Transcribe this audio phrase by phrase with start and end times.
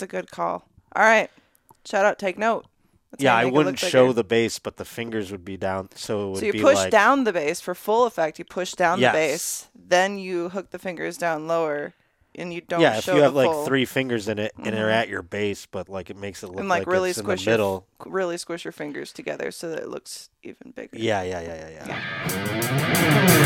[0.00, 0.66] That's a good call.
[0.96, 1.30] All right.
[1.84, 2.18] Shout out.
[2.18, 2.64] Take note.
[3.10, 4.14] That's yeah, I wouldn't show bigger.
[4.14, 6.76] the bass, but the fingers would be down, so it would So you be push
[6.76, 8.38] like down the bass for full effect.
[8.38, 9.12] You push down Yes.
[9.12, 11.92] the bass, then you hook the fingers down lower,
[12.36, 12.96] and you don't yeah.
[12.98, 14.94] If you have the like full, three fingers in it and they're Mhm.
[15.02, 17.44] at your base, but like it makes it look and like, really it's in squish
[17.44, 17.86] the your middle.
[18.06, 20.96] really squish your fingers together so that it looks even bigger.
[20.96, 21.86] yeah, Yeah, yeah, yeah, yeah,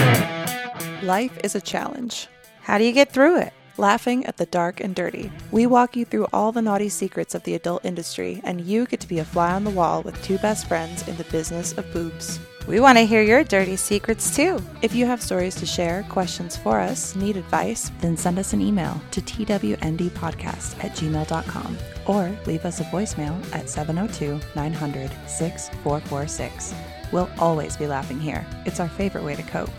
[0.05, 1.00] yeah.
[1.02, 2.29] Life is a challenge.
[2.61, 3.52] How do you get through it?
[3.77, 5.33] Laughing at the dark and dirty.
[5.51, 9.01] We walk you through all the naughty secrets of the adult industry, and you get
[9.01, 11.93] to be a fly on the wall with two best friends in the business of
[11.93, 12.39] boobs.
[12.68, 14.63] We want to hear your dirty secrets too.
[14.81, 18.61] If you have stories to share, questions for us, need advice, then send us an
[18.61, 26.75] email to twndpodcast at gmail.com or leave us a voicemail at 702 900 6446.
[27.13, 28.46] We'll always be laughing here.
[28.65, 29.71] It's our favorite way to cope.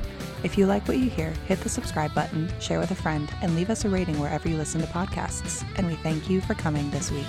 [0.46, 3.56] If you like what you hear, hit the subscribe button, share with a friend, and
[3.56, 5.66] leave us a rating wherever you listen to podcasts.
[5.76, 7.26] And we thank you for coming this week.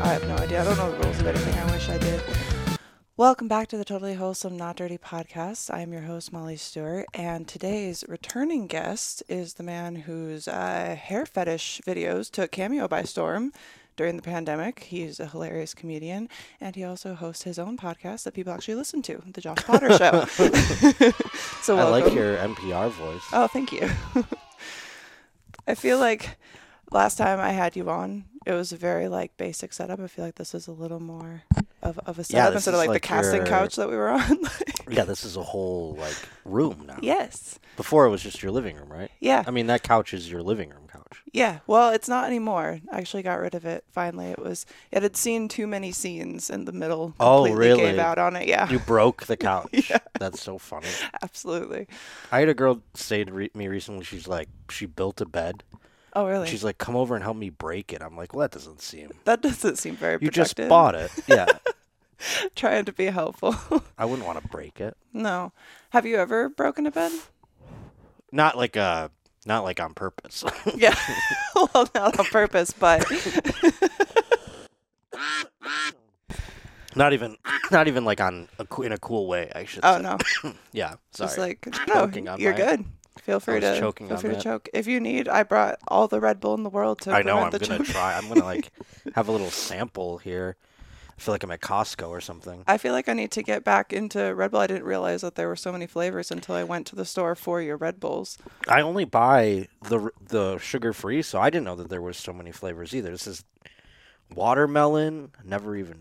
[0.00, 0.60] I have no idea.
[0.60, 1.58] I don't know the rules of anything.
[1.58, 2.22] I wish I did.
[3.16, 5.74] Welcome back to the Totally Wholesome Not Dirty podcast.
[5.74, 10.94] I am your host, Molly Stewart, and today's returning guest is the man whose uh,
[10.96, 13.52] hair fetish videos took Cameo by storm
[13.98, 14.84] during the pandemic.
[14.84, 19.02] He's a hilarious comedian, and he also hosts his own podcast that people actually listen
[19.02, 20.24] to, The Josh Potter Show.
[21.62, 23.22] so I like your NPR voice.
[23.32, 23.90] Oh, thank you.
[25.66, 26.38] I feel like
[26.90, 30.00] last time I had you on, it was a very like basic setup.
[30.00, 31.42] I feel like this is a little more
[31.82, 33.90] of, of a setup this instead of is like, the like casting your- couch that
[33.90, 34.38] we were on.
[34.88, 36.98] Yeah, this is a whole like room now.
[37.02, 37.58] yes.
[37.76, 39.10] Before it was just your living room, right?
[39.20, 39.44] Yeah.
[39.46, 41.22] I mean, that couch is your living room couch.
[41.32, 41.58] Yeah.
[41.66, 42.80] Well, it's not anymore.
[42.92, 44.26] I actually got rid of it finally.
[44.26, 47.14] It was it had seen too many scenes in the middle.
[47.20, 47.82] Oh, really?
[47.82, 48.48] Gave out on it.
[48.48, 48.68] Yeah.
[48.70, 49.90] You broke the couch.
[49.90, 49.98] yeah.
[50.18, 50.88] That's so funny.
[51.22, 51.86] Absolutely.
[52.32, 55.62] I had a girl say to re- me recently, she's like, she built a bed.
[56.14, 56.48] Oh, really?
[56.48, 58.02] She's like, come over and help me break it.
[58.02, 59.10] I'm like, well, that doesn't seem.
[59.24, 60.18] that doesn't seem very.
[60.20, 61.10] You just bought it.
[61.26, 61.46] Yeah.
[62.56, 63.54] Trying to be helpful.
[63.96, 64.96] I wouldn't want to break it.
[65.12, 65.52] no.
[65.90, 67.12] Have you ever broken a bed?
[68.32, 69.08] Not like uh
[69.48, 70.44] not like on purpose.
[70.76, 70.94] Yeah.
[71.56, 73.04] well, not on purpose, but
[76.94, 77.36] not even
[77.70, 80.02] not even like on a, in a cool way, I should oh say.
[80.02, 80.18] no,
[80.72, 80.94] Yeah.
[81.12, 81.26] Sorry.
[81.28, 82.84] just like no, choking on you're my- good.
[83.22, 84.42] Feel free to choking feel free to that.
[84.42, 85.28] choke if you need.
[85.28, 87.84] I brought all the Red Bull in the world to I know I'm gonna choke.
[87.86, 88.14] try.
[88.16, 88.70] I'm gonna like
[89.14, 90.56] have a little sample here.
[91.18, 92.62] I feel like I'm at Costco or something.
[92.68, 94.60] I feel like I need to get back into Red Bull.
[94.60, 97.34] I didn't realize that there were so many flavors until I went to the store
[97.34, 98.38] for your Red Bulls.
[98.68, 102.32] I only buy the the sugar free, so I didn't know that there was so
[102.32, 103.10] many flavors either.
[103.10, 103.44] This is
[104.32, 105.32] watermelon.
[105.44, 105.98] Never even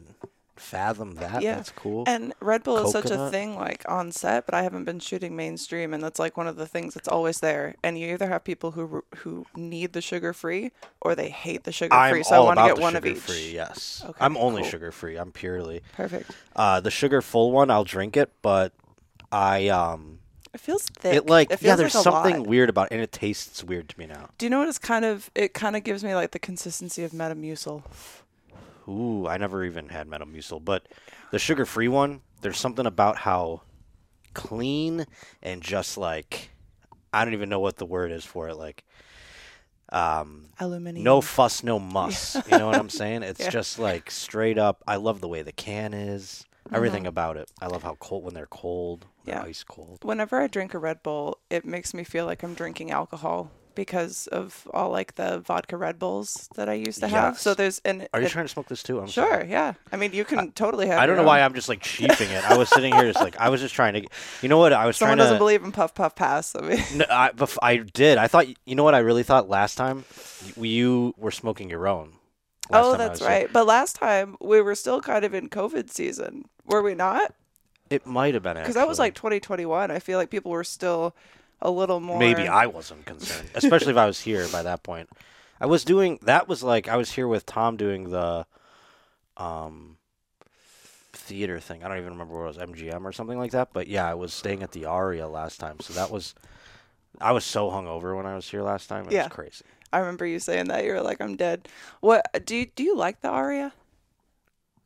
[0.59, 1.41] fathomed that.
[1.41, 1.55] Yeah.
[1.55, 2.03] That's cool.
[2.07, 5.35] And Red Bull is such a thing like on set, but I haven't been shooting
[5.35, 7.75] mainstream, and that's like one of the things that's always there.
[7.83, 11.71] And you either have people who who need the sugar free or they hate the
[11.71, 12.23] sugar I'm free.
[12.23, 13.17] So I want to get one of each.
[13.17, 13.51] free.
[13.53, 14.71] Yes, Okay, I'm only cool.
[14.71, 15.15] sugar free.
[15.17, 16.31] I'm purely Perfect.
[16.55, 17.69] uh, the sugar full one.
[17.71, 18.73] I'll drink it, but
[19.31, 20.19] I um
[20.53, 21.13] It feels thick.
[21.15, 21.75] it like it yeah.
[21.75, 22.47] There's like something lot.
[22.47, 24.29] weird about it, and it tastes weird to me now.
[24.37, 25.29] Do you know what it's kind of?
[25.35, 27.83] It kind of gives me like the consistency of Metamucil.
[28.87, 30.87] Ooh, I never even had Metamucil, but
[31.31, 33.61] the sugar-free one, there's something about how
[34.33, 35.05] clean
[35.41, 36.51] and just like
[37.13, 38.55] I don't even know what the word is for it.
[38.55, 38.83] Like,
[39.91, 41.03] um, Aluminium.
[41.03, 42.37] no fuss, no muss.
[42.47, 43.23] You know what I'm saying?
[43.23, 43.49] It's Yeah.
[43.49, 44.83] just like straight up.
[44.87, 46.45] I love the way the can is.
[46.73, 47.07] Everything Mhm.
[47.07, 47.49] about it.
[47.61, 49.05] I love how cold when they're cold.
[49.23, 49.43] They're Yeah.
[49.43, 49.99] ice cold.
[50.03, 54.27] Whenever I drink a Red Bull, it makes me feel like I'm drinking alcohol because
[54.27, 57.39] of all like the vodka Red Bulls that I used to have.
[57.39, 58.99] So there's and Are you it- trying to smoke this too?
[58.99, 59.49] I'm Sure, sorry.
[59.49, 59.75] yeah.
[59.93, 60.99] I mean, you can totally have.
[60.99, 61.39] I don't know why.
[61.41, 62.43] I'm just like cheaping it.
[62.43, 64.05] I was sitting here just like I was just trying to.
[64.41, 64.73] You know what?
[64.73, 65.23] I was Someone trying to.
[65.29, 66.53] doesn't believe in puff puff pass.
[66.55, 68.17] I mean, No, I, I did.
[68.17, 68.47] I thought.
[68.65, 68.95] You know what?
[68.95, 70.03] I really thought last time,
[70.57, 72.13] you, were smoking your own.
[72.69, 73.29] Last oh, that's here.
[73.29, 73.49] right.
[73.53, 77.33] But last time we were still kind of in COVID season, were we not?
[77.89, 79.91] It might have been Because that was like 2021.
[79.91, 81.15] I feel like people were still
[81.61, 82.19] a little more.
[82.19, 85.09] maybe I wasn't concerned, especially if I was here by that point.
[85.59, 88.45] I was doing that was like I was here with Tom doing the,
[89.37, 89.97] um,
[91.13, 91.83] theater thing.
[91.83, 93.69] I don't even remember what it was MGM or something like that.
[93.73, 96.35] But yeah, I was staying at the Aria last time, so that was.
[97.19, 99.05] I was so hungover when I was here last time.
[99.07, 99.23] It Yeah.
[99.23, 99.65] was crazy.
[99.91, 100.83] I remember you saying that.
[100.83, 101.67] You were like, "I'm dead."
[102.01, 102.83] What do you do?
[102.83, 103.73] You like the Aria?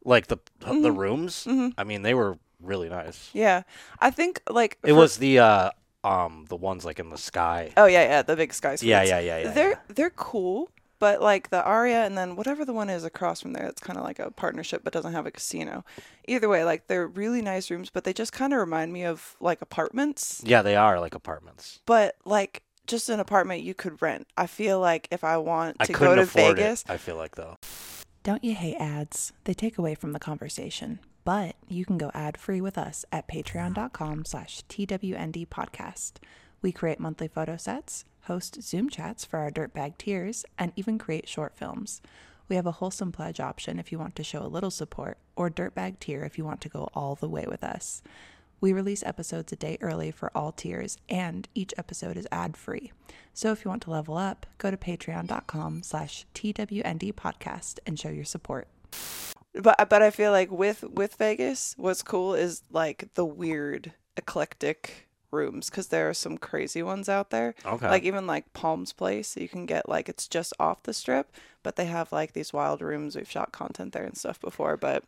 [0.06, 0.98] Like the the Mhm.
[0.98, 1.44] rooms.
[1.46, 1.74] Mhm.
[1.78, 3.30] I mean, they were really nice.
[3.34, 3.64] Yeah,
[4.00, 5.72] I think like It for- was the uh
[6.04, 7.72] um the ones like in the sky.
[7.78, 8.84] Oh yeah, yeah, the big skyscrapers.
[8.84, 9.52] Yeah, yeah, yeah, yeah.
[9.52, 9.80] they're yeah.
[9.90, 10.70] they're cool,
[11.02, 13.98] But like the Aria and then whatever the one is across from there, it's kind
[13.98, 15.84] of like a partnership but doesn't have a casino.
[16.28, 19.36] Either way, like they're really nice rooms, but they just kind of remind me of
[19.40, 20.44] like apartments.
[20.46, 21.82] Yeah, they are like apartments.
[21.88, 24.28] But like just an apartment you could rent.
[24.38, 26.92] I feel like if I want to couldn't go to Vegas, it.
[26.92, 27.56] I feel like though.
[28.24, 29.34] Don't you hate ads?
[29.46, 31.00] They take away from the conversation.
[31.24, 36.14] But you can go ad-free with us at patreon.com slash TWND podcast.
[36.62, 41.28] We create monthly photo sets, host Zoom chats for our dirtbag tiers, and even create
[41.28, 42.02] short films.
[42.50, 45.50] We have a wholesome pledge option if you want to show a little support, or
[45.50, 48.02] dirtbag tier if you want to go all the way with us.
[48.60, 52.92] We release episodes a day early for all tiers, and each episode is ad-free.
[53.34, 58.10] So if you want to level up, go to patreon.com slash TWND podcast and show
[58.10, 58.68] your support.
[59.54, 63.94] But uh, but I feel like with with Vegas, what's cool is like the weird
[64.18, 67.56] eclectic rooms because there are some crazy ones out there.
[67.66, 67.90] Okay.
[67.90, 71.32] Like even like Palm's Place, you can get like it's just off the strip,
[71.64, 73.16] but they have like these wild rooms.
[73.16, 75.04] We've shot content there and stuff before, but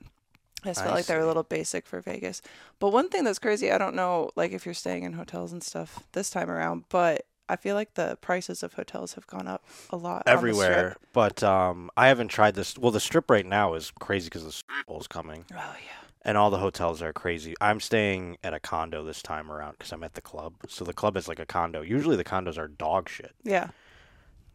[0.64, 2.42] I just felt I like they're a little basic for Vegas.
[2.80, 5.64] But one thing that's crazy, I don't know like if you're staying in hotels and
[5.64, 9.64] stuff this time around, but I feel like the prices of hotels have gone up
[9.90, 12.78] a lot Everywhere, but um, I haven't tried this.
[12.78, 16.08] Well, the strip right now is crazy because the Super Bowl's coming, Oh yeah.
[16.24, 17.54] and all the hotels are crazy.
[17.60, 20.54] I'm staying at a condo this time around because I'm at the club.
[20.70, 21.82] So the club is like a condo.
[21.82, 23.34] Usually the condos are dog shit.
[23.44, 23.70] Yeah.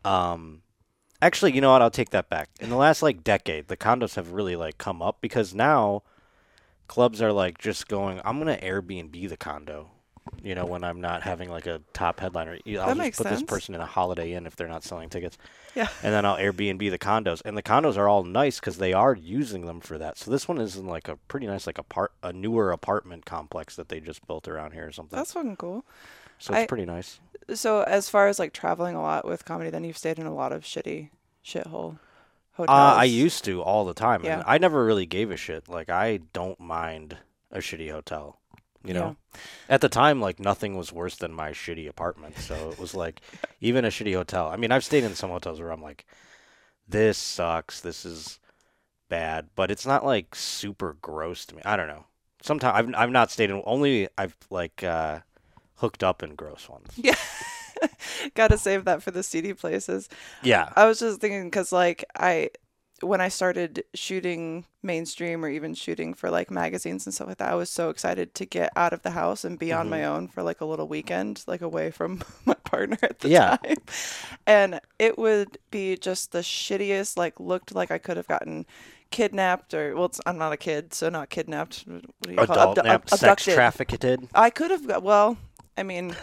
[0.05, 0.63] Um,
[1.21, 1.83] actually, you know what?
[1.83, 2.49] I'll take that back.
[2.61, 6.03] In the last like decade, the condos have really like come up because now
[6.87, 8.21] clubs are like just going.
[8.25, 9.91] I'm gonna Airbnb the condo.
[10.43, 13.29] You know, when I'm not having like a top headliner, I'll That just makes put
[13.29, 15.37] this person in a Holiday Inn if they're not selling tickets,
[15.75, 15.89] Yeah.
[16.03, 17.43] and then I'll Airbnb the condos.
[17.45, 20.19] And the condos are all nice because they are using them for that.
[20.19, 23.77] So this one is in like a pretty nice like apart a newer apartment complex
[23.77, 25.17] that they just built around here or something.
[25.17, 25.85] That's fucking cool.
[26.39, 27.21] so it's I- pretty nice.
[27.55, 30.35] So as far as like traveling a lot with comedy, then you've stayed in a
[30.35, 31.09] lot of shitty
[31.45, 31.99] shithole
[32.53, 32.69] hotels.
[32.69, 34.23] Uh, I used to all the time.
[34.25, 34.35] Yeah.
[34.35, 35.69] And I never really gave a shit.
[35.69, 37.17] Like I don't mind
[37.51, 38.38] a shitty hotel.
[38.85, 39.17] You know,
[39.69, 42.39] at the time, like nothing was worse than my shitty apartment.
[42.39, 43.21] So it was like,
[43.61, 44.49] even a shitty hotel.
[44.49, 46.07] I mean, I've stayed in some hotels where I'm like,
[46.89, 47.81] this sucks.
[47.81, 48.39] This is
[49.09, 51.63] bad, but it's not like super gross to me.
[51.65, 52.05] I don't know.
[52.43, 55.21] Sometimes I've I've not stayed in only I've like uh,
[55.77, 56.89] hooked up in gross ones.
[56.97, 57.17] Yeah.
[58.35, 60.09] Got to save that for the seedy places.
[60.43, 60.73] Yeah.
[60.77, 62.51] I was just thinking because like I,
[63.01, 67.51] when I started shooting mainstream or even shooting for like magazines and stuff like that,
[67.51, 70.13] I was so excited to get out of the house and be on my Mm-hmm.
[70.13, 73.57] own for like a little weekend, like away from my partner at the Yeah.
[73.59, 73.77] time.
[74.47, 77.17] And it would be just the shittiest.
[77.17, 78.67] Like looked like I could have gotten
[79.11, 81.85] kidnapped or well, it's, I'm not a kid, so not kidnapped.
[81.87, 82.51] What do you call it?
[82.51, 83.55] Adult Abdu- ab- sex abducted.
[83.55, 84.05] trafficked.
[84.35, 85.37] I could have got well.
[85.77, 86.11] I mean,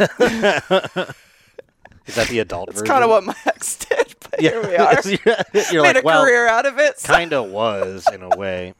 [2.05, 2.91] Is that the adult it's version?
[2.93, 5.01] kind of what my ex did, but here we are.
[5.71, 6.99] You're Made like, a well, career out of it.
[6.99, 8.73] so- kind of was in a way.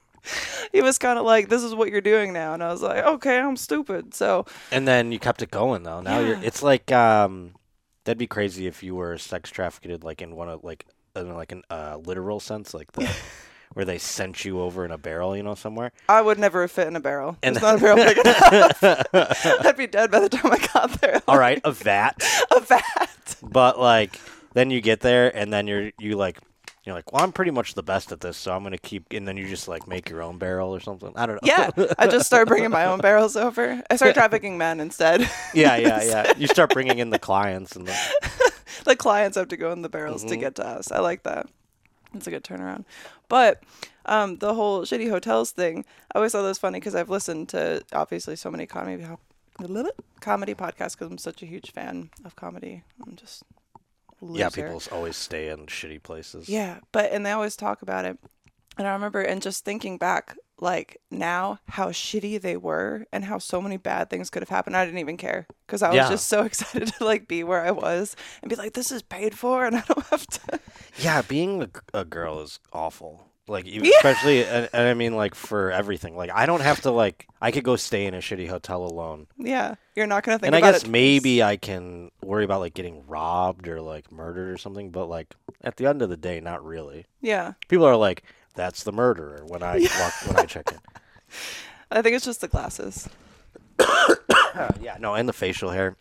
[0.71, 3.03] he was kind of like, "This is what you're doing now," and I was like,
[3.05, 6.01] "Okay, I'm stupid." So And then you kept it going though.
[6.01, 6.39] Now you're.
[6.43, 7.53] It's like um,
[8.05, 11.51] that'd be crazy if you were sex trafficked like in one of like in like
[11.51, 13.07] an uh, literal sense, like the
[13.73, 15.91] where they sent you over in a barrel, you know, somewhere.
[16.09, 17.37] I would never have fit in a barrel.
[17.43, 18.83] And- it's not a barrel big enough.
[18.83, 21.21] I'd be dead by the time I got there.
[21.27, 22.15] All right, a vat,
[22.55, 23.35] a vat.
[23.43, 24.19] but like
[24.55, 26.39] then you get there and then you're you like.
[26.83, 29.07] You're like, well, I'm pretty much the best at this, so I'm gonna keep.
[29.11, 31.11] And then you just like make your own barrel or something.
[31.15, 31.39] I don't know.
[31.43, 33.81] Yeah, I just started bringing my own barrels over.
[33.89, 35.21] I started trafficking men instead.
[35.55, 36.33] yeah, yeah, yeah.
[36.37, 38.51] You start bringing in the clients and the,
[38.85, 40.29] the clients have to go in the barrels Mm-hmm.
[40.33, 40.91] to get to us.
[40.91, 41.47] I like that.
[42.13, 42.85] It's a good turnaround.
[43.29, 43.63] But
[44.05, 47.49] um, the whole shitty hotels thing, I always thought that was funny because I've listened
[47.49, 49.03] to obviously so many comedy
[50.19, 52.83] comedy podcasts because I'm such a huge fan of comedy.
[53.03, 53.41] I'm just
[54.33, 54.49] a yeah.
[54.49, 56.49] People always stay in shitty places.
[56.49, 58.17] Yeah, but and they always talk about it.
[58.77, 63.37] And I remember and just thinking back like now how shitty they were and how
[63.39, 64.75] so many bad things could have happened.
[64.75, 66.09] I didn't even care cuz I was Yeah.
[66.09, 69.37] just so excited to like be where I was and be like this is paid
[69.37, 70.59] for and I don't have to
[70.97, 73.27] Yeah, being a girl is awful.
[73.47, 73.91] Like, you, Yeah.
[73.97, 76.15] especially, and, and I mean, like for everything.
[76.17, 77.27] Like, I don't have to like.
[77.41, 80.47] I could go stay in a shitty hotel alone, Yeah, you're not going to think
[80.47, 84.57] and I guess maybe I can worry about like getting robbed or like murdered or
[84.57, 84.89] something.
[84.89, 87.05] But like at the end of the day, not really.
[87.21, 87.53] Yeah.
[87.67, 88.23] People are like,
[88.55, 90.79] "That's the murderer" when I walk when I check in.
[91.91, 93.07] I think it's just the glasses.
[94.55, 95.97] Uh, yeah, no, and the facial hair.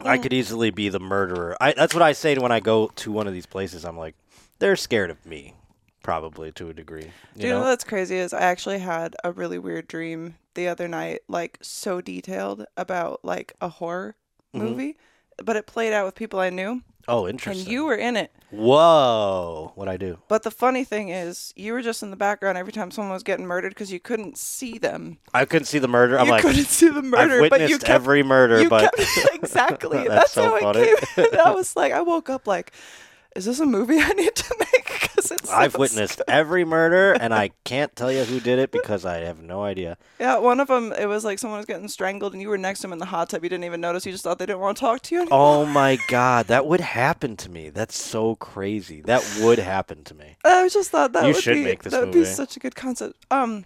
[0.00, 0.22] I Mm.
[0.22, 1.54] could easily be the murderer.
[1.60, 3.84] I, that's what I say when I go to one of these places.
[3.84, 4.14] I'm like,
[4.58, 5.54] they're scared of me,
[6.02, 7.10] probably to a degree.
[7.36, 10.88] Do you know what's crazy is I actually had a really weird dream the other
[10.88, 14.16] night, like so detailed about like a horror
[14.54, 14.66] Mm-hmm.
[14.66, 14.96] movie.
[15.44, 17.28] but it played out with people I knew, Oh, interesting.
[17.28, 17.72] and interesting.
[17.72, 18.32] you were in it.
[18.50, 19.72] Whoa.
[19.76, 20.18] What I do?
[20.28, 23.22] But the funny thing is, you were just in the background every time someone was
[23.22, 25.18] getting murdered because you couldn't see them.
[25.32, 26.18] I couldn't see the murder.
[26.18, 28.68] I'm you like, couldn't see the murder, I've but you witnessed kept every murder, you
[28.68, 29.98] but kept, exactly.
[30.08, 30.80] That's That's, so how funny.
[30.80, 31.24] it came.
[31.32, 32.72] And I was like, I woke up like,
[33.36, 34.79] is this a movie I need to make?
[35.54, 39.40] I've witnessed every murder, and I can't tell you who did it because I have
[39.42, 39.96] no idea.
[40.18, 40.92] Yeah, one of them.
[40.92, 43.06] It was like someone was getting strangled, and you were next to him in the
[43.06, 43.42] hot tub.
[43.42, 44.06] You didn't even notice.
[44.06, 45.22] You just thought they didn't want to talk to you.
[45.22, 45.38] Anymore.
[45.38, 47.70] Oh my god, that would happen to me.
[47.70, 49.00] That's so crazy.
[49.02, 50.36] That would happen to me.
[50.44, 52.60] I just thought that You would should be make this that would be such a
[52.60, 53.16] good concept.
[53.30, 53.64] Um,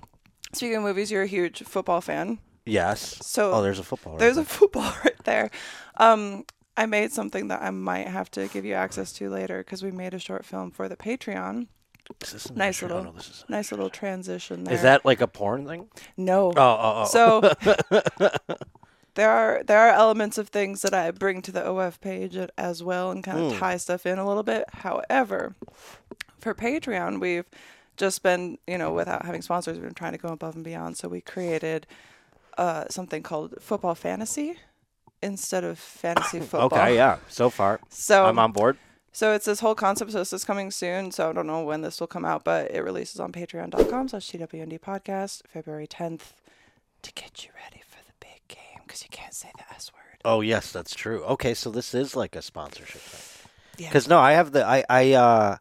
[0.52, 2.38] speaking of movies, you're a huge football fan.
[2.66, 3.18] Yes.
[3.26, 4.14] So oh, there's a football.
[4.14, 4.42] Right There's there.
[4.42, 5.50] a football right there.
[5.98, 6.44] Um,
[6.76, 9.90] I made something that I might have to give you access to later because we
[9.90, 11.68] made a short film for the Patreon.
[12.20, 14.74] Is this an nice little- No, is- Nice little transition there.
[14.74, 15.88] Is that like a porn thing?
[16.16, 16.48] no?
[16.48, 17.04] Oh, oh, oh.
[17.06, 17.40] So
[19.14, 22.82] there are there are elements of things that I bring to the OF page as
[22.82, 23.58] well and kind of Mm.
[23.58, 24.64] tie stuff in a little bit.
[24.72, 25.54] However,
[26.40, 27.46] for Patreon, we've
[27.96, 30.96] just been you know without having sponsors, we've been trying to go above and beyond.
[30.96, 31.86] So we created
[32.58, 34.56] uh, something called Football Fantasy
[35.24, 36.66] instead of fantasy football.
[36.78, 37.18] okay, yeah.
[37.28, 38.76] So far, So I'm on board.
[39.12, 40.12] so it's this whole concept.
[40.12, 41.10] So this is coming soon.
[41.10, 44.28] So I don't know when this will come out, but it releases on patreon.com slash
[44.30, 46.32] TWND podcast February 10th
[47.02, 50.00] to get you ready for the big game because you can't say the S word.
[50.24, 51.22] Oh yes, that's true.
[51.24, 53.50] Okay, so this is like a sponsorship thing.
[53.76, 53.88] Yeah.
[53.88, 55.56] Because no, I have the I I uh,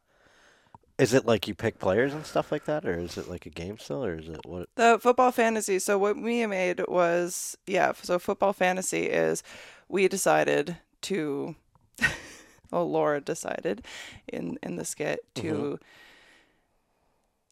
[0.97, 3.49] is it like you pick players and stuff like that, or is it like a
[3.49, 4.69] game still, or is it what?
[4.75, 5.79] The football fantasy.
[5.79, 7.93] So what we made was yeah.
[8.01, 9.43] So football fantasy is
[9.87, 11.55] we decided to.
[12.71, 13.85] well, Laura decided
[14.27, 15.79] in in the skit to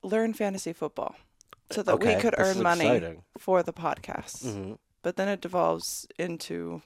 [0.03, 1.15] learn fantasy football
[1.69, 3.23] so that okay, we could earn money exciting.
[3.37, 4.45] for the podcast.
[4.45, 4.77] Mhm.
[5.03, 6.81] But then it devolves into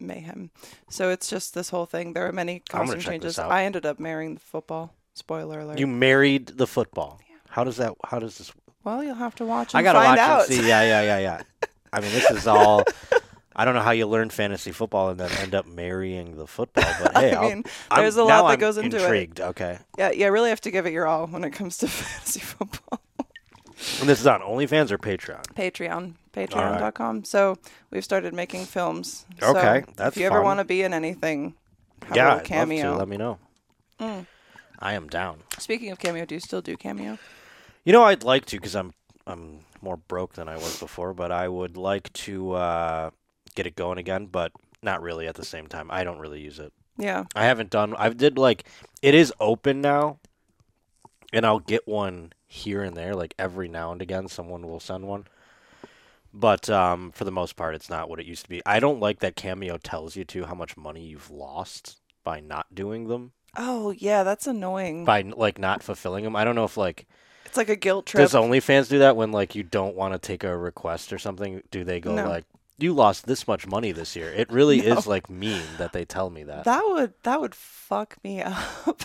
[0.00, 0.50] mayhem.
[0.90, 2.12] So it's just this whole thing.
[2.12, 3.38] There are many costume changes.
[3.38, 4.94] I ended up marrying the football.
[5.18, 5.78] Spoiler alert.
[5.78, 7.20] You married the football.
[7.48, 7.94] How does that?
[8.04, 8.52] How does this?
[8.84, 9.74] well, you'll have to watch.
[9.74, 10.46] And I gotta watch out.
[10.46, 10.68] and see.
[10.68, 11.42] Yeah, yeah, yeah, yeah.
[11.92, 12.84] I mean, this is all.
[13.56, 16.84] I don't know how you learn fantasy football and then end up marrying the football,
[17.02, 19.02] but hey, I I'll- mean, I'm- there's a lot that I'm goes into it.
[19.02, 19.40] intrigued.
[19.40, 22.38] Okay, Yeah, you really have to give it your all when it comes to fantasy
[22.40, 23.00] football.
[24.00, 25.42] and this is on OnlyFans or Patreon.
[25.54, 27.24] Patreon, patreon.com.
[27.24, 27.56] So
[27.90, 29.26] we've started making films.
[29.40, 31.54] So Okay, that's If you ever want to be in anything,
[32.04, 32.96] have yeah, a I'd little cameo.
[32.96, 33.38] Let me know.
[33.98, 34.26] Mm.
[34.78, 35.42] I am down.
[35.58, 37.18] Speaking of cameo, do you still do cameo?
[37.84, 38.94] You know, I'd like to because I'm
[39.26, 43.10] I'm more broke than I was before, but I would like to uh,
[43.54, 45.90] get it going again, but not really at the same time.
[45.90, 46.72] I don't really use it.
[46.96, 47.24] Yeah.
[47.34, 47.94] I haven't done.
[47.96, 48.64] I did like
[49.02, 50.18] it is open now,
[51.32, 54.28] and I'll get one here and there, like every now and again.
[54.28, 55.26] Someone will send one,
[56.32, 58.62] but um, for the most part, it's not what it used to be.
[58.66, 62.74] I don't like that Cameo tells you to how much money you've lost by not
[62.74, 65.04] doing them, Oh yeah, that's annoying.
[65.04, 66.36] by like not fulfilling them.
[66.36, 67.06] I don't know if like
[67.46, 68.20] It's like a guilt trip.
[68.22, 71.62] does OnlyFans do that when like you don't want to take a request or something?
[71.70, 72.28] Do they go No.
[72.28, 72.44] like
[72.80, 74.32] you lost this much money this year?
[74.32, 76.64] It really is like mean that they tell me that.
[76.64, 78.42] That would that would fuck me
[78.86, 79.02] up.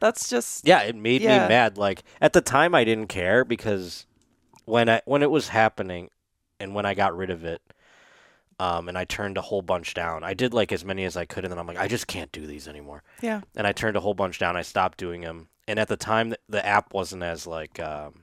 [0.00, 1.42] That's just Yeah, it made Yeah.
[1.42, 1.76] me mad.
[1.76, 4.06] Like at the time, I didn't care because
[4.64, 6.08] when I when it was happening,
[6.60, 7.60] and when I got rid of it,
[8.62, 10.22] um, and I turned a whole bunch down.
[10.22, 12.30] I did like as many as I could, and then I'm like, I just can't
[12.30, 13.02] do these anymore.
[13.20, 13.40] yeah.
[13.56, 14.56] And I turned a whole bunch down.
[14.56, 15.48] I stopped doing them.
[15.66, 18.22] And at the time, the, app wasn't as like um,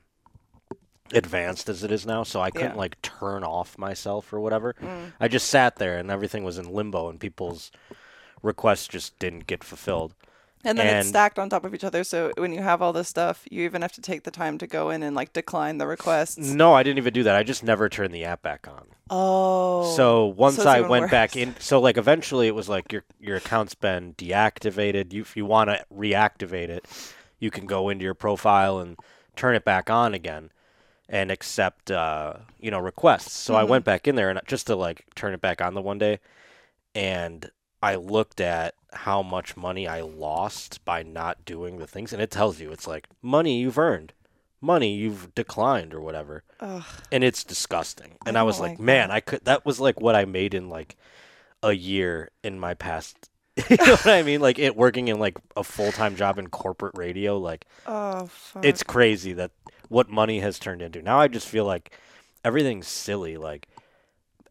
[1.12, 2.84] advanced as it is now, so I couldn't Yeah.
[2.84, 4.74] like turn off myself or whatever.
[4.80, 5.12] Mm.
[5.20, 7.70] I just sat there, and everything was in limbo, and people's
[8.42, 10.14] requests just didn't get fulfilled.
[10.62, 12.04] And then it's stacked on top of each other.
[12.04, 14.66] So when you have all this stuff, you even have to take the time to
[14.66, 16.38] go in and like decline the requests.
[16.38, 17.36] No, I didn't even do that.
[17.36, 18.88] I just never turned the app back on.
[19.08, 19.82] Oh.
[19.96, 23.36] So once it's I went back in, so like eventually it was like your your
[23.36, 25.12] account's been deactivated.
[25.12, 26.86] You, if you want to reactivate it,
[27.38, 28.98] you can go into your profile and
[29.36, 30.52] turn it back on again,
[31.08, 33.32] and accept uh, you know requests.
[33.32, 33.70] So I Mm-hmm.
[33.70, 36.20] went back in there and just to like turn it back on the one day,
[36.94, 37.50] and
[37.82, 42.30] I looked at how much money I lost by not doing the things, and it
[42.30, 44.12] tells you it's like money you've earned,
[44.60, 46.84] money you've declined or whatever Ugh.
[47.10, 48.18] and it's disgusting.
[48.26, 49.10] And I I, was like, like man.
[49.10, 49.44] I could.
[49.44, 50.96] That was like what I made in like
[51.62, 53.28] a year in my past.
[53.70, 54.40] you know what I mean?
[54.40, 57.38] Like it working in like a full time job in corporate radio.
[57.38, 58.64] Like Oh fuck.
[58.64, 59.50] it's crazy that
[59.88, 61.02] what money has turned into.
[61.02, 61.92] Now I just feel like
[62.44, 63.36] everything's silly.
[63.36, 63.66] Like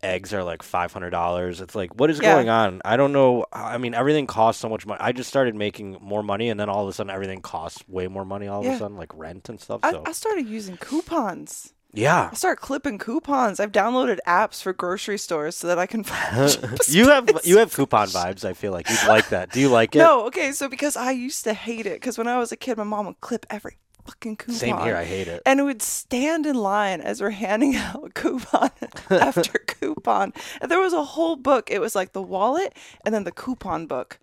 [0.01, 1.61] eggs are like five hundred dollars.
[1.61, 2.33] It's like what is Yeah.
[2.33, 2.81] going on?
[2.85, 3.45] I don't know.
[3.53, 4.99] I mean, everything costs so much money.
[5.01, 8.07] I just started making more money, and then all of a sudden, everything costs way
[8.07, 8.47] more money.
[8.47, 9.81] All of a sudden, like rent and stuff.
[9.83, 11.73] I, so I started using coupons.
[11.91, 12.29] Yeah.
[12.31, 13.59] I start clipping coupons.
[13.59, 17.73] I've downloaded apps for grocery stores so that I can find You have you have
[17.73, 18.45] coupon vibes.
[18.45, 19.51] I feel like you'd like that.
[19.51, 19.99] Do you like it?
[19.99, 22.77] No, okay, so because I used to hate it because when I was a kid,
[22.77, 24.55] my mom would clip every fucking coupon.
[24.55, 24.95] Same here.
[24.95, 25.41] I hate it.
[25.45, 28.71] and it would stand in line as we're handing out coupon
[29.09, 30.33] after coupon.
[30.61, 31.69] And there was a whole book.
[31.71, 32.73] It was like the wallet
[33.05, 34.19] and then the coupon book.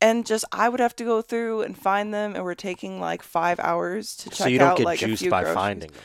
[0.00, 3.22] And just I would have to go through and find them, and we're taking like
[3.22, 5.54] five hours to check So you don't out get like juiced by groceries.
[5.54, 6.00] finding them.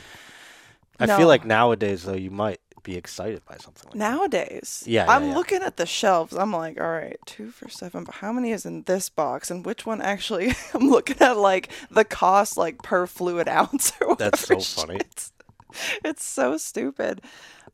[1.02, 1.18] I No.
[1.18, 3.98] feel like nowadays though you might be excited by something like that.
[3.98, 5.36] Nowadays, Yeah, yeah, I'm yeah.
[5.36, 6.34] looking at the shelves.
[6.34, 9.66] I'm like, all right, two for seven, but how many is in this box, and
[9.66, 10.54] which one actually?
[10.74, 14.32] I'm looking at like the cost, like per fluid ounce or whatever.
[14.32, 14.98] That's so funny.
[14.98, 15.32] It's,
[16.04, 17.22] it's so stupid,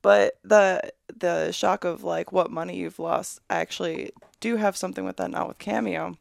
[0.02, 3.40] but the the shock of like what money you've lost.
[3.50, 6.18] I actually do have something with that not with Cameo,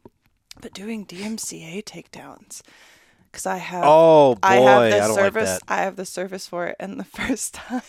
[0.61, 2.61] but doing DMCA takedowns
[3.31, 5.49] because I have Oh boy, I I, have the don't service.
[5.49, 5.61] like that.
[5.67, 7.81] I have the service for it, and the first time,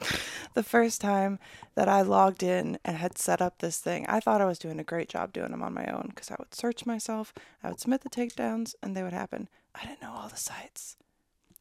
[0.54, 1.38] the first time
[1.74, 4.78] that I logged in and had set up this thing, I thought I was doing
[4.80, 7.80] a great job doing them on my own because I would search myself, I would
[7.80, 9.48] submit the takedowns, and they would happen.
[9.74, 10.96] I didn't know all the sites.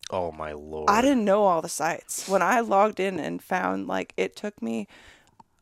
[0.10, 0.90] Oh my lord.
[0.90, 2.28] I didn't know all the sites.
[2.30, 4.88] When I logged in and found like it took me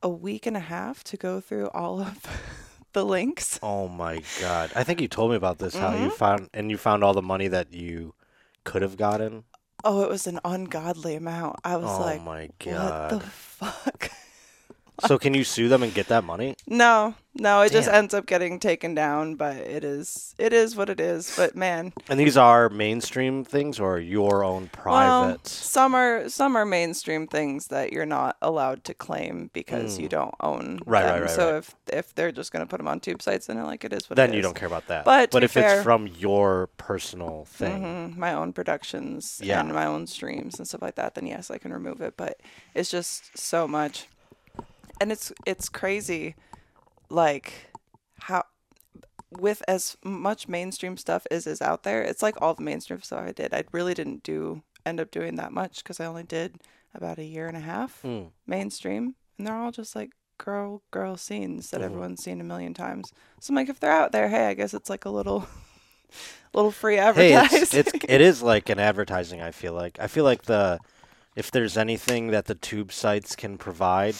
[0.03, 2.23] a week and a half to go through all of
[2.93, 3.59] the links.
[3.63, 4.71] Oh my god.
[4.75, 5.75] I think you told me about this.
[5.75, 6.03] How Mm-hmm.
[6.03, 8.13] you found and you found all the money that you
[8.63, 9.45] could have gotten.
[9.87, 11.57] Oh, it was an ungodly amount.
[11.63, 13.11] I was Oh like, my God.
[13.11, 14.11] what the fuck?
[15.05, 16.55] so can you sue them and get that money?
[16.67, 20.89] No, no, it just ends up getting taken down, but it is it is what
[20.89, 21.33] it is.
[21.35, 25.47] But man, And these are mainstream things or your own well, private?
[25.47, 30.33] some are some are mainstream things that you're not allowed to claim because you don't
[30.39, 30.81] own Mm.
[30.85, 31.21] Right, right, them.
[31.23, 31.57] right, So right.
[31.57, 34.17] if if they're just gonna put them on tube sites, then like it is what
[34.17, 34.45] it is, then you is.
[34.45, 35.03] don't care about that.
[35.03, 39.59] But but if fair- it's from your personal thing, Mhm, my own productions Yeah.
[39.59, 42.15] and my own streams and stuff like that, then yes, I can remove it.
[42.17, 42.39] But
[42.73, 44.07] it's just so much,
[45.01, 46.35] and it's it's crazy,
[47.09, 47.53] like
[48.21, 48.43] how
[49.31, 53.21] with as much mainstream stuff as is out there, it's like all the mainstream stuff
[53.27, 53.53] I did.
[53.53, 56.55] I really didn't do end up doing that much because I only did
[56.93, 58.31] about a year and a half Mm.
[58.47, 61.77] mainstream, and they're all just like girl girl scenes Mm-hmm.
[61.81, 63.11] that everyone's seen a million times.
[63.39, 65.47] So I'm like, if they're out there, hey, I guess it's like a little.
[66.53, 67.61] Little free hey, advertising.
[67.63, 69.41] it's, it's it is like an advertising.
[69.41, 70.79] I feel like I feel like the
[71.35, 74.15] if there's anything that the tube sites can provide,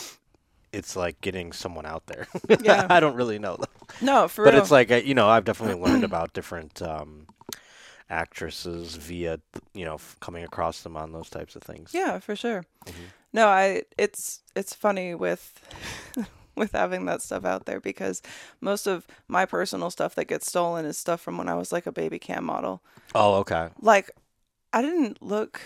[0.76, 2.28] it's like getting someone out there.
[2.62, 2.88] Yeah.
[2.90, 3.86] I don't really know, though.
[4.02, 4.48] No, for real.
[4.52, 4.62] but real.
[4.64, 7.28] it's like uh, you know I've definitely learned about different um,
[8.10, 9.40] actresses via
[9.74, 11.92] you know f- coming across them on those types of things.
[11.94, 12.64] yeah, for sure.
[12.86, 13.04] Mm-hmm.
[13.34, 15.60] No, I it's it's funny with
[16.56, 18.22] with having that stuff out there because
[18.62, 21.86] most of my personal stuff that gets stolen is stuff from when I was like
[21.86, 22.82] a baby cam model.
[23.14, 23.70] Oh, okay.
[23.82, 24.12] Like
[24.74, 25.62] I didn't look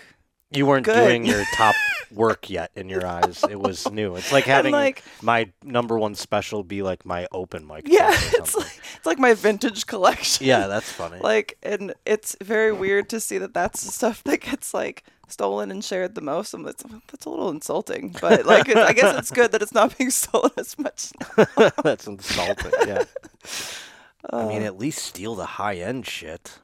[0.52, 0.96] You weren't Good.
[1.08, 1.76] doing your top
[2.12, 3.44] work yet in your eyes.
[3.48, 4.16] It was new.
[4.16, 7.84] It's like having like- my number one special be like my open mic.
[7.88, 10.48] yeah, it's like it's like my vintage collection.
[10.48, 11.20] yeah, that's funny.
[11.20, 15.70] like and it's very weird to see that that's the stuff that gets like stolen
[15.70, 16.56] and shared the most.
[16.56, 19.74] And that's that's a little insulting, but like it, I guess it's good that it's
[19.74, 21.12] not being stolen as much.
[21.84, 22.72] that's insulting.
[22.88, 23.04] Yeah.
[24.32, 24.48] I Uh.
[24.48, 26.58] mean, at least steal the high end shit.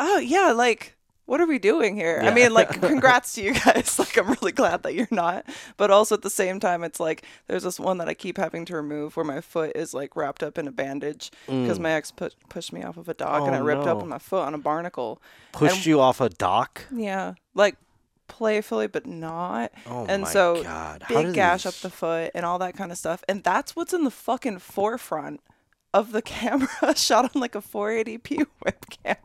[0.00, 0.96] oh yeah like
[1.28, 2.20] what are we doing here?
[2.22, 3.94] I mean like congrats to you guys.
[3.98, 5.44] Like i'm really glad that you're not.
[5.76, 8.64] But also at the same time it's like there's this one that i keep having
[8.64, 12.10] to remove where my foot is like wrapped up in a bandage because my ex
[12.10, 13.58] pu- pushed me off of a dock and Mm.
[13.58, 13.92] Oh, i ripped no.
[13.96, 15.20] open my foot on a barnacle.
[15.52, 16.86] Pushed you off a dock.
[16.90, 17.34] yeah.
[17.54, 17.76] Like
[18.28, 19.72] playfully but not.
[19.86, 21.04] Oh and my so God.
[21.08, 23.22] Big gash up the foot and all that kind of stuff.
[23.28, 25.40] And that's what's in the fucking forefront
[25.94, 29.16] of the camera shot on like a 480p webcam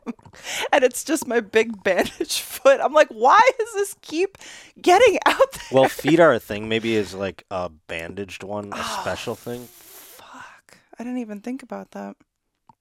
[0.72, 4.38] and it's just my big bandaged foot i'm like why does this keep
[4.80, 6.68] getting out there Well, feet are a thing.
[6.68, 9.66] Maybe is like a bandaged one, a Ah, special thing.
[9.68, 12.16] fuck i didn't even think about that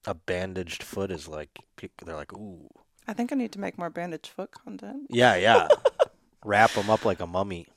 [0.08, 1.50] A bandaged foot is like
[2.06, 2.70] they're like, ooh,
[3.08, 5.68] i think i need to make more bandaged foot content yeah, yeah.
[6.46, 7.68] Wrap them up like a mummy.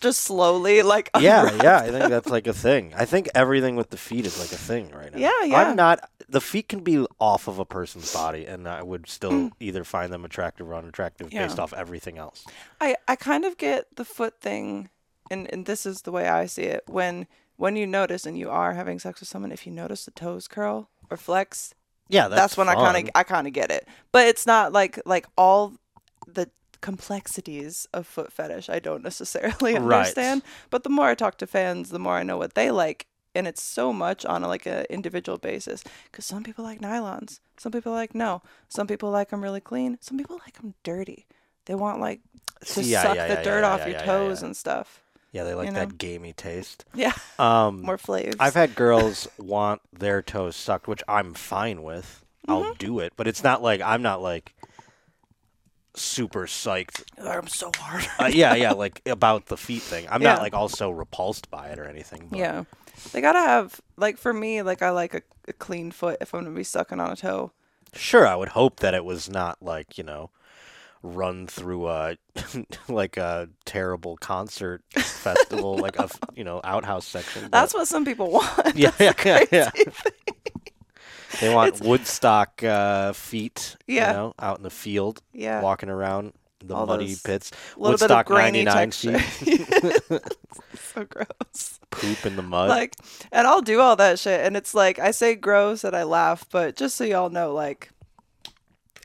[0.00, 1.78] Just slowly like Yeah, yeah.
[1.78, 2.92] I think that's like a thing.
[2.96, 5.18] I think everything with the feet is like a thing right now.
[5.18, 5.56] Yeah, yeah.
[5.62, 6.10] I'm not.
[6.28, 10.12] The feet can be off of a person's body, and I would still either find
[10.12, 11.62] them attractive or unattractive based Mm.
[11.62, 12.44] Off everything else.
[12.80, 14.90] I, I kind of get the foot thing
[15.30, 16.84] and, and this is the way I see it.
[16.86, 20.10] When when you notice and you are having sex with someone, if you notice the
[20.12, 21.74] toes curl or flex,
[22.08, 23.86] Yeah, that's, that's, when I kind of I kind of get it.
[24.12, 25.74] But it's not like like all
[26.26, 30.06] the complexities of foot fetish I don't necessarily Right.
[30.06, 30.42] understand.
[30.70, 33.06] But the more I talk to fans, the more I know what they like.
[33.34, 37.40] And it's so much on a, like an individual basis because some people like nylons,
[37.56, 41.26] some people like no, some people like them really clean, some people like them dirty.
[41.66, 42.20] They want like
[42.64, 45.02] to Yeah, suck yeah, the yeah, dirt off your toes and stuff.
[45.30, 45.80] Yeah, they like You know?
[45.80, 46.84] that gamey taste.
[46.94, 48.36] Yeah, Um, more flavors.
[48.40, 52.24] I've had girls want their toes sucked, which I'm fine with.
[52.48, 52.78] I'll Mm-hmm.
[52.78, 54.54] do it, but it's not like I'm not like
[56.00, 57.02] super psyched.
[57.22, 58.06] I'm so hard.
[58.18, 60.06] Uh, yeah, yeah, like about the feet thing.
[60.10, 60.34] I'm Yeah.
[60.34, 62.28] not like also repulsed by it or anything.
[62.30, 62.64] But Yeah,
[63.12, 66.44] they gotta have like for me, like I like a, a clean foot if I'm
[66.44, 67.52] gonna be sucking on a toe.
[67.94, 70.30] Sure, I would hope that it was not like you know,
[71.02, 72.16] run through a
[72.88, 77.48] like a terrible concert festival, like a f- you know outhouse section.
[77.50, 78.76] That's what some people want.
[78.76, 79.70] yeah, yeah, yeah, yeah.
[81.40, 84.08] They want Woodstock uh, feet, Yeah.
[84.10, 85.60] you know, out in the field, Yeah.
[85.62, 86.32] walking around
[86.64, 87.52] the All muddy pits.
[87.76, 89.18] A little bit of Woodstock 99 texture.
[89.20, 89.66] feet,
[90.94, 91.78] so gross.
[91.90, 92.68] poop in the mud.
[92.68, 92.94] Like,
[93.30, 96.44] and I'll do all that shit, and it's like I say gross and I laugh,
[96.50, 97.90] but just so y'all know, like,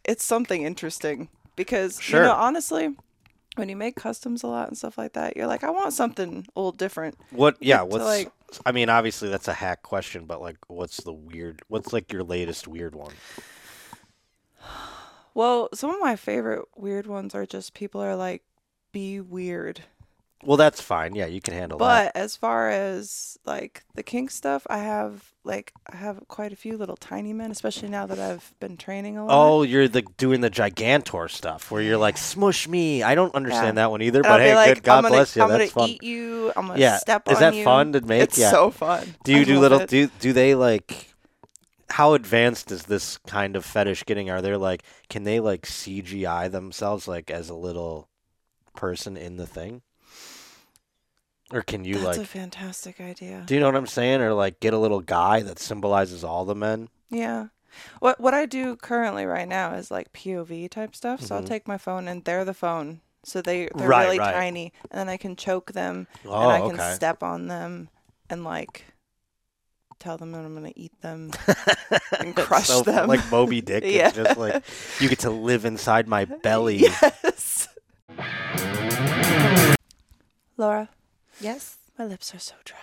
[0.04, 2.24] it's something interesting because you Sure.
[2.24, 2.96] know, honestly,
[3.56, 6.46] when you make customs a lot and stuff like that, you're like, I want something
[6.56, 7.18] a little different.
[7.32, 7.58] what?
[7.62, 8.04] Yeah, to, what's?
[8.04, 8.32] like-
[8.66, 11.62] I mean, obviously that's a hack question, but like, what's the weird?
[11.70, 13.13] What's like your latest weird one?
[15.34, 18.44] Well, some of my favorite weird ones are just people are like,
[18.92, 19.82] be weird.
[20.45, 21.15] Well, that's fine.
[21.15, 22.13] Yeah, you can handle that.
[22.13, 26.56] But as far as like the kink stuff, I have like I have quite a
[26.56, 29.34] few little tiny men, especially now that I've been training a lot.
[29.34, 33.03] Oh, you're the doing the Gigantor stuff where you're like smush me.
[33.03, 33.84] I don't understand Yeah.
[33.84, 34.19] that one either.
[34.19, 34.84] And But I'll hey, like, good.
[34.84, 35.43] God gonna, bless you.
[35.43, 35.89] I'm That's gonna fun.
[35.89, 36.51] eat you.
[36.56, 36.97] I'm gonna Yeah.
[36.97, 37.63] step Is on that you.
[37.63, 38.21] fun to make?
[38.21, 38.51] It's Yeah.
[38.51, 39.15] so fun.
[39.23, 39.79] Do you I do little?
[39.82, 39.89] it.
[39.89, 41.10] Do do they like?
[41.89, 44.29] How advanced is this kind of fetish getting?
[44.29, 44.84] Are they like?
[45.10, 48.10] Can they like CGI themselves like as a little
[48.75, 49.82] person in the thing?
[51.54, 52.04] Or can you like.
[52.06, 52.26] That's like?
[52.28, 53.44] a fantastic idea.
[53.46, 54.22] Do you know what I'm saying?
[54.22, 56.89] Or like get a little guy that symbolizes all the men?
[57.12, 57.48] Yeah.
[58.00, 61.22] What what I do currently right now is like POV type stuff.
[61.22, 61.48] So I'll Mhm.
[61.48, 63.02] take my phone and they're the phone.
[63.24, 64.34] So they they're Right, really right.
[64.34, 66.94] tiny and then I can choke them Oh, and I can okay.
[66.94, 67.89] step on them
[68.30, 68.86] and like
[70.00, 71.32] tell them that I'm gonna eat them.
[72.20, 73.08] and crush so them.
[73.08, 73.84] like Moby Dick.
[73.86, 74.08] Yeah.
[74.08, 74.63] It's just like
[75.00, 76.78] you get to live inside my belly.
[76.78, 77.68] Yes.
[80.58, 80.89] Laura,
[81.43, 81.77] Yes.
[81.97, 82.77] my lips are so dry.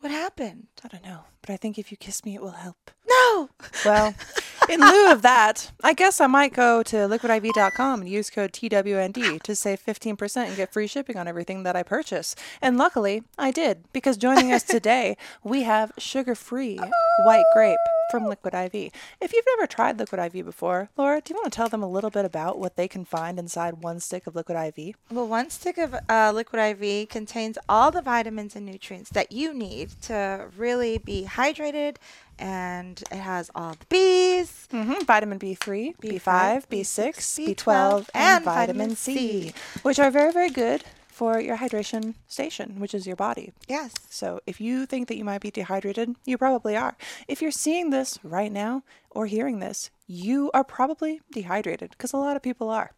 [0.00, 0.66] What happened?
[0.84, 2.90] I don't know, but I think if you kiss me, it will help.
[3.08, 3.48] No.
[3.84, 4.14] Well,
[4.68, 9.42] in lieu of that, I guess I might go to liquidiv.com and use code TWND
[9.42, 12.34] to save 15% and get free shipping on everything that I purchase.
[12.60, 16.78] And luckily, I did, because joining us today, we have sugar free
[17.24, 17.78] white grape
[18.10, 18.92] from Liquid IV.
[19.20, 21.88] If you've never tried Liquid IV before, Laura, do you want to tell them a
[21.88, 24.94] little bit about what they can find inside one stick of Liquid IV?
[25.10, 29.52] Well, one stick of uh, liquid IV contains all the vitamins and nutrients that you
[29.52, 31.96] need to really be hydrated,
[32.38, 34.68] and it has all the B's.
[34.72, 35.04] Mm-hmm.
[35.04, 39.54] Vitamin B3, B5, B5, B6, B12, B12, and, and vitamin vitamin C, C.
[39.82, 40.84] which are very, very good
[41.16, 43.50] for your hydration station, which is your body.
[43.66, 43.94] Yes.
[44.10, 46.94] So if you think that you might be dehydrated, you probably are.
[47.26, 52.18] If you're seeing this right now or hearing this, you are probably dehydrated because a
[52.18, 52.90] lot of people are.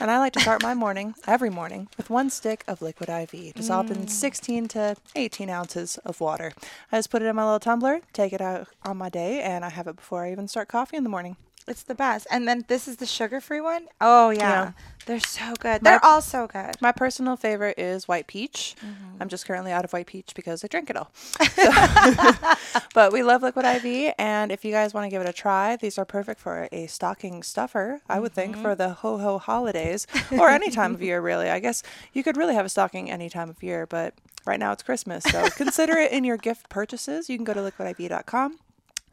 [0.00, 3.52] And I like to start my morning every morning with one stick of liquid IV,
[3.52, 4.10] dissolved in mm.
[4.10, 6.54] 16 to 18 ounces of water.
[6.90, 9.62] I just put it in my little tumbler, take it out on my day, and
[9.62, 11.36] I have it before I even start coffee in the morning.
[11.68, 12.26] It's the best.
[12.30, 13.86] And then this is the sugar free one.
[14.00, 14.38] Oh, yeah.
[14.40, 14.72] Yeah.
[15.06, 15.82] They're so good.
[15.82, 16.76] My- They're all so good.
[16.82, 18.74] My personal favorite is white peach.
[18.84, 19.22] Mm-hmm.
[19.22, 21.10] I'm just currently out of white peach because I drink it all.
[21.14, 22.32] So-
[22.94, 25.76] but we love Liquid IV, and if you guys want to give it a try,
[25.76, 28.00] these are perfect for a stocking stuffer.
[28.08, 28.62] I would think Mm-hmm.
[28.62, 31.48] for the ho ho holidays or any time of year, really.
[31.50, 34.14] I guess you could really have a stocking any time of year, but
[34.46, 37.28] right now it's Christmas, so consider it in your gift purchases.
[37.30, 38.58] You can go to liquidiv.com.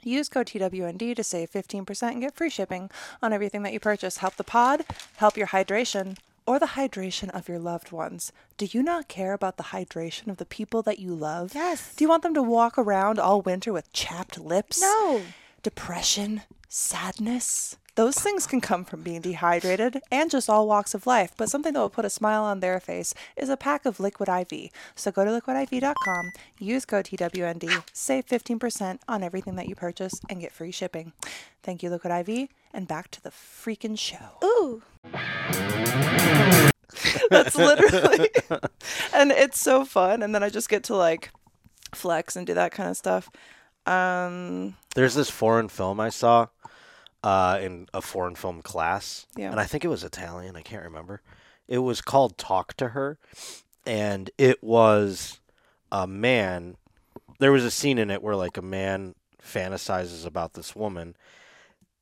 [0.05, 2.91] Use code TWND to save 15% and get free shipping
[3.23, 4.17] on everything that you purchase.
[4.17, 4.85] Help the pod,
[5.17, 6.15] help your hydration,
[6.45, 8.31] or the hydration of your loved ones.
[8.57, 11.55] Do you not care about the hydration of the people that you love?
[11.55, 11.95] Yes.
[11.95, 14.79] Do you want them to walk around all winter with chapped lips?
[14.79, 15.23] No.
[15.63, 17.77] Depression, sadness?
[17.95, 21.71] Those things can come from being dehydrated and just all walks of life, but something
[21.73, 24.69] that will put a smile on their face is a pack of Liquid IV.
[24.95, 30.41] So go to liquidiv.com, use code TWND, save 15% on everything that you purchase, and
[30.41, 31.13] get free shipping.
[31.63, 34.39] Thank you, Liquid IV, and back to the freaking show.
[34.43, 34.83] Ooh.
[37.29, 38.29] That's literally,
[39.13, 40.21] and it's so fun.
[40.21, 41.31] And then I just get to like
[41.93, 43.29] flex and do that kind of stuff.
[43.85, 46.47] Um, There's this foreign film I saw
[47.25, 49.49] uh, in a foreign film class, Yeah.
[49.51, 50.55] and I think it was Italian.
[50.55, 51.21] I can't remember.
[51.67, 53.17] It was called Talk to Her,
[53.85, 55.39] and it was
[55.91, 56.77] a man.
[57.39, 61.15] There was a scene in it where like a man fantasizes about this woman,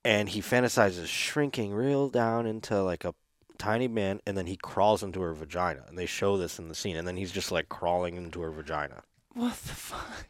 [0.03, 3.15] and he fantasizes shrinking real down into like a
[3.57, 6.75] tiny man, and then he crawls into her vagina, and they show this in the
[6.75, 10.27] scene, and then he's just like crawling into her vagina, What the fuck?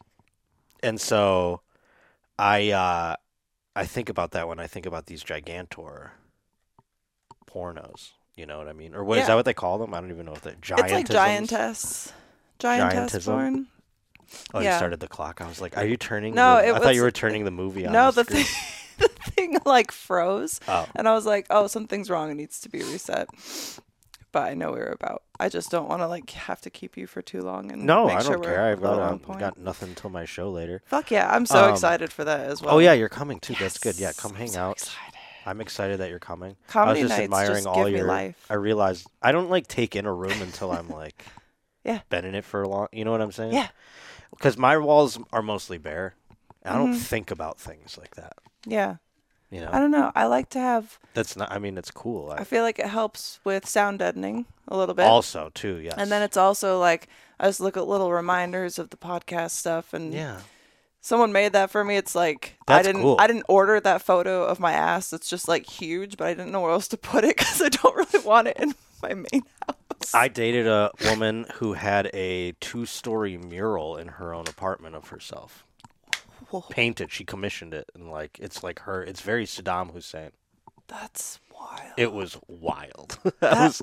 [0.84, 1.62] and so
[2.38, 3.16] I uh,
[3.76, 6.12] I think about that when I think about these gigantor
[7.48, 8.12] pornos.
[8.36, 8.96] You know what I mean?
[8.96, 9.28] Or what is Yeah.
[9.30, 9.36] that?
[9.36, 9.94] What they call them?
[9.94, 12.12] I don't even know if they It's like giantess.
[12.60, 13.68] Giantess porn.
[14.54, 15.42] Oh, you started the clock.
[15.42, 16.34] I was like, are you turning?
[16.34, 17.94] No, I thought you were turning the movie on.
[17.94, 18.46] No, the the thing,
[18.98, 20.88] the thing like froze, Oh.
[20.96, 22.32] and I was like, "Oh, something's wrong.
[22.32, 23.28] It needs to be reset."
[24.34, 25.24] But I know we were about.
[25.40, 28.10] I just don't want to like have to keep you for too long and No,
[28.10, 28.64] I sure don't care.
[28.66, 30.82] I've got, um, got nothing until my show later.
[30.86, 31.34] Fuck yeah!
[31.34, 32.76] I'm so Um, excited for that as well.
[32.76, 33.54] Oh yeah, you're coming too.
[33.58, 33.96] That's good.
[33.96, 34.72] Yeah, Yes, come I'm hang so out.
[34.78, 35.14] excited.
[35.46, 36.56] I'm excited that you're coming.
[36.68, 38.08] Comedy I was just nights admiring just all give me your.
[38.08, 38.46] life.
[38.50, 41.26] I realized I don't like take in a room until I'm like,
[41.84, 42.00] Yeah.
[42.10, 42.88] been in it for a long.
[42.92, 43.54] You know what I'm saying?
[43.54, 43.68] Yeah.
[44.32, 46.16] Because my walls are mostly bare.
[46.66, 46.98] I don't Mhm.
[47.02, 48.34] think about things like that.
[48.66, 48.96] Yeah,
[49.54, 50.12] You know, I don't know.
[50.16, 50.98] I like to have.
[51.14, 51.52] that's not.
[51.52, 52.32] I mean, it's cool.
[52.32, 55.06] I, I feel like it helps with sound deadening a little bit.
[55.06, 55.78] also too.
[55.78, 55.94] Yes.
[55.96, 57.08] And then it's also like
[57.40, 60.40] I just look at little reminders of the podcast stuff and yeah.
[61.02, 61.98] someone made that for me.
[61.98, 63.18] It's like That's I didn't cool.
[63.20, 65.14] I didn't order that photo of my ass.
[65.14, 67.70] It's just like huge, but I didn't know where else to put it because I
[67.70, 70.16] don't really want it in my main house.
[70.16, 75.64] I dated a woman who had a two-story mural in her own apartment of herself.
[76.62, 77.12] Painted.
[77.12, 79.04] She commissioned it, and like it's like her.
[79.04, 80.32] It's very Saddam Hussein.
[80.88, 81.94] that's wild.
[81.98, 83.18] It was wild.
[83.24, 83.82] that That- was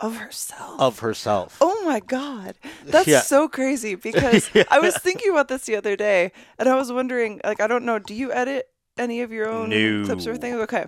[0.00, 0.80] of herself.
[0.80, 1.58] of herself.
[1.60, 2.56] Oh my god.
[2.84, 3.20] That's Yeah.
[3.20, 7.40] so crazy because I was thinking about this the other day and I was wondering
[7.44, 9.70] like I don't know, do you edit any of your own
[10.06, 10.56] clips or things?
[10.62, 10.84] Okay.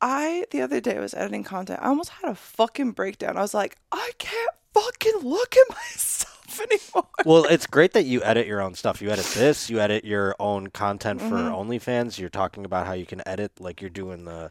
[0.00, 1.80] I the other day was editing content.
[1.82, 3.36] I almost had a fucking breakdown.
[3.36, 6.29] I was like, I can't fucking look at myself
[6.60, 7.06] anymore.
[7.24, 9.00] well, it's great that you edit your own stuff.
[9.02, 9.68] You edit this.
[9.70, 11.52] You edit your own content for Mhm.
[11.52, 12.18] OnlyFans.
[12.18, 14.50] You're talking about how you can edit, like you're doing the.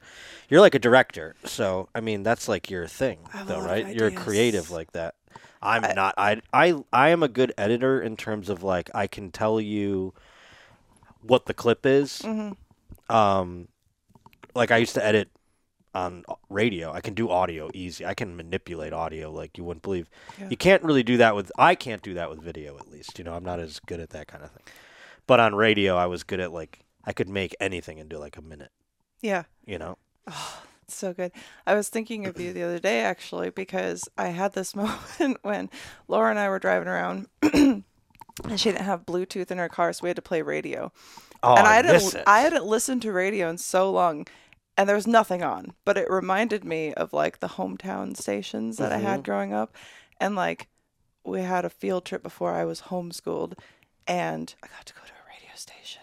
[0.50, 3.94] You're like a director, so I mean that's like your thing, I though, right?
[3.94, 5.16] You're creative like that.
[5.62, 6.14] I'm I- not.
[6.18, 10.14] I I I am a good editor in terms of like I can tell you
[11.22, 12.22] what the clip is.
[12.24, 12.56] Mhm.
[13.10, 13.68] Um,
[14.56, 15.30] like I used to edit
[16.00, 16.92] on radio.
[16.92, 18.06] I can do audio easy.
[18.06, 20.10] I can manipulate audio like you wouldn't believe.
[20.40, 20.50] Yeah.
[20.50, 21.52] You can't really do that with.
[21.58, 23.18] I can't do that with video at least.
[23.18, 24.64] You know, I'm not as good at that kind of thing.
[25.28, 28.42] But on radio, I was good at like I could make anything into like a
[28.42, 28.72] minute.
[29.22, 29.44] Yeah.
[29.66, 29.98] You know.
[30.28, 31.32] Oh, it's so good.
[31.68, 34.76] I was thinking of you the other day actually because I had this
[35.20, 35.70] moment when
[36.08, 37.84] Laura and I were driving around and
[38.56, 40.92] she didn't have Bluetooth in her car, so we had to play radio.
[41.42, 42.16] Oh, and I, I, hadn't.
[42.28, 44.28] I hadn't listened to radio in so long
[44.80, 48.94] and there was nothing on, but it reminded me of like the hometown stations that
[48.94, 49.24] I had mm-hmm.
[49.24, 49.76] growing up
[50.22, 50.70] and like
[51.26, 53.56] we had a field trip before I was homeschooled
[54.08, 55.99] and I got to go to a radio station.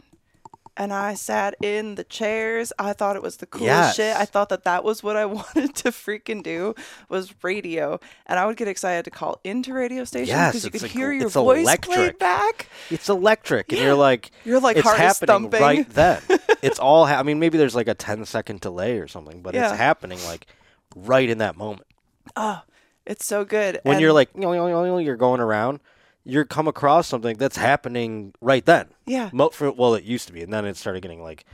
[0.78, 2.72] And I sat in the chairs.
[2.78, 4.14] I thought it was the coolest shit.
[4.14, 6.74] I thought that that was what I wanted to freaking do
[7.08, 7.98] was radio.
[8.26, 10.90] And I would get excited to call into radio stations Yes, because you could like-
[10.90, 11.94] hear your voice electric.
[11.96, 12.68] played back.
[12.90, 15.60] It's electric, and you're like, You're like it's happening thumping.
[15.62, 16.20] right then.
[16.62, 17.06] it's all.
[17.06, 19.70] Ha- I mean, maybe there's like a 10 second delay or something, but Yeah.
[19.70, 20.46] it's happening like
[20.94, 21.86] right in that moment.
[22.36, 22.60] Oh,
[23.06, 23.80] it's so good.
[23.84, 25.80] When And- you're like, you know, you're going around,
[26.28, 28.88] you come across something that's happening right then.
[29.06, 31.44] yeah, Mo- for, well, it used to be, and then it started getting like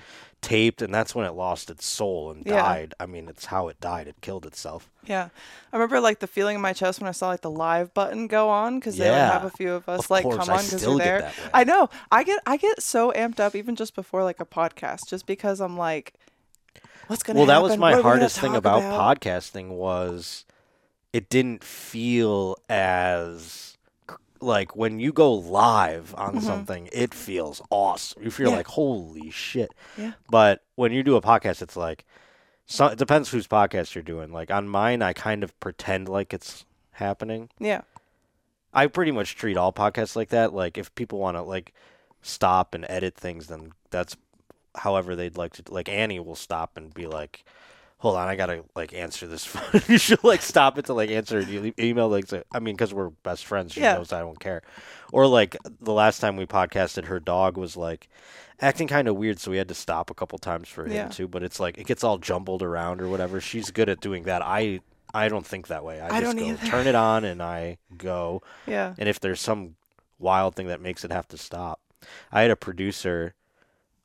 [0.41, 2.55] taped, and that's when it lost its soul and Yeah.
[2.63, 2.95] died.
[2.99, 4.09] I mean, it's how it died.
[4.09, 4.89] It killed itself.
[5.05, 5.29] yeah.
[5.73, 8.27] I remember like the feeling in my chest when I saw like the live button
[8.29, 9.33] go on because they would Yeah.
[9.33, 11.33] have a few of us Of like course, come on because we're there.
[11.55, 11.91] I know.
[12.11, 15.61] I get I get so amped up even just before like a podcast, just because
[15.61, 16.15] I'm like,
[17.09, 17.47] what's gonna happen.
[17.49, 18.83] Well, that was my hardest thing talk about,
[19.21, 20.45] podcasting was
[21.13, 23.72] it didn't feel as
[24.43, 28.23] like when you go live on something, it feels awesome.
[28.23, 28.53] You feel Mm-hmm.
[28.53, 28.57] Yeah.
[28.59, 29.73] like holy shit.
[29.97, 30.13] Yeah.
[30.31, 32.05] But when you do a podcast, it's like
[32.67, 34.33] so it depends whose podcast you're doing.
[34.33, 37.51] Like on mine, I kind of pretend like it's happening.
[37.59, 37.83] Yeah,
[38.73, 40.53] I pretty much treat all podcasts like that.
[40.53, 41.73] Like if people want to like
[42.23, 44.17] stop and edit things, then that's
[44.77, 45.63] however they'd like to.
[45.73, 47.45] Like Annie will stop and be like,
[48.03, 51.39] "Hold on, I gotta like answer this." phone." She'll like stop it to like answer
[51.39, 52.09] an email.
[52.09, 53.95] Like I mean, because we're best friends, she Yeah.
[53.95, 54.63] knows I don't care.
[55.13, 58.09] Or like the last time we podcasted, her dog was like
[58.61, 61.09] acting kind of weird, so we had to stop a couple times for him Yeah.
[61.09, 61.27] too.
[61.29, 63.41] But it's like it gets all jumbled around or whatever.
[63.41, 64.43] She's good at doing that.
[64.43, 64.81] I
[65.15, 66.01] I don't think that way.
[66.01, 66.67] I, I just go either.
[66.67, 68.43] turn it on and I go.
[68.67, 68.95] yeah.
[68.99, 69.77] And if there's some
[70.19, 71.81] wild thing that makes it have to stop,
[72.33, 73.35] I had a producer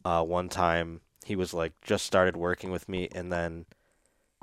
[0.06, 1.02] uh, one time.
[1.26, 3.66] He was like just started working with me, and then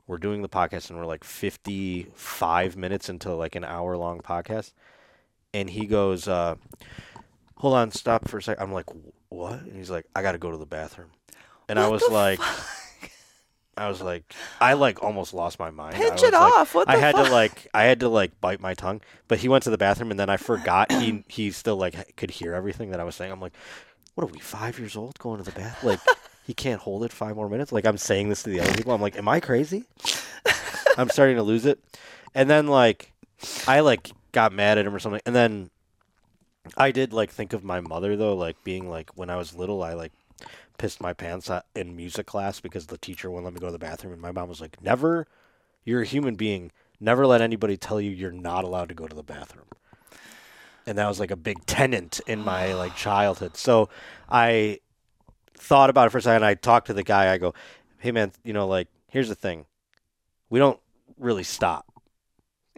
[0.07, 4.73] we're doing the podcast, and we're like 55 minutes into like an hour long podcast,
[5.53, 6.57] and he goes, uh,
[7.57, 8.87] "Hold on, stop for a sec." I'm like,
[9.29, 11.11] "What?" And he's like, "I got to go to the bathroom,"
[11.69, 12.41] and I was like.
[13.77, 15.97] I was like, I like almost lost my mind.
[15.97, 16.77] I Pinch it like- off.
[16.77, 17.27] What I the had fuck?
[17.27, 19.01] to like, I had to like bite my tongue.
[19.27, 22.31] But he went to the bathroom, and then I forgot he he still like could
[22.31, 23.33] hear everything that I was saying.
[23.33, 23.53] I'm like,
[24.15, 25.83] what are we five years old going to the bath?
[25.83, 25.99] Like,
[26.45, 27.73] he can't hold it five more minutes.
[27.73, 28.93] Like I'm saying this to the other people.
[28.93, 29.85] I'm like, am I crazy?
[30.99, 31.83] I'm starting to lose it.
[32.35, 33.13] And then like,
[33.67, 35.23] I like got mad at him or something.
[35.25, 35.71] And then
[36.77, 39.83] I did like think of my mother though, like being like when I was little,
[39.83, 40.13] I like
[40.79, 43.79] pissed my pants in music class because the teacher wouldn't let me go to the
[43.79, 45.27] bathroom, and my mom was like, "Never,
[45.85, 46.73] you're a human being.
[47.01, 49.67] Never let anybody tell you you're not allowed to go to the bathroom."
[50.87, 53.57] And that was like a big tenant in my like childhood.
[53.57, 53.89] So
[54.29, 54.81] I
[55.57, 56.45] thought about it for a second.
[56.45, 57.33] I talked to the guy.
[57.33, 57.55] I go,
[57.99, 59.67] "Hey man, you know, like here's the thing.
[60.51, 60.79] We don't
[61.19, 61.87] really stop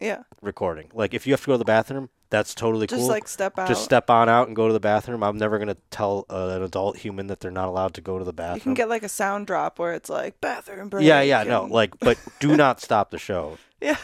[0.00, 0.22] Yeah.
[0.42, 0.90] recording.
[0.94, 3.06] Like if you have to go to the bathroom, that's totally Just cool.
[3.06, 3.68] Just like step out.
[3.68, 5.22] Just step on out and go to the bathroom.
[5.22, 8.24] I'm never gonna tell uh, an adult human that they're not allowed to go to
[8.24, 8.56] the bathroom.
[8.56, 11.06] You can get like a sound drop where it's like bathroom break.
[11.06, 13.58] yeah, yeah, no, like, but do not stop the show.
[13.80, 13.96] Yeah.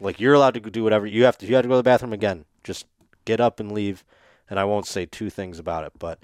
[0.00, 1.46] Like you're allowed to do whatever you have to.
[1.46, 2.44] You have to go to the bathroom again.
[2.64, 2.84] Just
[3.24, 4.04] get up and leave,
[4.50, 5.92] and I won't say two things about it.
[5.98, 6.18] But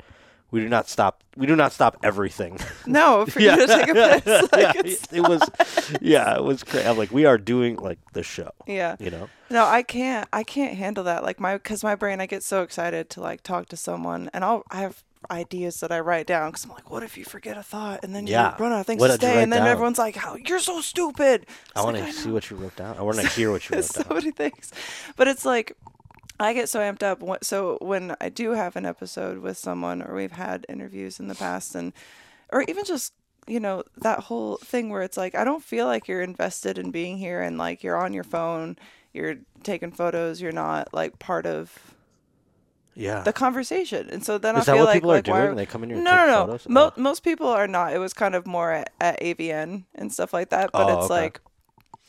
[0.52, 1.24] we do not stop.
[1.36, 2.58] We do not stop everything.
[2.86, 4.52] No, for you to take a piss.
[4.52, 5.42] Like, yeah, it was.
[6.00, 6.86] Yeah, it was crazy.
[6.86, 8.50] I'm like, we are doing like the show.
[8.66, 8.96] yeah.
[9.00, 9.28] You know.
[9.50, 10.28] No, I can't.
[10.32, 11.22] I can't handle that.
[11.24, 14.44] Like my, because my brain, I get so excited to like talk to someone, and
[14.44, 17.56] I'll I have ideas that I write down because I'm like, what if you forget
[17.56, 18.56] a thought and then Yeah.
[18.58, 19.68] you run out of things What to say, and then down?
[19.68, 21.42] everyone's like, how you're so stupid.
[21.42, 22.98] It's I want like, to see what you wrote down.
[22.98, 24.14] I want to hear what you wrote so down.
[24.16, 24.72] many things,
[25.16, 25.76] but it's like
[26.40, 27.23] I get so amped up.
[27.45, 31.35] So when I do have an episode with someone, or we've had interviews in the
[31.35, 31.92] past, and
[32.51, 33.12] or even just
[33.47, 36.90] you know that whole thing where it's like I don't feel like you're invested in
[36.90, 38.77] being here, and like you're on your phone,
[39.12, 41.95] you're taking photos, you're not like part of
[42.95, 43.23] Yeah.
[43.23, 45.57] the conversation, and so then Is I feel like people like are why doing?
[45.57, 46.59] They come in here no, no, no.
[46.68, 47.01] Mo- Oh.
[47.01, 47.92] most people are not.
[47.92, 50.71] It was kind of more at, at AVN and stuff like that.
[50.73, 51.14] But Oh, it's okay.
[51.23, 51.40] like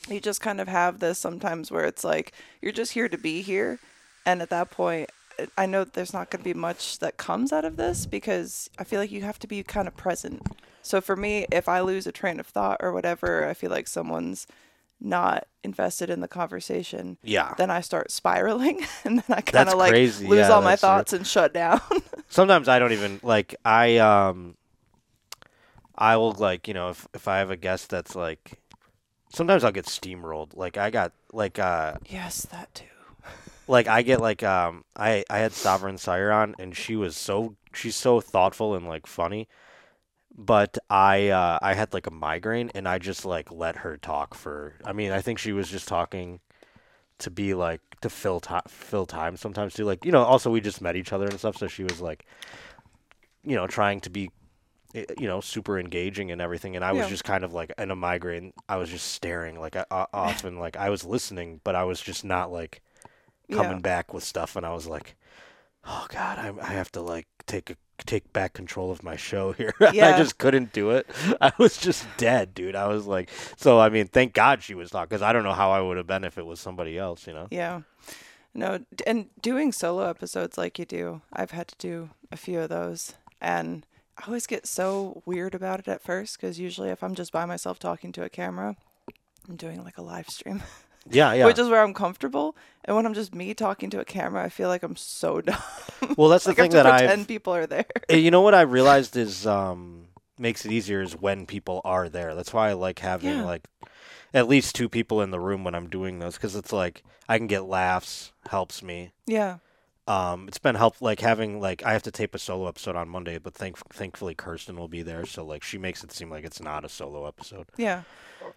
[0.09, 3.41] you just kind of have this sometimes where it's like you're just here to be
[3.41, 3.79] here,
[4.25, 5.09] and at that point,
[5.57, 8.83] I know there's not going to be much that comes out of this because I
[8.83, 10.41] feel like you have to be kind of present.
[10.81, 13.87] So for me, if I lose a train of thought or whatever, I feel like
[13.87, 14.45] someone's
[15.01, 17.17] not invested in the conversation.
[17.23, 17.53] Yeah.
[17.57, 20.27] Then I start spiraling, and then I kind of like crazy.
[20.27, 20.87] lose Yeah, all my that's true.
[20.87, 21.81] thoughts and shut down.
[22.29, 24.55] Sometimes I don't even like I um
[25.95, 28.59] I will like, you know, if if I have a guest that's like
[29.29, 30.55] sometimes I'll get steamrolled.
[30.55, 32.85] Like I got like uh yes, that too.
[33.67, 37.55] Like I get like um I I had Sovereign Syre on and she was so
[37.73, 39.47] she's so thoughtful and like funny.
[40.35, 44.35] But I uh I had like a migraine and I just like let her talk
[44.35, 46.41] for I mean, I think she was just talking
[47.19, 49.85] to be like to fill time fill time sometimes too.
[49.85, 52.25] Like, you know, also we just met each other and stuff, so she was like
[53.43, 54.31] you know, trying to be
[54.95, 57.09] eh, you know, super engaging and everything and I was Yeah.
[57.09, 60.59] just kind of like in a migraine, I was just staring like uh, off and
[60.59, 62.82] like I was listening, but I was just not like
[63.53, 63.79] coming Yeah.
[63.79, 65.15] back with stuff and I was like,
[65.85, 69.51] "Oh god, I I have to like take a take back control of my show
[69.59, 71.07] here." I just couldn't do it.
[71.41, 72.75] I was just dead, dude.
[72.75, 75.53] I was like, so I mean, thank God she was talking cuz I don't know
[75.53, 77.47] how I would have been if it was somebody else, you know.
[77.51, 77.81] Yeah.
[78.55, 82.69] No, and doing solo episodes like you do, I've had to do a few of
[82.69, 83.13] those.
[83.41, 83.83] And
[84.15, 87.45] I always get so weird about it at first because usually if I'm just by
[87.45, 88.75] myself talking to a camera,
[89.49, 90.61] I'm doing like a live stream,
[91.09, 91.45] Yeah, yeah.
[91.45, 92.55] which is where I'm comfortable.
[92.85, 95.57] And when I'm just me talking to a camera, I feel like I'm so dumb.
[96.17, 97.85] well, that's the like I thing that pretend I've people are there.
[98.09, 102.09] Eh, You know what I realized is um makes it easier is when people are
[102.09, 102.35] there.
[102.35, 103.43] That's why I like having Yeah.
[103.43, 103.67] like
[104.33, 107.37] at least two people in the room when I'm doing those cuz it's like I
[107.37, 109.11] can get laughs, helps me.
[109.25, 109.57] Yeah.
[110.07, 111.05] Um it's been helpful.
[111.05, 114.35] like having like I have to tape a solo episode on Monday, but thank thankfully
[114.35, 117.25] Kirsten will be there, so like she makes it seem like it's not a solo
[117.25, 117.67] episode.
[117.77, 118.03] Yeah.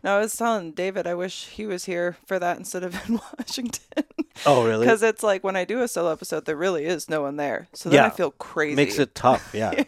[0.02, 3.20] No, I was telling David, I wish he was here for that instead of in
[3.38, 4.04] Washington.
[4.44, 4.84] Oh, really?
[4.84, 7.68] Because it's like when I do a solo episode, there really is no one there.
[7.72, 8.74] So then I feel crazy.
[8.74, 9.84] Makes it tough, yeah.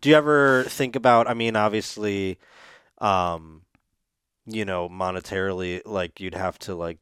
[0.00, 2.38] Do you ever think about I mean obviously
[2.98, 3.62] um
[4.46, 6.98] you know monetarily like you'd have to like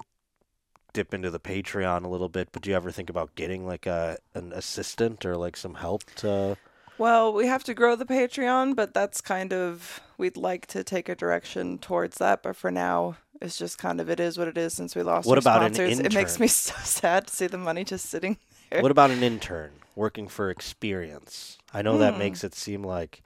[0.96, 3.86] dip into the Patreon a little bit, but do you ever think about getting like
[3.86, 6.56] a an assistant or like some help to
[6.98, 11.08] Well, we have to grow the Patreon, but that's kind of we'd like to take
[11.08, 12.42] a direction towards that.
[12.42, 14.72] But for now, it's just kind of it is what it is.
[14.74, 17.58] Since we lost What about an sponsors, it makes me so sad to see the
[17.58, 18.38] money just sitting
[18.70, 18.82] there.
[18.82, 21.58] What about an intern working for experience?
[21.74, 22.18] I know that Hmm.
[22.18, 23.22] makes it seem like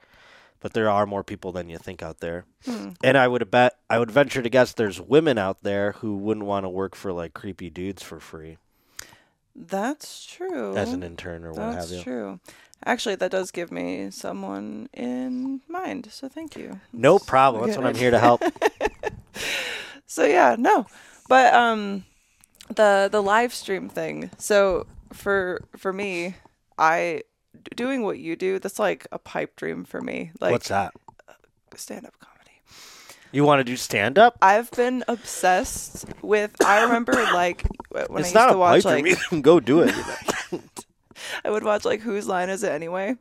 [0.61, 2.45] but there are more people than you think out there.
[2.65, 2.91] Hmm.
[3.03, 6.45] And I would bet I would venture to guess there's women out there who wouldn't
[6.45, 8.57] want to work for like creepy dudes for free.
[9.53, 10.77] That's true.
[10.77, 11.95] as an intern or what have you.
[11.95, 12.39] That's true.
[12.85, 16.07] Actually, that does give me someone in mind.
[16.09, 16.79] So thank you.
[16.93, 17.65] No That's problem.
[17.65, 17.83] That's good.
[17.83, 18.41] what I'm here to help.
[20.11, 20.87] So yeah, no,
[21.29, 22.03] but um,
[22.67, 24.29] the the live stream thing.
[24.37, 26.35] So for for me,
[26.77, 27.21] I
[27.75, 28.59] doing what you do.
[28.59, 30.31] That's like a pipe dream for me.
[30.39, 30.93] Like What's that?
[31.75, 32.61] stand up comedy.
[33.31, 34.37] You want to do stand up?
[34.41, 36.53] I've been obsessed with.
[36.63, 39.15] I remember like when It's I used not to a watch pipe like dream.
[39.15, 39.95] You can go do it.
[41.45, 43.15] I would watch like Whose Line Is It Anyway?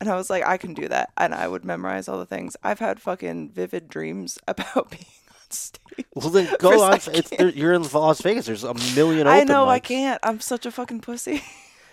[0.00, 1.10] And I was like, I can do that.
[1.16, 2.56] And I would memorize all the things.
[2.62, 6.06] I've had fucking vivid dreams about being on stage.
[6.14, 7.00] well, then go on.
[7.08, 8.46] It's you're in Las Vegas.
[8.46, 9.26] There's a million.
[9.26, 10.20] I open know I can't.
[10.22, 11.42] I'm such a fucking pussy.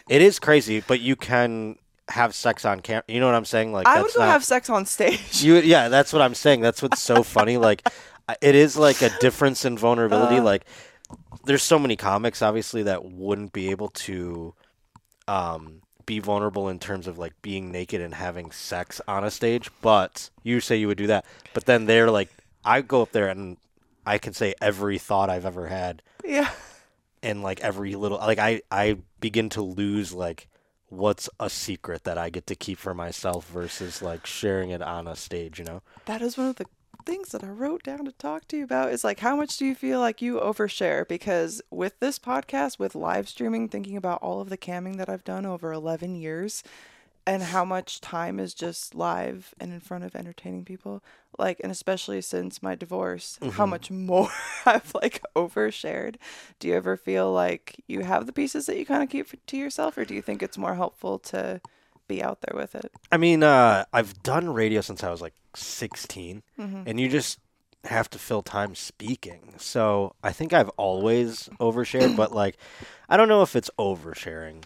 [0.09, 1.77] It is crazy, but you can
[2.09, 3.03] have sex on camera.
[3.07, 3.73] You know what I'm saying?
[3.73, 5.43] Like I would go not, have sex on stage.
[5.43, 6.61] You yeah, that's what I'm saying.
[6.61, 7.57] That's what's so funny.
[7.65, 7.87] Like,
[8.41, 10.37] it is like a difference in vulnerability.
[10.37, 10.43] Uh.
[10.43, 10.65] like,
[11.45, 14.53] there's so many comics obviously that wouldn't be able to,
[15.27, 19.69] um, be vulnerable in terms of like being naked and having sex on a stage.
[19.81, 22.29] But you say you would do that, but then they're like,
[22.63, 23.57] I go up there and
[24.05, 26.51] I can say every thought I've ever had yeah.
[27.23, 30.47] and like every little like I I begin to lose like
[30.89, 35.07] what's a secret that I get to keep for myself versus like sharing it on
[35.07, 35.81] a stage, you know?
[36.05, 36.67] That is one of the
[37.07, 39.65] things that I wrote down to talk to you about is like how much do
[39.65, 44.41] you feel like you overshare because with this podcast with live streaming thinking about all
[44.41, 46.61] of the camming that I've done over 11 years
[47.27, 51.03] and how much time is just live and in front of entertaining people
[51.39, 54.29] like and especially since my divorce how much more
[54.65, 56.15] I've like overshared
[56.59, 59.57] do you ever feel like you have the pieces that you kind of keep to
[59.57, 61.61] yourself or do you think it's more helpful to
[62.07, 65.33] be out there with it I mean, uh I've done radio since I was like
[65.55, 66.43] 16
[66.87, 67.39] and you just
[67.85, 69.53] have to fill time speaking.
[69.57, 72.57] So, I think I've always overshared, but like
[73.09, 74.63] I don't know if it's oversharing.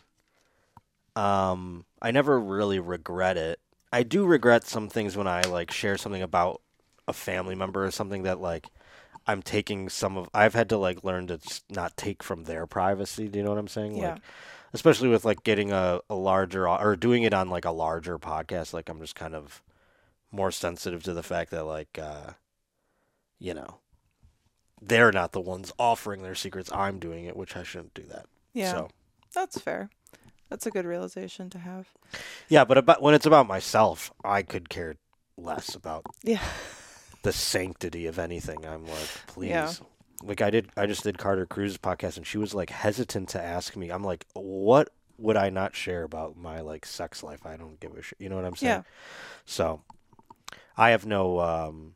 [1.15, 3.59] Um I never really regret it.
[3.91, 6.61] I do regret some things when I like share something about
[7.07, 8.67] a family member or something that like
[9.27, 11.39] I'm taking some of I've had to like learn to
[11.69, 13.27] not take from their privacy.
[13.27, 13.97] Do you know what I'm saying?
[13.97, 14.13] Yeah.
[14.13, 14.21] Like
[14.73, 18.73] especially with like getting a, a larger or doing it on like a larger podcast,
[18.73, 19.63] like I'm just kind of
[20.31, 22.31] more sensitive to the fact that like uh
[23.39, 23.79] you know
[24.81, 26.71] they're not the ones offering their secrets.
[26.71, 28.27] I'm doing it, which I shouldn't do that.
[28.53, 28.89] yeah So
[29.33, 29.89] that's fair
[30.49, 31.87] that's a good realization to have
[32.47, 34.95] yeah, but about when it's about myself, I could care
[35.37, 36.41] less about yeah
[37.23, 38.65] the sanctity of anything.
[38.65, 39.49] I'm like, please.
[39.49, 39.71] Yeah.
[40.21, 43.41] Like I did I just did Carter Cruz's podcast and she was like hesitant to
[43.41, 43.89] ask me.
[43.89, 47.45] I'm like, what would I not share about my like sex life?
[47.45, 48.19] I don't give a shit.
[48.19, 48.69] You know what I'm saying?
[48.69, 48.81] Yeah.
[49.45, 49.81] So
[50.75, 51.95] I have no um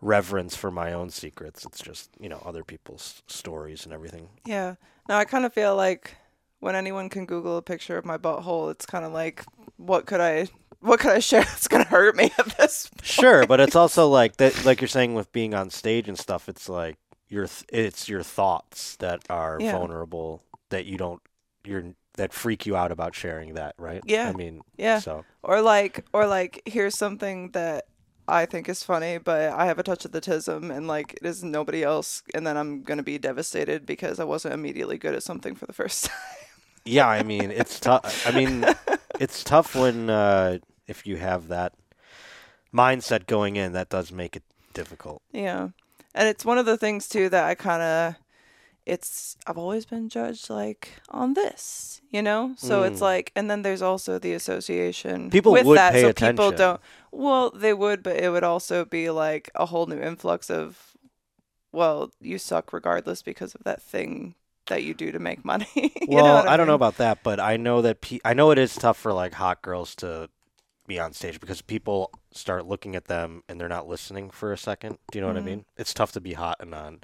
[0.00, 1.66] reverence for my own secrets.
[1.66, 4.30] It's just, you know, other people's stories and everything.
[4.46, 4.76] Yeah.
[5.08, 6.14] Now I kind of feel like
[6.60, 9.44] when anyone can Google a picture of my butthole, it's kind of like,
[9.76, 10.48] what could I,
[10.80, 12.90] what could I share that's gonna hurt me at this?
[13.02, 16.48] Sure, but it's also like that like you're saying with being on stage and stuff,
[16.48, 16.96] it's like
[17.28, 19.72] your th- it's your thoughts that are Yeah.
[19.72, 21.20] vulnerable that you don't
[21.64, 24.02] you're that freak you out about sharing that, right?
[24.04, 24.28] Yeah.
[24.28, 24.98] I mean, Yeah.
[24.98, 27.84] So Or like, or like, here's something that
[28.28, 31.26] I think is funny, but I have a touch of the tism, and like it
[31.26, 35.22] is nobody else, and then I'm gonna be devastated because I wasn't immediately good at
[35.22, 36.16] something for the first time.
[36.90, 38.26] Yeah, I mean, it's tough.
[38.26, 38.66] I mean,
[39.18, 41.72] it's tough when uh, if you have that
[42.72, 44.42] mindset going in, that does make it
[44.74, 45.22] difficult.
[45.32, 45.68] Yeah.
[46.14, 48.14] And it's one of the things too that I kind of
[48.86, 52.54] it's I've always been judged like on this, you know?
[52.56, 53.02] So it's Mm.
[53.02, 56.80] like and then there's also the association People with would that pay so people don't
[57.12, 60.96] well, they would, but it would also be like a whole new influx of
[61.72, 64.34] well, you suck regardless because of that thing
[64.70, 65.68] that you do to make money.
[66.00, 68.50] You know well, I, don't know about that, but I know that pe- I know
[68.50, 70.28] it is tough for like hot girls to
[70.88, 74.58] be on stage because people start looking at them and they're not listening for a
[74.58, 74.98] second.
[75.12, 75.44] Do you know what I Mhm.
[75.44, 75.64] mean?
[75.76, 77.00] It's tough to be hot and on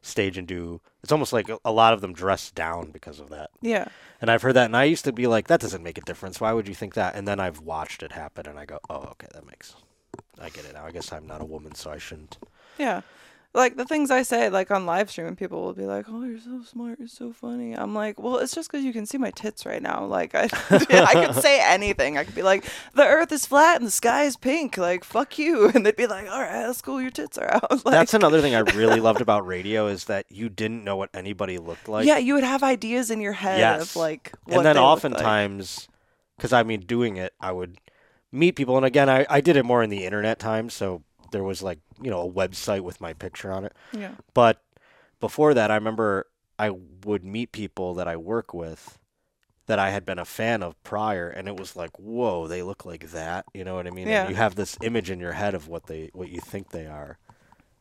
[0.00, 0.80] stage and do.
[1.02, 3.50] It's almost like a- a lot of them dress down because of that.
[3.60, 3.88] Yeah.
[4.22, 6.40] And I've heard that, and I used to be like, that doesn't make a difference.
[6.40, 7.14] Why would you think that?
[7.14, 9.74] And then I've watched it happen, and I go, oh, okay, that makes.
[10.40, 10.86] I get it now.
[10.86, 12.38] I guess I'm not a woman, so I shouldn't.
[12.78, 13.02] Yeah.
[13.56, 16.22] Like the things I say, like on live stream, and people will be like, "Oh,
[16.24, 19.16] you're so smart, you're so funny." I'm like, "Well, it's just because you can see
[19.18, 20.04] my tits right now.
[20.04, 22.18] Like, I, I could say anything.
[22.18, 24.76] I could be like, the Earth is flat and the sky is pink.
[24.76, 27.00] Like, fuck you," and they'd be like, "All right, that's cool.
[27.00, 30.26] Your tits are out." Like, That's another thing I really loved about radio is that
[30.28, 32.06] you didn't know what anybody looked like.
[32.06, 33.80] yeah, you would have ideas in your head Yes.
[33.82, 34.84] of like, what and then like.
[34.84, 35.88] oftentimes
[36.36, 37.78] because i mean doing it i would
[38.30, 41.02] meet people and again I, I did it more in the internet time so
[41.32, 44.62] there was like you know a website with my picture on it yeah, but
[45.20, 46.26] before that i remember
[46.58, 46.70] I
[47.04, 48.98] would meet people that I work with
[49.66, 52.86] that I had been a fan of prior, and it was like, whoa, they look
[52.86, 53.44] like that.
[53.52, 54.08] You know what I mean?
[54.08, 54.22] Yeah.
[54.22, 56.86] And you have this image in your head of what they, what you think they
[56.86, 57.18] are,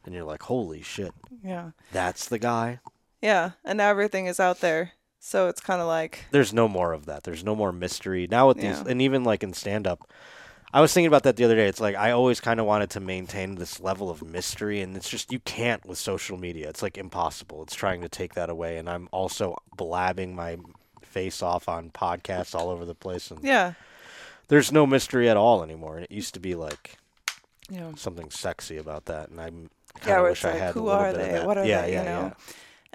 [0.04, 1.72] and you're like, holy shit, Yeah.
[1.94, 2.82] that's the guy.
[3.22, 3.52] Yeah.
[3.64, 4.92] And now everything is out there.
[5.22, 7.24] So it's kind of like, There's no more of that.
[7.24, 8.90] There's no more mystery now with these, Yeah.
[8.90, 10.12] and even like in stand up.
[10.76, 11.70] I was thinking about that the other day.
[11.70, 15.08] It's like I always kind of wanted to maintain this level of mystery, and it's
[15.08, 16.68] just you can't with social media.
[16.68, 17.64] It's like impossible.
[17.64, 20.58] It's trying to take that away, and I'm also blabbing my
[21.02, 23.76] face off on podcasts all over the place, and yeah.
[24.50, 25.96] there's no mystery at all anymore.
[25.96, 26.98] And it used to be like
[27.70, 27.96] Yeah.
[27.96, 29.70] something sexy about that, and I'm
[30.06, 31.32] Yeah, of wish I like, had a who little are bit of they?
[31.36, 31.48] that.
[31.48, 31.94] What are yeah, they?
[31.94, 32.22] yeah, you know?
[32.22, 32.34] yeah.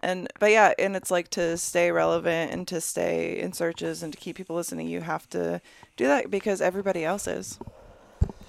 [0.03, 4.13] And but yeah, and it's like to stay relevant and to stay in searches and
[4.13, 5.61] to keep people listening, you have to
[5.97, 7.59] do that because everybody else is.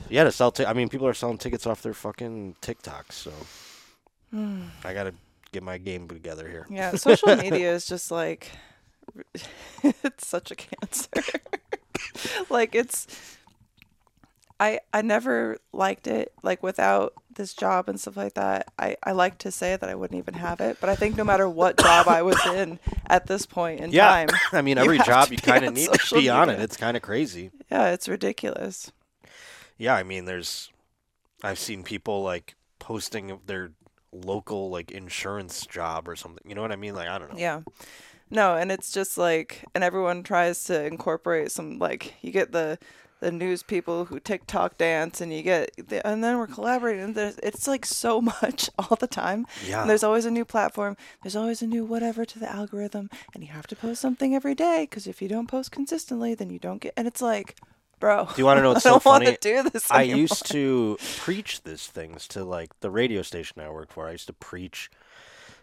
[0.09, 0.51] Yeah, to sell.
[0.51, 3.31] T- I mean, people are selling tickets off their fucking TikToks, so
[4.85, 5.13] I gotta
[5.51, 6.67] get my game together here.
[6.69, 8.51] Yeah, social media is just like
[9.83, 11.09] it's such a cancer.
[12.49, 13.07] like it's
[14.59, 18.71] I I never liked it like without this job and stuff like that.
[18.77, 21.23] I I like to say that I wouldn't even have it, but I think no
[21.23, 24.97] matter what job I was in at this point in Yeah, time, I mean, every
[24.97, 26.59] have job you kind of need to be on it.
[26.59, 27.51] It's kind of crazy.
[27.71, 28.91] yeah, it's ridiculous.
[29.77, 30.69] Yeah, I mean, there's,
[31.43, 33.71] I've seen people like posting their
[34.11, 36.43] local like insurance job or something.
[36.47, 36.95] You know what I mean?
[36.95, 37.37] Like I don't know.
[37.39, 37.61] Yeah.
[38.29, 42.79] No, and it's just like, and everyone tries to incorporate some like you get the
[43.21, 47.13] the news people who TikTok dance, and you get, the, and then we're collaborating.
[47.41, 49.47] It's like so much all the time.
[49.65, 49.81] Yeah.
[49.81, 50.97] And there's always a new platform.
[51.23, 54.55] There's always a new whatever to the algorithm, and you have to post something every
[54.55, 56.93] day because if you don't post consistently, then you don't get.
[56.97, 57.55] And it's like,
[57.99, 59.37] bro, Do you want to know what's I so don't want funny?
[59.37, 59.89] to do this.
[59.89, 64.07] I used to preach these things to like the radio station I worked for.
[64.07, 64.89] I used to preach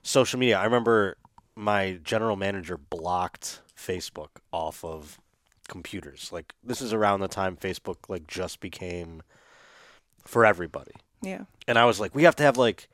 [0.02, 0.58] social media.
[0.58, 1.16] I remember
[1.56, 5.18] my general manager blocked Facebook off of
[5.68, 6.30] computers.
[6.32, 9.22] Like this is around the time Facebook like just became
[10.24, 10.92] for everybody.
[11.22, 11.44] Yeah.
[11.66, 12.88] And I was like, we have to have like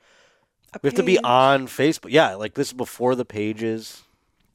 [0.75, 1.25] A we have to be page.
[1.25, 2.11] on Facebook.
[2.11, 4.03] Yeah, like this is before the pages.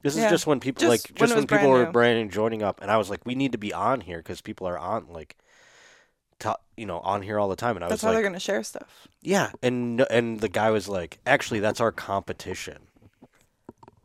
[0.02, 1.84] This is just when people Just like when just it when, was people brand were
[1.86, 1.92] new.
[1.92, 4.40] brand new joining up, and I was like, we need to be on here because
[4.40, 5.36] people are on like,
[6.38, 7.76] to, you know, on here all the time.
[7.76, 9.06] And I That's was how like, they're gonna share stuff.
[9.20, 12.78] yeah, and and the guy was like, actually, that's our competition.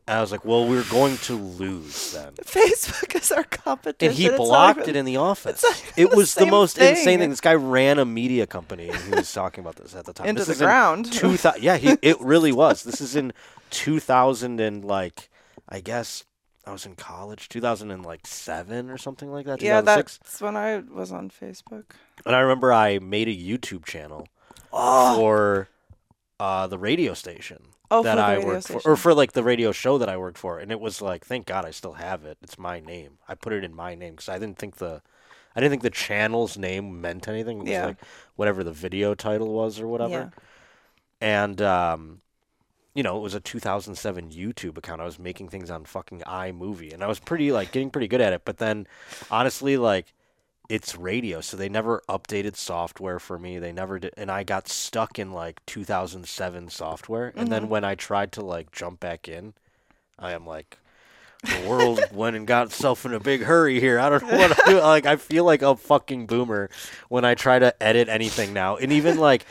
[0.07, 2.33] And I was like, well, we're going to lose then.
[2.43, 4.09] Facebook is our competition.
[4.11, 5.63] And he It's blocked even- it in the office.
[5.97, 7.19] It the was the most insane thing.
[7.19, 7.29] thing.
[7.31, 10.27] This guy ran a media company, and he was talking about this at the time.
[10.27, 11.11] Into this the is in ground.
[11.11, 12.83] 2000 yeah, he it really was.
[12.83, 13.33] This is in
[13.71, 15.29] 2000 and like,
[15.67, 16.23] I guess
[16.67, 19.61] I was in college, 2000 and like seven or something like that.
[19.61, 21.85] Yeah, that's when I was on Facebook.
[22.27, 24.27] And I remember I made a YouTube channel
[24.71, 25.69] for
[26.39, 29.97] uh, the radio station Oh, that I worked for, or for like the radio show
[29.97, 32.37] that I worked for, and it was like, thank God I still have it.
[32.41, 33.19] It's my name.
[33.27, 35.01] I put it in my name because I didn't think the,
[35.55, 37.59] I didn't think the channel's name meant anything.
[37.59, 37.85] It was Yeah.
[37.87, 37.97] like
[38.35, 40.11] whatever the video title was or whatever.
[40.11, 40.29] Yeah.
[41.21, 42.21] And um,
[42.93, 45.01] you know, it was a 2007 YouTube account.
[45.01, 48.21] I was making things on fucking iMovie, and I was pretty like getting pretty good
[48.21, 48.43] at it.
[48.45, 48.87] But then,
[49.29, 50.13] honestly, like
[50.69, 53.59] it's radio, so they never updated software for me.
[53.59, 57.33] They never did, and I got stuck in like 2007 software.
[57.35, 59.53] And then when I tried to like jump back in,
[60.17, 60.77] I am like.
[61.43, 63.99] The world went and got itself in a big hurry here.
[63.99, 64.83] I don't know what I'm doing.
[64.83, 66.71] Like I feel like a fucking boomer
[67.07, 69.45] when I try to edit anything now, and even like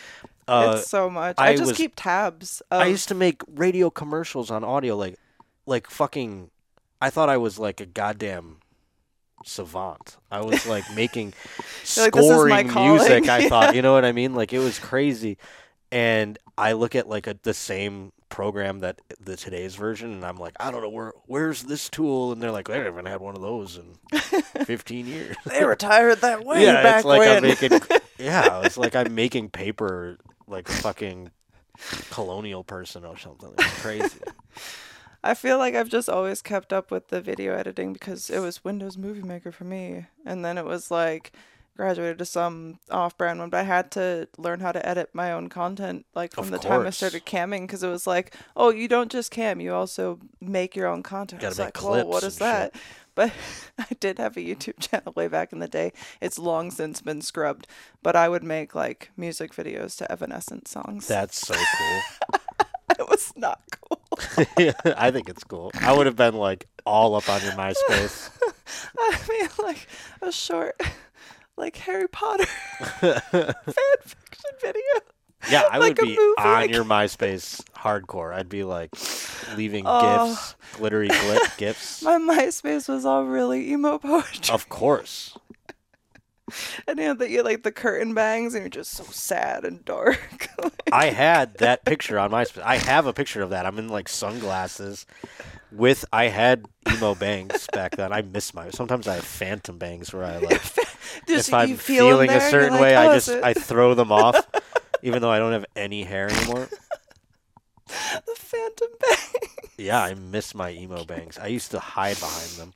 [0.48, 1.36] uh, it's so much.
[1.38, 2.62] I, I just was- keep tabs.
[2.70, 5.18] Of, I used to make radio commercials on audio, like,
[5.66, 6.50] like fucking.
[7.00, 8.58] I thought I was like a goddamn
[9.44, 10.16] savant.
[10.30, 11.34] I was like making
[11.96, 13.24] You're like, "This is my scoring music.
[13.24, 14.34] calling." I thought, you know what I mean?
[14.34, 15.38] Like it was crazy.
[15.92, 20.36] And I look at like a, the same program that the today's version, and I'm
[20.36, 23.36] like, I don't know where where's this tool, and they're like, I haven't had one
[23.36, 24.18] of those in
[24.64, 25.36] 15 years.
[25.46, 27.36] they retired that way yeah, back it's like when.
[27.36, 27.80] I'm making.
[28.18, 30.18] yeah, it's like I'm making paper
[30.48, 31.30] like fucking
[32.10, 33.52] colonial person or something.
[33.58, 34.18] It's crazy.
[35.24, 38.62] I feel like I've just always kept up with the video editing because it was
[38.62, 41.32] Windows Movie Maker for me, and then it was like
[41.76, 45.48] graduated to some off-brand one, but I had to learn how to edit my own
[45.48, 48.86] content like from Of the time I started camming because it was like, oh, you
[48.86, 51.42] don't just cam, you also make your own content.
[51.42, 52.74] I Gotta make like, clips is and that?
[53.14, 53.32] But
[53.78, 55.92] I did have a YouTube channel way back in the day.
[56.20, 57.66] It's long since been scrubbed,
[58.02, 61.08] but I would make like music videos to Evanescence songs.
[61.08, 62.40] That's so cool.
[62.98, 63.93] it was not cool.
[64.96, 65.70] I think it's cool.
[65.80, 68.30] I would have been like all up on your MySpace.
[68.98, 69.86] I mean, like
[70.22, 70.80] a short,
[71.56, 72.46] like Harry Potter
[73.00, 74.82] fan fiction video.
[75.50, 78.32] Yeah, I Like would be movie, on like- your MySpace hardcore.
[78.34, 78.90] I'd be like
[79.56, 80.28] leaving Oh.
[80.30, 82.02] gifs, glittery glit gifs.
[82.02, 84.54] My MySpace was all really emo poetry.
[84.54, 85.36] Of course.
[86.86, 89.82] And you know that you like the curtain bangs and you're just so sad and
[89.84, 90.50] dark.
[90.92, 92.44] I had that picture on my.
[92.62, 93.64] I have a picture of that.
[93.64, 95.06] I'm in like sunglasses
[95.72, 98.12] with I had emo bangs back then.
[98.12, 100.62] I miss my sometimes I have phantom bangs where I like
[101.26, 103.94] just if I'm feel feeling a certain like, way, "Oh, I just it." I throw
[103.94, 104.46] them off
[105.02, 106.68] even though I don't have any hair anymore.
[107.86, 109.50] the phantom bang.
[109.76, 111.38] Yeah, I miss my emo bangs.
[111.38, 112.74] I used to hide behind them.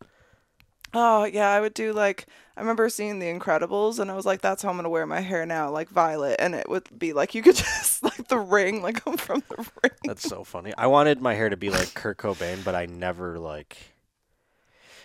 [0.94, 2.26] Oh yeah, I would do like
[2.56, 5.20] I remember seeing The Incredibles and I was like, that's how I'm gonna wear my
[5.20, 8.82] hair now, like violet, and it would be like you could just like the ring,
[8.82, 9.92] like I'm from the ring.
[10.04, 10.72] That's so funny.
[10.76, 13.76] I wanted my hair to be like Kurt Cobain, but I never like.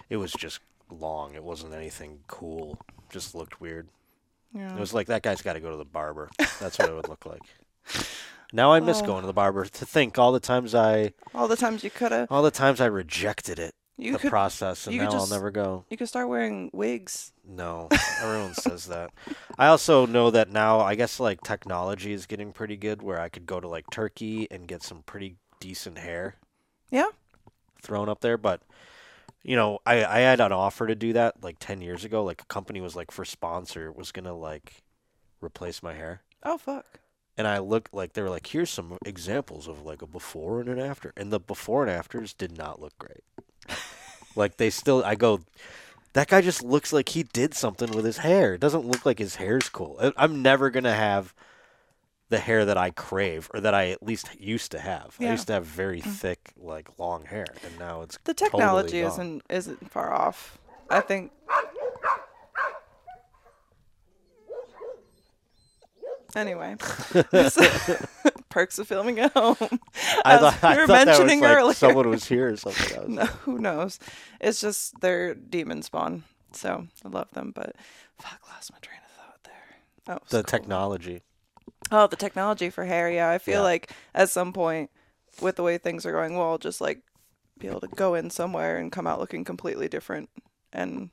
[0.10, 0.60] It was just
[0.92, 1.34] long.
[1.36, 2.78] It wasn't anything cool.
[3.10, 3.88] Just looked weird.
[4.54, 4.76] Yeah.
[4.76, 6.30] It was like that guy's got to go to the barber.
[6.60, 7.42] That's what it would look like.
[8.52, 9.06] Now I miss Oh.
[9.06, 9.66] going to the barber.
[9.66, 12.80] To think all the times I, All the times you could have, all the times
[12.80, 15.86] I rejected it, you the could, process, and now I'll never go.
[15.90, 17.32] you could start wearing wigs.
[17.48, 17.90] No,
[18.22, 19.12] everyone says that.
[19.58, 20.80] I also know that now.
[20.80, 24.48] I guess like technology is getting pretty good, where I could go to like Turkey
[24.50, 26.36] and get some pretty decent hair.
[26.90, 27.10] Yeah.
[27.82, 28.62] thrown up there, but
[29.44, 32.24] you know, I I had an offer to do that like 10 years ago.
[32.24, 34.84] Like a company was like for sponsor was going to like
[35.42, 36.22] replace my hair.
[36.44, 36.86] Oh fuck.
[37.38, 40.70] And I looked like they were like here's some examples of like a before and
[40.70, 41.14] an after.
[41.18, 43.24] And the before and afters did not look great.
[44.36, 45.42] Like they still I go
[46.14, 48.54] that guy just looks like he did something with his hair.
[48.54, 50.00] It doesn't look like his hair's cool.
[50.16, 51.34] I'm never going to have
[52.30, 55.16] the hair that I crave or that I at least used to have.
[55.20, 56.12] I used to have very mm.
[56.12, 59.12] thick like long hair and now it's The totally technology gone.
[59.12, 60.58] isn't isn't far off.
[60.90, 61.32] I think.
[66.36, 66.76] Anyway,
[68.50, 69.56] perks of filming at home.
[70.26, 71.74] I thought, I we were thought that was mentioning like earlier.
[71.74, 72.98] someone was here or something.
[73.02, 74.00] Was No, who knows?
[74.42, 77.52] It's just they're demon spawn, so I love them.
[77.54, 77.76] But
[78.20, 80.16] fuck, lost my train of thought there.
[80.16, 80.44] Oh, the school.
[80.44, 81.22] technology.
[81.92, 83.12] Oh, the technology for hair.
[83.12, 83.62] Yeah, I feel Yeah.
[83.62, 84.90] like at some point,
[85.42, 87.02] with the way things are going, we'll just like
[87.60, 90.30] be able to go in somewhere and come out looking completely different,
[90.72, 91.10] and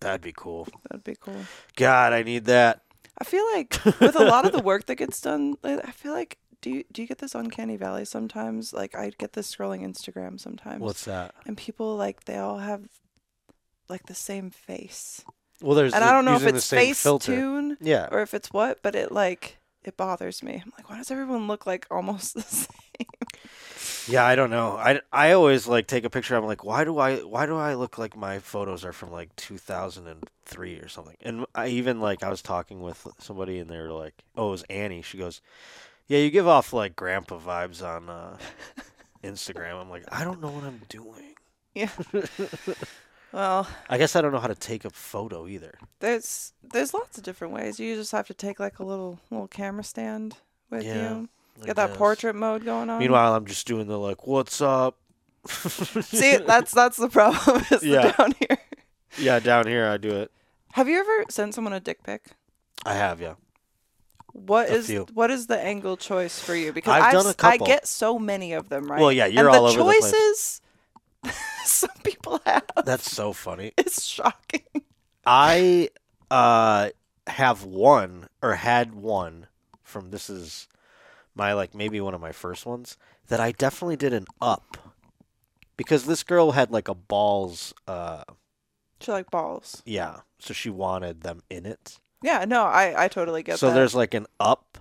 [0.00, 0.66] That'd be cool.
[0.88, 1.44] that'd be cool.
[1.76, 2.82] God, I need that.
[3.20, 6.38] I feel like with a lot of the work that gets done, I feel like
[6.62, 8.72] do you do you get this uncanny valley sometimes?
[8.72, 11.34] Like I get this scrolling Instagram sometimes, What's that?
[11.46, 12.82] and people like they all have
[13.88, 15.24] like the same face,
[15.60, 17.34] Well, there's and the- I don't know if it's face filter.
[17.34, 18.08] tune Yeah.
[18.10, 20.60] or if it's what, but it like it bothers me.
[20.64, 22.68] I'm like, why does everyone look like almost the same?
[24.10, 24.76] Yeah, I don't know.
[24.76, 26.34] I, I always like take a picture.
[26.36, 29.34] I'm like, why do I why do I look like my photos are from like
[29.36, 31.16] 2003 or something?
[31.20, 34.50] And I even like I was talking with somebody and they were like, oh, it
[34.52, 35.02] was Annie.
[35.02, 35.40] She goes,
[36.08, 38.36] yeah, you give off like grandpa vibes on uh,
[39.24, 39.80] Instagram.
[39.80, 41.34] I'm like, I don't know what I'm doing.
[41.74, 41.90] Yeah.
[43.32, 45.78] well, I guess I don't know how to take a photo either.
[46.00, 47.78] there's there's lots of different ways.
[47.78, 50.36] You just have to take like a little little camera stand
[50.70, 51.28] with Yeah, you.
[51.62, 51.96] I Get that guess.
[51.98, 52.98] portrait mode going on.
[52.98, 54.96] Meanwhile, I'm just doing the like, what's up?
[55.48, 57.64] See, that's that's the problem.
[57.70, 58.02] Is Yeah.
[58.10, 58.58] the down here.
[59.18, 60.30] yeah, down here I do it.
[60.72, 62.24] Have you ever sent someone a dick pic?
[62.86, 63.34] I have, yeah.
[64.32, 65.06] What A is few.
[65.12, 66.72] what is the angle choice for you?
[66.72, 67.66] Because I've done a s- I couple.
[67.66, 69.00] get so many of them, right?
[69.00, 70.00] Well, yeah, you're and all the over the place.
[70.12, 70.60] choices
[71.64, 72.64] some people have.
[72.84, 73.72] That's so funny.
[73.76, 74.62] It's shocking.
[75.26, 75.90] I
[76.30, 76.90] uh
[77.26, 79.46] have one or had one
[79.82, 80.68] from this is
[81.34, 82.96] my like maybe one of my first ones
[83.28, 84.76] that I definitely did an up.
[85.76, 88.24] Because this girl had like a balls uh
[89.00, 89.82] She like balls.
[89.86, 92.00] yeah so she wanted them in it.
[92.22, 93.72] Yeah, no, I I totally get so that.
[93.72, 94.78] So there's like an up.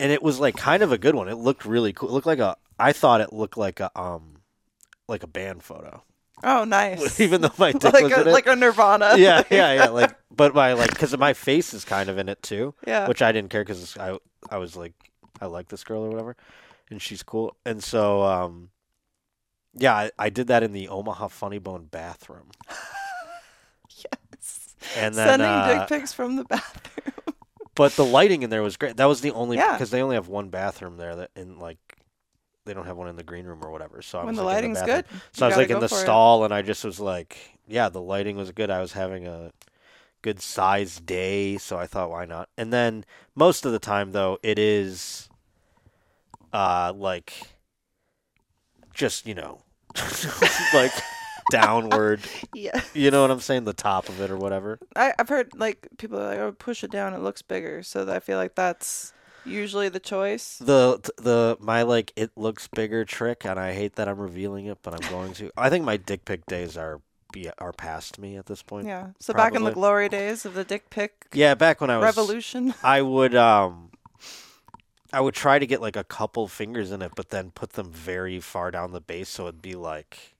[0.00, 1.28] And it was like kind of a good one.
[1.28, 2.08] It looked really cool.
[2.08, 4.36] It looked like a I thought it looked like a um
[5.08, 6.02] like a band photo
[6.44, 7.20] oh nice.
[7.20, 9.16] even though my dick like was a in it like a Nirvana.
[9.16, 12.42] yeah yeah yeah like but my like because my face is kind of in it
[12.42, 13.06] too yeah.
[13.08, 14.18] which I didn't care because I
[14.50, 14.94] I was like
[15.40, 16.36] I like this girl or whatever,
[16.90, 17.56] and she's cool.
[17.64, 18.68] And so um,
[19.74, 22.50] yeah, I, I did that in the Omaha Funny Bone bathroom,
[23.90, 24.74] yes.
[24.96, 27.34] and then Sending uh, dick pics from the bathroom.
[27.74, 28.96] but the lighting in there was great.
[28.98, 29.72] That was the only Yeah.
[29.72, 31.78] because they only have one bathroom there that in like
[32.66, 34.02] they don't have one in the green room or whatever.
[34.02, 34.96] So I when was the like, in lighting's bathroom.
[34.96, 35.20] good.
[35.32, 35.98] So I was like in the for it.
[35.98, 37.36] stall, and I just was like,
[37.66, 38.70] yeah, the lighting was good.
[38.70, 39.52] I was having a
[40.22, 42.48] good sized day, so I thought, why not?
[42.58, 43.04] And then
[43.34, 45.28] most of the time, though, it is,
[46.52, 47.32] uh, like,
[48.92, 49.62] just you know,
[50.74, 50.92] like
[51.50, 52.20] downward.
[52.54, 52.80] Yeah.
[52.94, 53.64] You know what I'm saying?
[53.64, 54.78] The top of it or whatever.
[54.94, 57.82] I, I've heard like people are like, oh, push it down, it looks bigger.
[57.82, 59.12] So I feel like that's
[59.44, 60.58] usually the choice.
[60.58, 64.78] the the my like it looks bigger trick, and I hate that I'm revealing it,
[64.82, 65.50] but I'm going to.
[65.56, 67.00] I think my dick pic days are
[67.32, 68.86] be are past me at this point.
[68.86, 69.08] Yeah.
[69.20, 72.04] So back in the glory days of the dick pic Yeah, back when I was
[72.04, 72.74] revolution.
[72.82, 73.90] I would um
[75.12, 77.90] I would try to get like a couple fingers in it, but then put them
[77.90, 80.34] very far down the base so it'd be like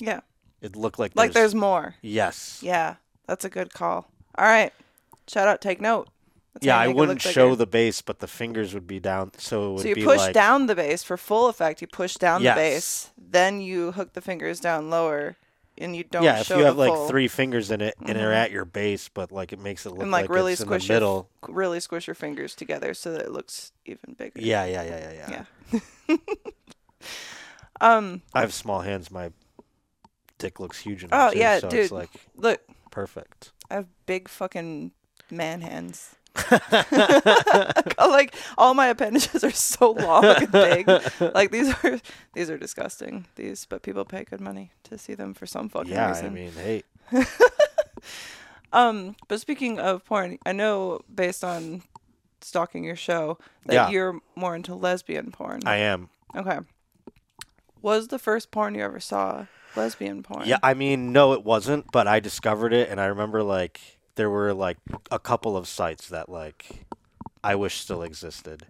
[0.00, 0.20] Yeah.
[0.60, 1.96] it looked like Like there's more.
[2.02, 2.60] yes.
[2.62, 2.96] Yeah.
[3.26, 4.08] That's a good call.
[4.36, 4.72] All right.
[5.26, 5.60] Shout out.
[5.60, 6.08] Take note.
[6.60, 9.00] That's yeah, I you make it wouldn't show the base, but the fingers would be
[9.00, 9.92] down, so it would be.
[9.94, 11.80] So you push like, down the base for full effect.
[11.80, 12.54] You push down Yes.
[12.54, 15.36] the base, then you hook the fingers down lower,
[15.76, 18.30] and you don't Yeah, if you have like full, three fingers in it and they're
[18.32, 18.44] Mhm.
[18.44, 20.74] at your base, but like it makes it look and like, really it's in the
[20.74, 21.28] squish your, middle.
[21.48, 24.40] really squish your fingers together so that it looks even bigger.
[24.40, 25.78] Yeah, yeah, yeah, yeah, yeah.
[26.08, 26.16] Yeah.
[27.80, 28.22] Um.
[28.34, 29.08] I have small hands.
[29.10, 29.30] My
[30.38, 31.80] dick looks huge in Oh, too, yeah, so dude.
[31.80, 33.52] it's like Look, perfect.
[33.70, 34.90] I have big fucking
[35.30, 36.16] man hands.
[37.98, 40.88] like all my appendages are so long and big.
[41.20, 42.00] Like these are
[42.34, 43.26] these are disgusting.
[43.36, 46.26] These, but people pay good money to see them for some fucking yeah, reason.
[46.26, 46.82] I mean, hey,
[48.72, 51.82] Um, but speaking of porn, I know based on
[52.42, 53.88] stalking your show that Yeah.
[53.88, 55.62] you're more into lesbian porn.
[55.64, 56.10] I am.
[56.36, 56.58] okay.
[57.80, 60.46] Was the first porn you ever saw lesbian porn?
[60.46, 63.80] Yeah, I mean, no, it wasn't, but I discovered it, and I remember like
[64.18, 64.76] there were like
[65.10, 66.84] a couple of sites that like
[67.42, 68.66] I wish still existed.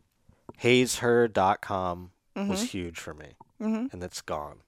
[0.63, 3.93] HazeHer.com was huge for me, Mhm.
[3.93, 4.61] and it's gone.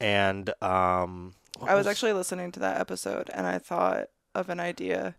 [0.00, 5.14] And um, I was actually listening to that episode and I thought of an idea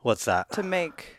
[0.00, 1.17] what's that to make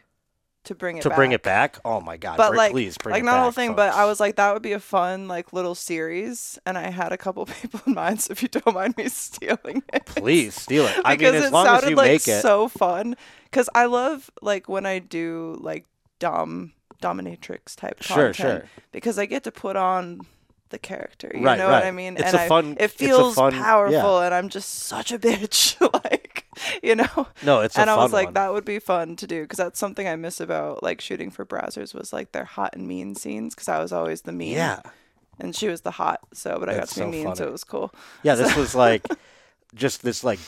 [0.69, 1.15] to bring it to back.
[1.17, 1.77] bring it back?
[1.85, 2.37] Oh my god!
[2.37, 4.37] But bring- like, please bring like it not the whole thing, but I was like,
[4.37, 7.93] that would be a fun like little series, and I had a couple people in
[7.93, 8.21] mind.
[8.21, 10.95] So if you don't mind me stealing it, please steal it.
[11.05, 12.41] I because mean, as it long sounded as you like make it.
[12.41, 13.15] so fun.
[13.45, 15.85] Because I love like when I do like
[16.19, 18.69] dumb dominatrix type Sure, content sure.
[18.91, 20.21] because I get to put on
[20.69, 21.31] the character.
[21.33, 22.15] You Right, know what I mean?
[22.17, 23.61] It's and a I- fun- It feels fun- yeah.
[23.63, 25.79] powerful, and I'm just such a bitch.
[26.03, 26.45] like
[26.83, 27.27] you know.
[27.43, 28.33] no, it's and I was like, one.
[28.35, 31.45] that would be fun to do because that's something I miss about like shooting for
[31.45, 34.53] Brazzers was like their hot and mean scenes because I was always the mean.
[34.53, 34.81] Yeah,
[35.39, 37.51] And she was the hot, so but I got to be so mean, so it
[37.51, 37.93] was cool.
[38.23, 38.35] yeah.
[38.35, 39.05] This was like
[39.75, 40.39] just this like.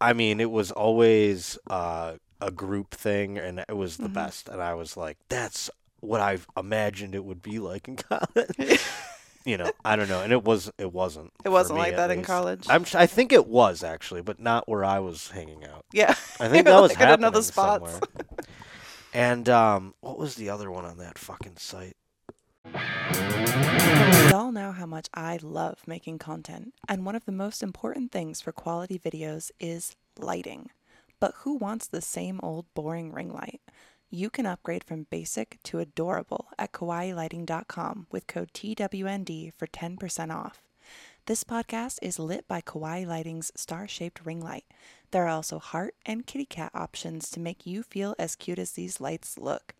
[0.00, 4.12] I mean, it was always uh, a group thing, and it was the Mm-hmm.
[4.14, 4.48] best.
[4.48, 8.80] And I was like, that's what I've imagined it would be like in college.
[9.44, 10.70] you know, I don't know, and it was.
[10.78, 11.32] It wasn't.
[11.44, 12.66] It wasn't me, like at that in college.
[12.68, 12.84] I'm.
[12.94, 15.84] I think it was actually, but not where I was hanging out.
[15.92, 16.14] Yeah.
[16.40, 17.92] I think that was like happening another spots.
[17.92, 18.00] somewhere.
[19.14, 21.96] And um, what was the other one on that fucking site?
[24.30, 28.40] Y'all know how much I love making content, and one of the most important things
[28.42, 30.70] for quality videos is lighting.
[31.20, 33.60] But who wants the same old boring ring light?
[34.10, 40.62] You can upgrade from basic to adorable at kawaiilighting.com with code TWND for 10% off.
[41.26, 44.64] This podcast is lit by Kawaii Lighting's star shaped ring light.
[45.10, 48.72] There are also heart and kitty cat options to make you feel as cute as
[48.72, 49.74] these lights look.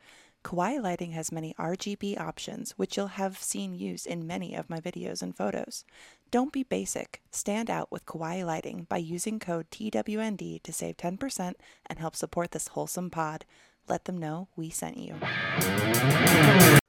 [0.45, 4.79] Kawaii Lighting has many RGB options, which you'll have seen used in many of my
[4.79, 5.85] videos and photos.
[6.31, 7.23] Don't be basic.
[7.31, 11.55] Stand out with Kawaii Lighting by using code TWND to save 10%
[11.87, 13.47] and help support this wholesome pod.
[13.89, 15.15] Let them know we sent you.
[15.21, 16.81] that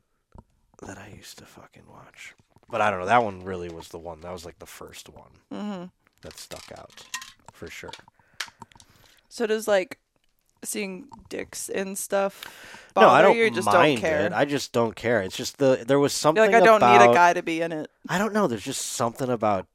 [0.98, 2.36] I used to fucking watch.
[2.70, 3.06] But I don't know.
[3.08, 4.22] That one really was the one.
[4.22, 5.86] That was like the first one Mm-hmm.
[6.22, 7.04] that stuck out
[7.52, 7.92] for sure.
[9.30, 10.00] So does like
[10.64, 14.26] seeing dicks and stuff no, I don't you or just mind don't care?
[14.26, 14.34] it.
[14.34, 15.22] I just don't care.
[15.22, 17.42] It's just the there was something You're like I don't about, need a guy to
[17.42, 17.90] be in it.
[18.10, 18.48] I don't know.
[18.48, 19.68] There's just something about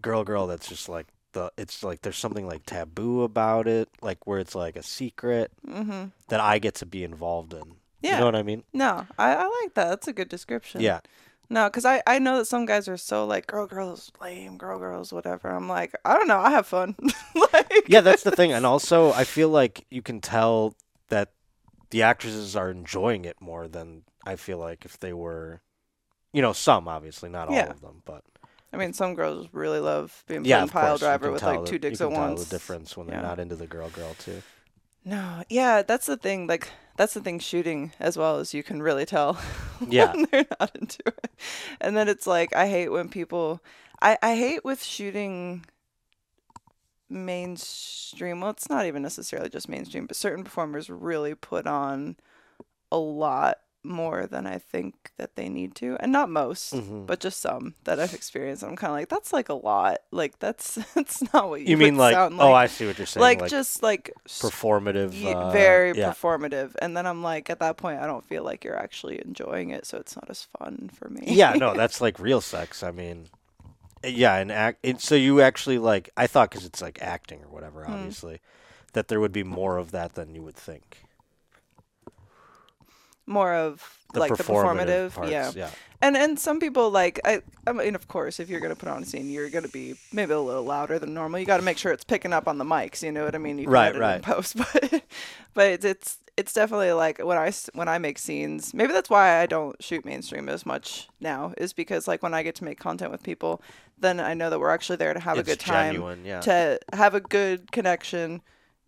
[0.00, 1.52] girl girl that's just like the.
[1.56, 6.06] It's like there's something like taboo about it, like where it's like a secret Mm-hmm.
[6.28, 7.76] that I get to be involved in.
[8.00, 8.14] Yeah.
[8.14, 8.64] You know what I mean?
[8.72, 9.88] No, I, I like that.
[9.88, 10.80] That's a good description.
[10.80, 11.00] Yeah.
[11.50, 14.78] No, because I, I know that some guys are so like girl girls lame girl
[14.78, 15.50] girls whatever.
[15.50, 16.38] I'm like I don't know.
[16.40, 16.96] I have fun.
[17.52, 18.52] like yeah, that's the thing.
[18.52, 20.74] And also, I feel like you can tell
[21.08, 21.30] that
[21.90, 25.60] the actresses are enjoying it more than I feel like if they were,
[26.32, 27.68] you know, some obviously, not all Yeah.
[27.70, 28.24] of them, but
[28.72, 32.00] I mean, some girls really love being yeah, pile course, driver with like two dicks
[32.00, 32.44] you at can tell once.
[32.44, 33.14] the difference when Yeah.
[33.14, 34.42] they're not into the girl girl too.
[35.04, 36.46] No, yeah, that's the thing.
[36.46, 39.38] Like that's the thing shooting as well as you can really tell
[39.86, 40.12] Yeah.
[40.12, 41.30] when they're not into it.
[41.80, 43.60] And then it's like I hate when people
[44.00, 45.64] I, I hate with shooting
[47.10, 52.16] mainstream well it's not even necessarily just mainstream, but certain performers really put on
[52.90, 57.06] a lot more than I think that they need to, and not most, Mhm.
[57.06, 58.62] but just some that I've experienced.
[58.62, 59.98] I'm kind of like, that's like a lot.
[60.10, 62.52] Like that's that's not what you, You mean like, sound oh.
[62.52, 63.22] I see what you're saying.
[63.22, 65.12] like, Like, just like performative.
[65.24, 66.10] Uh, very yeah.
[66.12, 69.70] performative and then i'm like at that point i don't feel like you're actually enjoying
[69.70, 72.82] it so it's not as fun for me yeah, no, that's like real sex.
[72.82, 73.26] I mean,
[74.04, 74.78] yeah, and act.
[74.82, 76.10] It, so you actually like?
[76.16, 77.92] I thought because it's like acting or whatever, Hmm.
[77.92, 78.40] obviously,
[78.94, 81.04] that there would be more of that than you would think.
[83.26, 85.70] More of The like the performative performative parts, yeah yeah.
[86.00, 89.02] and and some people like i i mean of course if you're gonna put on
[89.02, 91.78] a scene you're gonna be maybe a little louder than normal you got to make
[91.78, 93.96] sure it's picking up on the mics you know what i mean you can Right,
[93.96, 94.22] right.
[94.22, 95.02] post but
[95.54, 98.72] but it's, it's it's definitely like when I when I make scenes.
[98.72, 101.52] Maybe that's why I don't shoot mainstream as much now.
[101.58, 103.60] Is because like when I get to make content with people,
[103.98, 106.40] then I know that we're actually there to have It's a good time, genuine, yeah.
[106.40, 108.40] to have a good connection,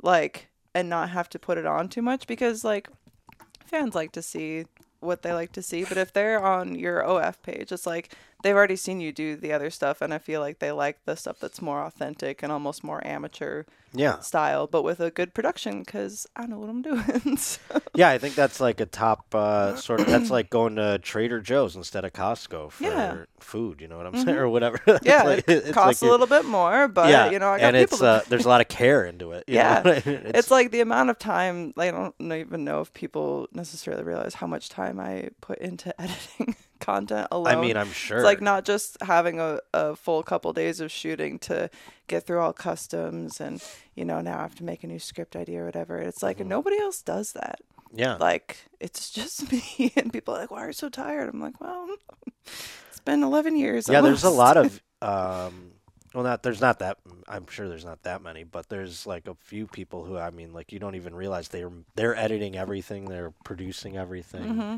[0.03, 2.89] like and not have to put it on too much because like
[3.65, 4.65] fans like to see
[5.01, 5.85] what they like to see.
[5.85, 9.53] But if they're on your OF page, it's like they've already seen you do the
[9.53, 12.84] other stuff, and I feel like they like the stuff that's more authentic and almost
[12.84, 17.36] more amateur Yeah, style, but with a good production because I know what I'm doing.
[17.36, 17.61] so.
[17.95, 18.11] yeah.
[18.11, 20.07] I think that's like a top uh, sort of.
[20.07, 23.11] That's like going to Trader Joe's instead of Costco for Yeah.
[23.12, 23.22] Mm-hmm.
[23.40, 23.80] food.
[23.80, 24.78] You know what I'm saying, or whatever.
[25.03, 27.59] Yeah, like- it it's costs like a little bit more, but yeah, you know, I
[27.59, 27.95] got and people.
[27.97, 29.45] it's uh, there's a lot of care into it.
[29.49, 29.82] you Yeah.
[29.82, 31.72] what I it's, like the amount of time.
[31.76, 35.99] Like, I don't even know if people necessarily realize how much time I put into
[36.01, 36.55] editing
[36.85, 37.47] content alone.
[37.55, 38.18] I mean, I'm sure.
[38.18, 41.70] It's like not just having a, a full couple days of shooting to
[42.07, 43.62] get through all customs and,
[43.95, 45.99] you know, now I have to make a new script idea or whatever.
[45.99, 46.49] It's like Mm-hmm.
[46.49, 47.61] nobody else does that.
[47.95, 48.16] yeah.
[48.16, 49.93] Like, it's just me.
[49.97, 51.28] And people are like, why are you so tired?
[51.32, 51.89] I'm like, well,
[52.47, 53.89] it's been 11 years.
[53.89, 55.70] yeah, there's a lot of um
[56.14, 56.97] well not there's not that
[57.28, 60.53] I'm sure there's not that many, but there's like a few people who I mean
[60.53, 64.45] like you don't even realize they're they're editing everything, they're producing everything.
[64.45, 64.76] Mm-hmm.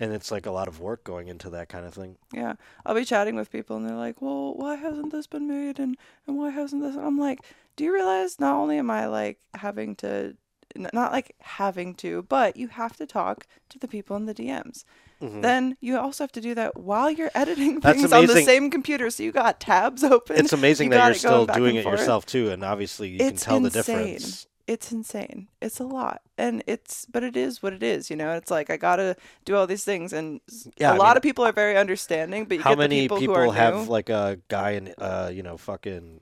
[0.00, 2.16] And it's like a lot of work going into that kind of thing.
[2.32, 2.54] Yeah,
[2.86, 5.96] I'll be chatting with people and they're like, "Well, why hasn't this been made?" and
[6.26, 6.94] and why hasn't this?
[6.96, 7.40] And I'm like,
[7.76, 10.36] "Do you realize not only am I like having to,
[10.76, 14.34] n- not like having to, but you have to talk to the people in the
[14.34, 14.84] DMs.
[15.20, 17.90] Then you also have to do that while you're editing Mm-hmm.
[18.00, 19.10] Things on the same computer.
[19.10, 20.36] So you got tabs open.
[20.36, 21.98] It's amazing you that you're still doing it forth.
[21.98, 24.46] yourself too and obviously you It's can tell the difference.
[24.68, 25.48] It's insane.
[25.62, 28.10] It's a lot, and it's but it is what it is.
[28.10, 29.16] You know, it's like I gotta
[29.46, 30.40] do all these things, and
[30.76, 32.44] Yeah, a I lot mean, of people are very understanding.
[32.46, 33.84] But you How get many the people, people, who are have new.
[33.88, 36.20] like a guy in uh, you know, fucking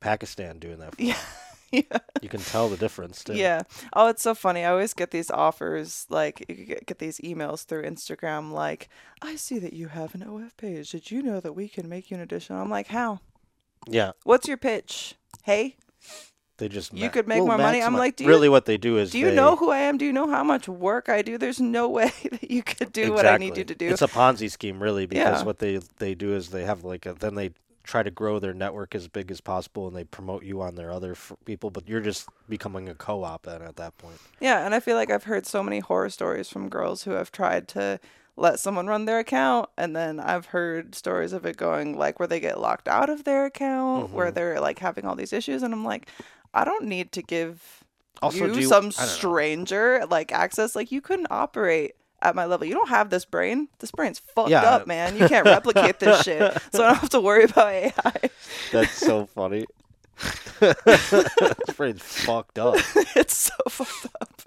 [0.00, 0.94] Pakistan doing that?
[0.96, 1.18] For Yeah.
[1.72, 1.98] yeah.
[2.22, 3.34] You can tell the difference too.
[3.34, 3.62] Yeah.
[3.92, 4.64] Oh, it's so funny.
[4.64, 8.88] I always get these offers, like you get, get these emails through Instagram, like,
[9.22, 10.90] "I see that you have an OF page.
[10.92, 13.20] Did you know that we can make you an addition?" I'm like, "How?
[13.88, 14.12] Yeah.
[14.24, 15.16] What's your pitch?
[15.42, 15.76] Hey,
[16.58, 17.82] They just You ma- could make well, more money.
[17.82, 19.78] I'm like, do you- really what they do is do you they- know who I
[19.78, 19.98] am?
[19.98, 21.36] Do you know how much work I do?
[21.36, 24.06] There's no way that you could do what I need you to do." It's a
[24.08, 25.44] Ponzi scheme, really, because Yeah.
[25.44, 27.50] what they they do is they have like a, then they
[27.82, 30.90] try to grow their network as big as possible, and they promote you on their
[30.90, 34.16] other f- people, but you're just becoming a co-op then at that point.
[34.40, 37.30] Yeah, and I feel like I've heard so many horror stories from girls who have
[37.30, 38.00] tried to
[38.36, 42.26] let someone run their account and then I've heard stories of it going like where
[42.26, 44.34] they get locked out of their account, where Mm-hmm.
[44.34, 46.08] they're like having all these issues and I'm like
[46.54, 47.84] I don't need to give
[48.22, 49.04] Also, you you- some don't know.
[49.06, 52.66] stranger like access like you couldn't operate at my level.
[52.66, 53.68] You don't have this brain.
[53.80, 54.62] This brain's fucked Yeah.
[54.62, 55.16] up, man.
[55.18, 56.40] You can't replicate this shit.
[56.72, 58.30] So I don't have to worry about AI.
[58.72, 59.66] That's so funny.
[60.60, 62.76] This brain's fucked up.
[63.16, 64.42] it's so fucked up.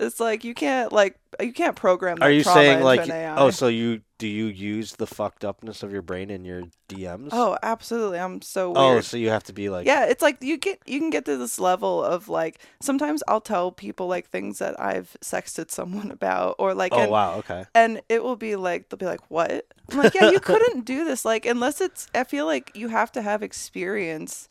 [0.00, 3.12] It's like you can't like you can't program that Are you trauma saying like an
[3.12, 3.36] AI.
[3.36, 7.30] oh so you do you use the fucked upness of your brain in your DMs?
[7.32, 8.18] Oh, absolutely.
[8.18, 10.98] I'm so Oh, so you have to be like yeah, it's like you get you
[10.98, 15.16] can get to this level of like sometimes I'll tell people like things that I've
[15.22, 17.64] sexted someone about or like Oh and, wow, okay.
[17.74, 19.66] and it will be like they'll be like what?
[19.90, 23.12] I'm like yeah, you couldn't do this like unless it's I feel like you have
[23.12, 24.48] to have experience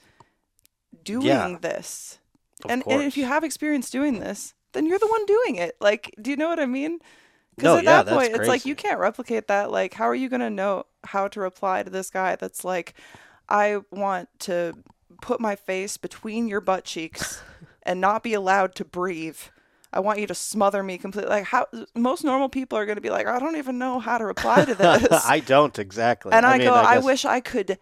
[1.03, 1.57] doing Yeah.
[1.61, 2.19] this.
[2.67, 5.75] And and if you have experience doing this, then you're the one doing it.
[5.79, 6.99] Like, do you know what I mean?
[7.55, 9.71] Because No, at yeah, that point, it's like you can't replicate that.
[9.71, 12.93] Like, how are you gonna know how to reply to this guy that's like,
[13.47, 14.73] I want to
[15.21, 17.41] put my face between your butt cheeks
[17.83, 19.37] and not be allowed to breathe.
[19.91, 21.31] I want you to smother me completely.
[21.31, 24.19] Like how most normal people are going to be like, I don't even know how
[24.19, 25.07] to reply to this.
[25.25, 26.31] I don't exactly.
[26.31, 27.79] And I, mean, go, I, guess- wish I could,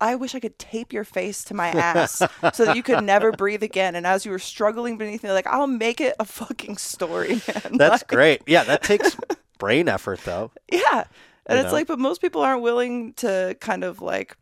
[0.00, 2.22] I wish I could tape your face to my ass
[2.54, 3.94] so that you could never breathe again.
[3.94, 7.76] And as you were struggling beneath me, like I'll make it a fucking story, man.
[7.78, 8.42] That's Like, great.
[8.46, 9.16] Yeah, that takes
[9.58, 10.50] brain effort though.
[10.72, 11.04] Yeah,
[11.46, 11.72] and You it's know?
[11.72, 14.36] like, but most people aren't willing to kind of like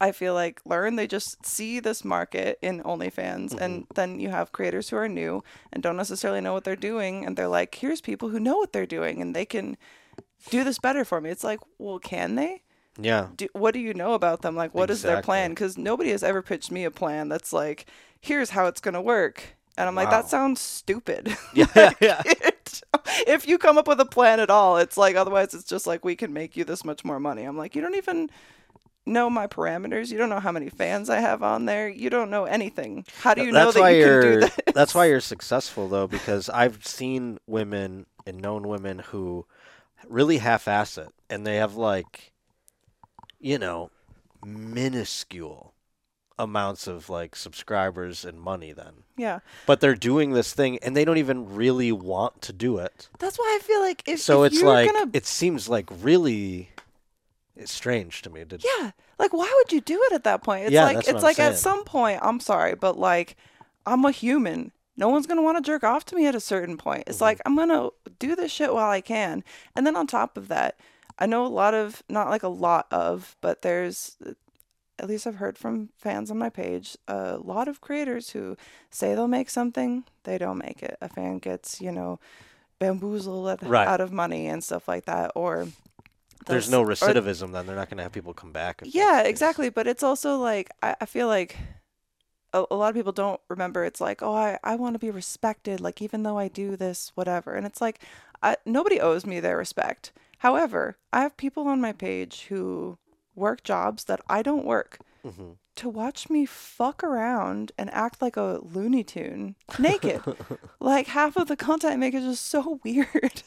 [0.00, 0.96] I feel like learn.
[0.96, 3.94] They just see this market in OnlyFans, and mm-hmm.
[3.94, 7.36] then you have creators who are new and don't necessarily know what they're doing, and
[7.36, 9.76] they're like, "Here's people who know what they're doing, and they can
[10.50, 12.62] do this better for me." It's like, well, can they?
[12.98, 13.28] Yeah.
[13.36, 14.56] Do, what do you know about them?
[14.56, 15.50] Like, what is their plan?
[15.50, 17.86] Because nobody has ever pitched me a plan that's like,
[18.20, 21.36] "Here's how it's gonna work," and I'm like, that sounds stupid.
[21.54, 21.92] Yeah.
[22.00, 22.22] yeah.
[22.26, 22.82] it.
[23.26, 26.04] If you come up with a plan at all, it's like otherwise it's just like
[26.04, 27.44] we can make you this much more money.
[27.44, 28.28] I'm like, you don't even
[29.06, 30.10] know my parameters.
[30.10, 31.88] You don't know how many fans I have on there.
[31.88, 33.04] You don't know anything.
[33.20, 34.74] How do you know that's why that you you're can do that?
[34.74, 39.46] that's why you're successful though because I've seen women and known women who
[40.08, 42.32] really half-ass it and they have like
[43.40, 43.90] you know
[44.44, 45.72] minuscule
[46.38, 49.38] amounts of like subscribers and money then Yeah.
[49.64, 53.38] but they're doing this thing and they don't even really want to do it That's
[53.38, 56.70] why I feel like if so if it's like gonna it seems like really
[57.56, 58.90] it's strange to me to, Yeah.
[59.18, 60.64] Like why would you do it at that point?
[60.64, 63.34] It's Yeah, like that's it's like at some point, I'm sorry, but like
[63.86, 64.72] I'm a human.
[64.98, 67.04] No one's gonna want to jerk off to me at a certain point.
[67.06, 67.24] It's Mm-hmm.
[67.24, 69.42] like I'm gonna do this shit while I can.
[69.74, 70.78] And then on top of that,
[71.18, 74.32] I know a lot of not like a lot of, but there's uh,
[74.98, 78.56] at least I've heard from fans on my page, a lot of creators who
[78.90, 80.96] say they'll make something, they don't make it.
[81.02, 82.18] A fan gets, you know,
[82.78, 83.86] bamboozled out- Right.
[83.88, 85.68] out of money and stuff like that, or
[86.46, 89.22] there's no s- or- recidivism then they're not going to have people come back yeah,
[89.22, 89.68] exactly.
[89.68, 91.56] But it's also like I, I feel like
[92.52, 93.84] a, a lot of people don't remember.
[93.84, 95.80] It's like, oh, I, I want to be respected.
[95.80, 97.54] Like even though I do this, whatever.
[97.54, 98.00] And it's like,
[98.42, 100.12] I, nobody owes me their respect.
[100.38, 102.98] However, I have people on my page who
[103.34, 104.98] work jobs that I don't work.
[105.24, 105.56] Mhm.
[105.76, 110.22] To watch me fuck around and act like a Looney Tune naked.
[110.80, 113.42] like half of the content I make is just so weird.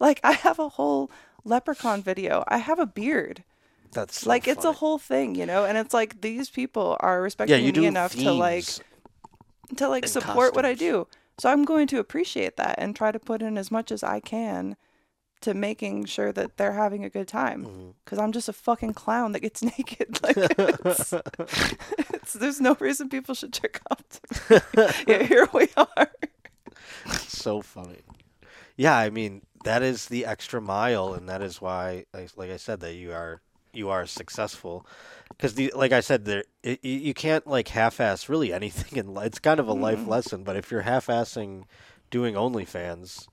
[0.00, 1.10] like I have a whole
[1.44, 2.42] leprechaun video.
[2.48, 3.44] I have a beard
[3.92, 7.20] that's so like it's a whole thing, you know, and it's like these people are
[7.22, 8.64] respecting yeah me enough to like
[9.76, 11.06] to like support what I do.
[11.38, 14.18] So I'm going to appreciate that and try to put in as much as I
[14.20, 14.76] can
[15.42, 17.66] to making sure that they're having a good time.
[17.66, 17.90] Mm-hmm.
[18.04, 20.22] Because I'm just a fucking clown that gets naked.
[20.22, 24.20] Like it's, it's, there's no reason people should check out.
[25.06, 26.10] Yeah, here we are.
[27.26, 28.00] so funny.
[28.76, 32.80] Yeah, I mean that is the extra mile, and that is why, like I said,
[32.80, 33.40] that you are
[33.72, 34.86] you are successful.
[35.30, 39.26] Because like I said, there it, you can't like half-ass really anything in life.
[39.26, 40.44] It's kind of a life lesson.
[40.44, 41.64] But if you're half-assing
[42.10, 43.26] doing OnlyFans,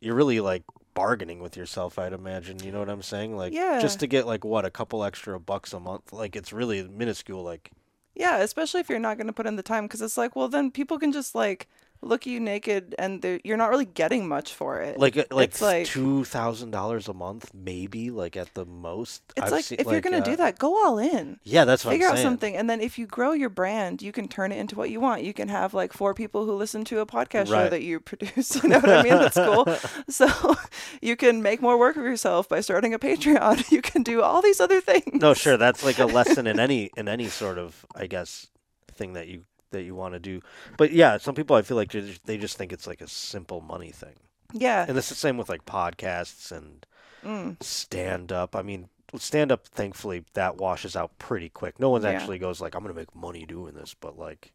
[0.00, 0.64] you're really like
[1.00, 1.98] bargaining with yourself.
[1.98, 2.62] I'd imagine.
[2.62, 3.36] You know what I'm saying?
[3.36, 3.80] Like Yeah.
[3.80, 6.12] just to get like what a couple extra bucks a month.
[6.12, 7.42] Like it's really minuscule.
[7.42, 7.70] Like
[8.14, 10.48] Yeah, especially if you're not going to put in the time, because it's like, well,
[10.48, 11.68] then people can just like
[12.02, 14.98] look you naked, and you're not really getting much for it.
[14.98, 19.22] like uh, like, It's like- two thousand dollars a month, maybe like at the most.
[19.36, 21.38] It's I've like seen- if you're gonna uh, do that, go all in.
[21.44, 24.28] Yeah, that's what Figure out something, and then if you grow your brand, you can
[24.28, 25.22] turn it into what you want.
[25.22, 28.62] You can have like four people who listen to a podcast show that you produce.
[28.62, 29.12] You know what I mean?
[29.12, 29.66] That's cool.
[30.08, 30.56] So
[31.00, 33.70] you can make more work of yourself by starting a Patreon.
[33.70, 35.20] You can do all these other things.
[35.20, 38.48] No, sure, that's like a lesson in any in any sort of I guess
[38.92, 40.40] thing that you that you want to do.
[40.76, 43.90] But yeah, some people I feel like they just, think it's like a simple money
[43.90, 44.16] thing,
[44.52, 44.84] Yeah.
[44.88, 46.86] and it's the same with like podcasts and
[47.24, 47.62] Mm.
[47.62, 48.56] stand up.
[48.56, 49.66] I mean, stand up.
[49.66, 51.78] Thankfully, that washes out pretty quick.
[51.78, 52.08] No one Yeah.
[52.10, 54.52] actually goes like, "I'm gonna make money doing this," but like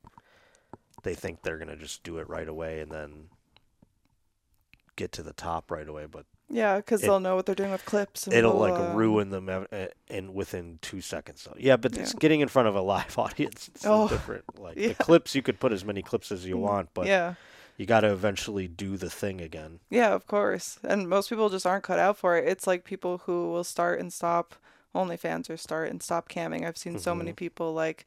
[1.03, 3.29] they think they're gonna just do it right away and then
[4.95, 6.05] get to the top right away.
[6.07, 8.27] But Yeah, because they'll know what they're doing with clips.
[8.27, 8.93] And it'll like blah.
[8.93, 11.41] ruin them ev- uh, in within two seconds.
[11.41, 12.19] So yeah, but it's Yeah.
[12.19, 13.69] getting in front of a live audience.
[13.73, 14.43] It's Oh, different.
[14.59, 14.89] Like yeah.
[14.89, 17.33] the clips, you could put as many clips as you want, but yeah.
[17.77, 19.79] you got to eventually do the thing again.
[19.89, 20.77] Yeah, of course.
[20.83, 22.47] And most people just aren't cut out for it.
[22.47, 24.55] It's like people who will start and stop
[24.93, 26.65] OnlyFans or start and stop camming.
[26.65, 27.37] I've seen so many Mhm.
[27.37, 28.05] people like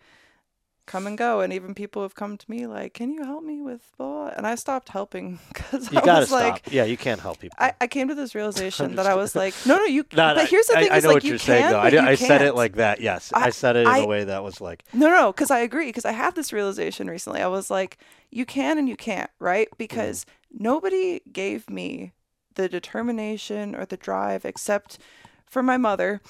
[0.88, 3.60] come and go, and even people have come to me like, "Can you help me
[3.62, 6.40] with blah?" And I stopped helping because You I got to was stop.
[6.40, 7.54] like, yeah, you can't help people.
[7.60, 10.04] I, I came to this realization that I was like, no, no, you.
[10.12, 11.70] No, but here's the I- thing: I, is know like what you you're can, saying,
[11.70, 11.78] though.
[11.78, 13.00] I, but did- you I said it like that.
[13.00, 15.86] Yes, I- said it in a way that was like, No, no, because I agree.
[15.86, 17.40] Because I had this realization recently.
[17.42, 17.98] I was like,
[18.30, 19.68] you can and you can't, right?
[19.68, 19.76] Mm-hmm.
[19.78, 22.12] Because nobody gave me
[22.54, 24.98] the determination or the drive except
[25.46, 26.20] for my mother.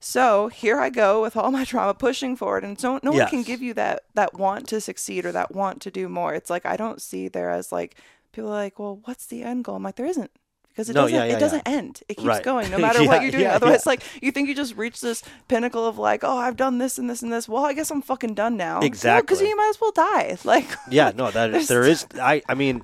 [0.00, 3.42] So here I go with all my trauma pushing forward, and so no one can
[3.42, 6.34] give you that that want to succeed or that want to do more.
[6.34, 7.96] It's like I don't see there as like
[8.32, 9.76] people are like, well, what's the end goal?
[9.76, 10.30] I'm like, there isn't.
[10.68, 12.02] Because it No, doesn't, yeah, yeah, it doesn't end.
[12.06, 12.42] It keeps Right.
[12.42, 13.44] going no matter Yeah, what you're doing.
[13.44, 13.90] yeah, Otherwise, yeah.
[13.92, 17.08] like you think you just reach this pinnacle of like, oh, I've done this and
[17.08, 17.48] this and this.
[17.48, 18.80] Well, I guess I'm fucking done now.
[18.80, 19.22] Exactly.
[19.22, 19.48] Because Exactly.
[19.48, 20.36] you might as well die.
[20.44, 22.06] Like, yeah, no, that is, there is.
[22.20, 22.82] I, I mean,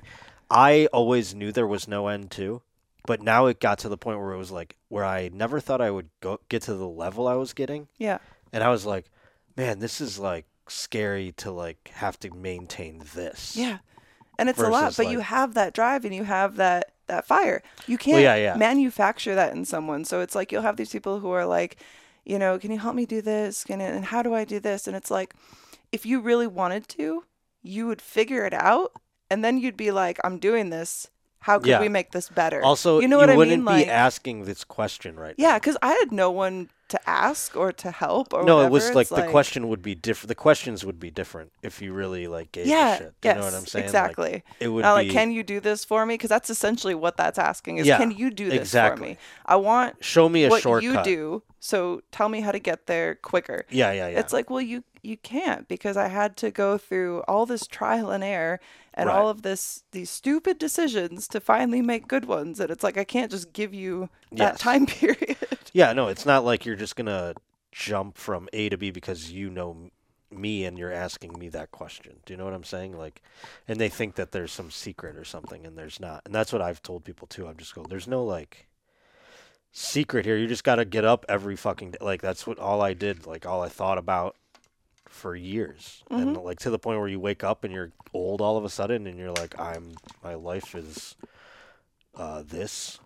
[0.49, 2.63] I always knew there was no end to,
[3.05, 5.81] but now it got to the point where it was like where I never thought
[5.81, 8.19] I would go get to the level I was getting, yeah,
[8.51, 9.05] and I was like,
[9.57, 13.55] man, this is like scary to like have to maintain this.
[13.55, 13.79] Yeah.
[14.39, 17.61] And it's a lot, but you have that drive and you have that that fire.
[17.85, 18.55] You can't Well, yeah, yeah.
[18.55, 20.05] manufacture that in someone.
[20.05, 21.77] So it's like you'll have these people who are like,
[22.25, 23.63] you know, can you help me do this?
[23.63, 24.87] Can and how do I do this?
[24.87, 25.35] And it's like
[25.91, 27.25] if you really wanted to,
[27.61, 28.93] you would figure it out
[29.29, 31.09] and then you'd be like, I'm doing this.
[31.43, 31.79] How could Yeah.
[31.81, 32.63] we make this better?
[32.63, 33.75] Also, you know what I wouldn't mean?
[33.75, 35.55] be Like asking this question right Yeah, now.
[35.59, 38.67] because I had no one to ask or to help or No, whatever.
[38.67, 40.27] it was like It's the question would be different.
[40.29, 43.13] The questions would be different if you really like gave Yeah, a shit.
[43.23, 43.83] You know what yes, I'm saying?
[43.85, 44.43] Like, exactly.
[44.59, 46.13] it would Not be like, can you do this for me?
[46.15, 48.97] Because that's essentially what that's asking is, Yeah, can you do this exactly.
[48.97, 49.17] for me?
[49.45, 51.05] I want show me a what shortcut.
[51.05, 51.43] you do.
[51.59, 53.65] So tell me how to get there quicker.
[53.69, 54.19] Yeah, yeah, yeah.
[54.19, 58.09] It's like, well, you you can't because I had to go through all this trial
[58.11, 58.59] and error
[58.93, 59.15] and Right.
[59.17, 62.59] all of this these stupid decisions to finally make good ones.
[62.59, 64.59] And it's like I can't just give you that Yes.
[64.59, 65.37] time period.
[65.73, 67.35] Yeah, no, it's not like you're just gonna
[67.71, 69.89] jump from A to B because you know
[70.29, 72.19] me and you're asking me that question.
[72.25, 72.97] Do you know what I'm saying?
[72.97, 73.21] Like,
[73.67, 76.21] and they think that there's some secret or something, and there's not.
[76.25, 77.47] And that's what I've told people too.
[77.47, 78.67] I'm just go, there's no like
[79.71, 80.37] secret here.
[80.37, 81.97] You just gotta get up every fucking day.
[82.01, 83.25] Like that's what all I did.
[83.25, 84.35] Like all I thought about
[85.13, 88.57] for years, and like to the point where you wake up and you're old all
[88.57, 91.15] of a sudden, and you're like, I'm my life is
[92.15, 92.99] uh, this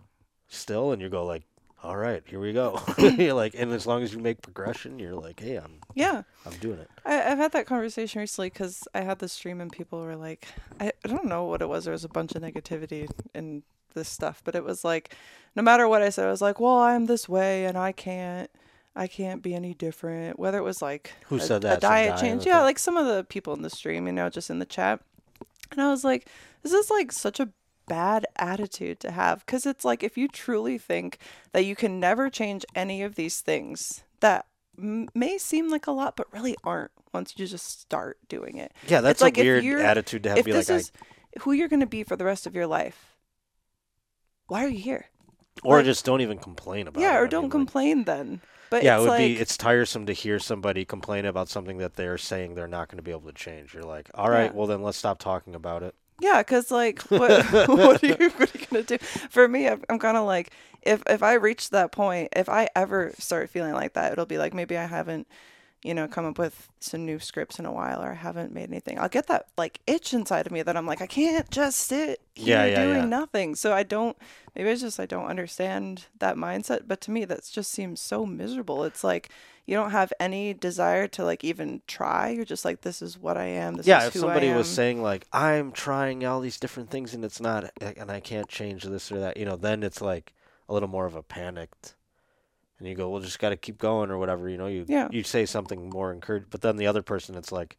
[0.48, 1.44] still, and you go like,
[1.82, 2.80] all right, here we go.
[2.98, 6.22] you're like, and as long as you make progression, you're like, hey, I'm yeah.
[6.44, 6.90] I'm doing it.
[7.04, 10.48] I, I've had that conversation recently because I had this stream and people were like,
[10.80, 11.84] I, I don't know what it was.
[11.84, 13.62] There was a bunch of negativity in
[13.94, 15.14] this stuff, but it was like,
[15.54, 18.50] no matter what I said, I was like, well, I'm this way and I can't,
[18.98, 20.38] I can't be any different.
[20.38, 21.80] Whether it was like Who a, said that?
[21.80, 24.28] Some diet guy change, yeah, like some of the people in the stream, you know,
[24.28, 25.00] just in the chat,
[25.70, 26.28] and I was like,
[26.62, 27.48] this is like such a
[27.86, 31.16] bad attitude to have because it's like if you truly think
[31.52, 34.44] that you can never change any of these things that
[34.76, 38.72] m- may seem like a lot but really aren't once you just start doing it
[38.88, 40.38] Yeah, that's It's like a if weird attitude to have.
[40.38, 40.92] if Be like, this is
[41.40, 43.16] who you're going to be for the rest of your life
[44.48, 45.06] why are you here
[45.64, 47.04] or like- just don't even complain about it.
[47.04, 49.38] yeah or mean, don't like- complain then but yeah, it's it would like, be.
[49.38, 53.02] It's tiresome to hear somebody complain about something that they're saying they're not going to
[53.02, 53.74] be able to change.
[53.74, 54.52] You're like, all right, Yeah.
[54.52, 55.94] well then let's stop talking about it.
[56.20, 58.98] Yeah, because like, what, what are you what are you gonna do?
[59.30, 60.50] For me, I'm, I'm kind of like,
[60.82, 64.38] if if I reach that point, if I ever start feeling like that, it'll be
[64.38, 65.28] like maybe I haven't,
[65.82, 68.68] you know, come up with some new scripts in a while, or I haven't made
[68.68, 68.98] anything.
[68.98, 72.20] I'll get that like itch inside of me that I'm like, I can't just sit
[72.34, 73.04] here Yeah, yeah, doing yeah.
[73.04, 73.54] nothing.
[73.54, 74.16] So I don't.
[74.56, 76.82] Maybe it's just I don't understand that mindset.
[76.88, 78.82] But to me, that just seems so miserable.
[78.82, 79.30] It's like
[79.66, 82.30] you don't have any desire to like even try.
[82.30, 83.74] You're just like, this is what I am.
[83.74, 87.22] This yeah, is if somebody was saying like, I'm trying all these different things and
[87.24, 90.32] it's not, eh, and I can't change this or that, you know, then it's like
[90.70, 91.94] a little more of a panicked.
[92.78, 94.66] And you go, well, just got to keep going or whatever, you know.
[94.68, 95.08] You Yeah.
[95.10, 97.76] you say something more encouraged, but then the other person, it's like,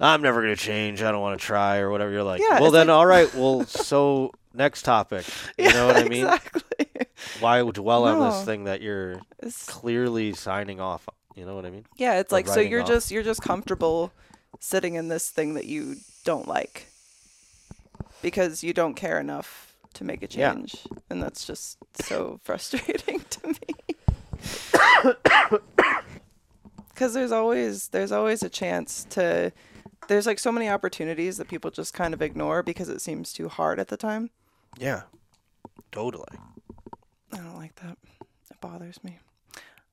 [0.00, 1.02] I'm never gonna change.
[1.02, 2.10] I don't want to try or whatever.
[2.10, 3.32] You're like, Yeah, well, then like- all right.
[3.34, 5.24] Well, so next topic.
[5.56, 6.24] You know what I mean?
[6.26, 6.62] Exactly.
[7.40, 11.08] Why dwell on this thing that you're It's- clearly signing off?
[11.34, 11.86] You know what I mean?
[11.96, 12.88] Yeah, it's or like so you're off.
[12.88, 14.12] just you're just comfortable
[14.60, 16.88] sitting in this thing that you don't like
[18.22, 19.65] because you don't care enough
[19.96, 20.54] to make a Yeah.
[20.54, 20.76] change,
[21.10, 23.74] and that's just so frustrating to me.
[26.88, 29.52] Because there's always there's always a chance to
[30.08, 33.50] there's like so many opportunities that people just kind of ignore because it seems too
[33.50, 34.30] hard at the time.
[34.78, 35.02] Yeah,
[35.92, 36.38] totally.
[37.34, 37.98] I don't like that.
[38.50, 39.18] It bothers me.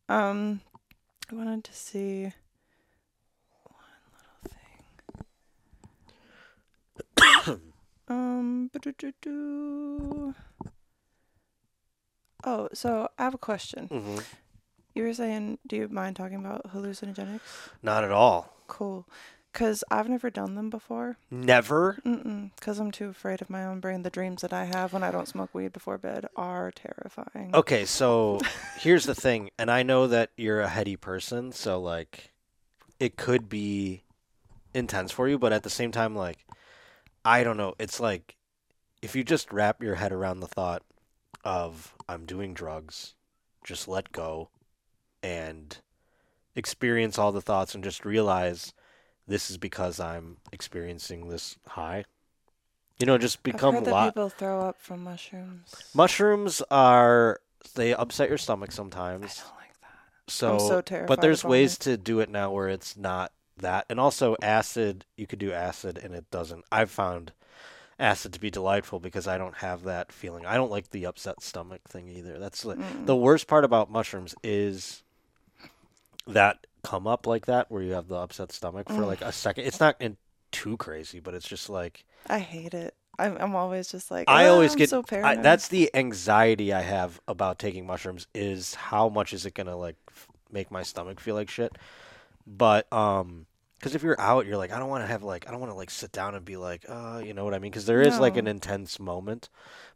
[0.08, 0.62] Um,
[1.30, 2.32] I wanted to see
[3.66, 3.84] one
[7.18, 7.60] little thing.
[8.08, 8.70] um,
[12.44, 13.88] oh, so I have a question.
[13.88, 14.20] hmm
[14.96, 17.42] You were saying, do you mind talking about hallucinogenics?
[17.82, 18.54] Not at all.
[18.68, 19.08] Cool.
[19.52, 21.18] Because I've never done them before.
[21.30, 22.00] Never.
[22.56, 24.02] Because I'm too afraid of my own brain.
[24.02, 27.52] The dreams that I have when I don't smoke weed before bed are terrifying.
[27.54, 28.40] Okay, so
[28.80, 32.32] here's the thing, and I know that you're a heady person, so like
[33.00, 34.02] it could be
[34.74, 36.40] intense for you, but at the same time like
[37.26, 38.36] I don't know, it's like
[39.02, 40.84] if you just wrap your head around the thought
[41.44, 43.16] of I'm doing drugs,
[43.64, 44.50] just let go
[45.22, 45.78] and
[46.56, 48.74] experience all the thoughts and just realize
[49.28, 52.06] this is because I'm experiencing this high.
[53.00, 55.74] You know, just become I've heard that lot people throw up from mushrooms.
[55.94, 57.40] Mushrooms are
[57.76, 59.24] they upset your stomach sometimes.
[59.24, 60.32] I don't like that.
[60.32, 63.32] So, so terrified but there's ways to do it now where it's not
[63.64, 63.86] that.
[63.90, 66.64] And also acid, you could do acid and it doesn't.
[66.72, 67.34] I've found
[68.00, 70.46] acid to be delightful because I don't have that feeling.
[70.46, 72.40] I don't like the upset stomach thing either.
[72.40, 73.06] That's like, Mm.
[73.06, 75.04] the worst part about mushrooms is
[76.28, 79.08] that come up like that where you have the upset stomach for Mm.
[79.08, 79.66] like a second.
[79.66, 80.18] It's not in
[80.52, 82.96] too crazy, but it's just like I hate it.
[83.20, 85.44] I'm, I'm always just like I "Oh, always I'm get so I, paranoid.
[85.44, 89.98] that's the anxiety I have about taking mushrooms is how much is it gonna like
[90.10, 91.78] f- make my stomach feel like shit.
[92.48, 93.46] But um,
[93.84, 95.74] because if you're out, you're like I don't want to have like I don't want
[95.74, 98.02] to like sit down and be like uh you know what I mean because there
[98.02, 99.50] is like an intense moment,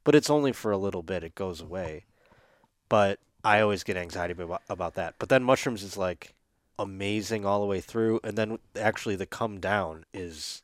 [0.04, 1.24] but it's only for a little bit.
[1.24, 2.04] It goes away.
[2.90, 5.16] But I always get anxiety about about that.
[5.20, 6.34] But then mushrooms is like
[6.78, 10.64] amazing all the way through, and then actually the come down is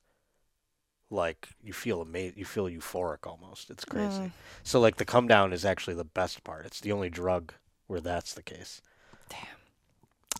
[1.10, 2.38] like you feel amazing.
[2.38, 3.70] You feel euphoric almost.
[3.70, 4.20] It's crazy.
[4.20, 4.32] Mm.
[4.64, 6.66] So like the come down is actually the best part.
[6.66, 7.54] It's the only drug
[7.88, 8.82] where that's the case.
[9.30, 9.40] Damn,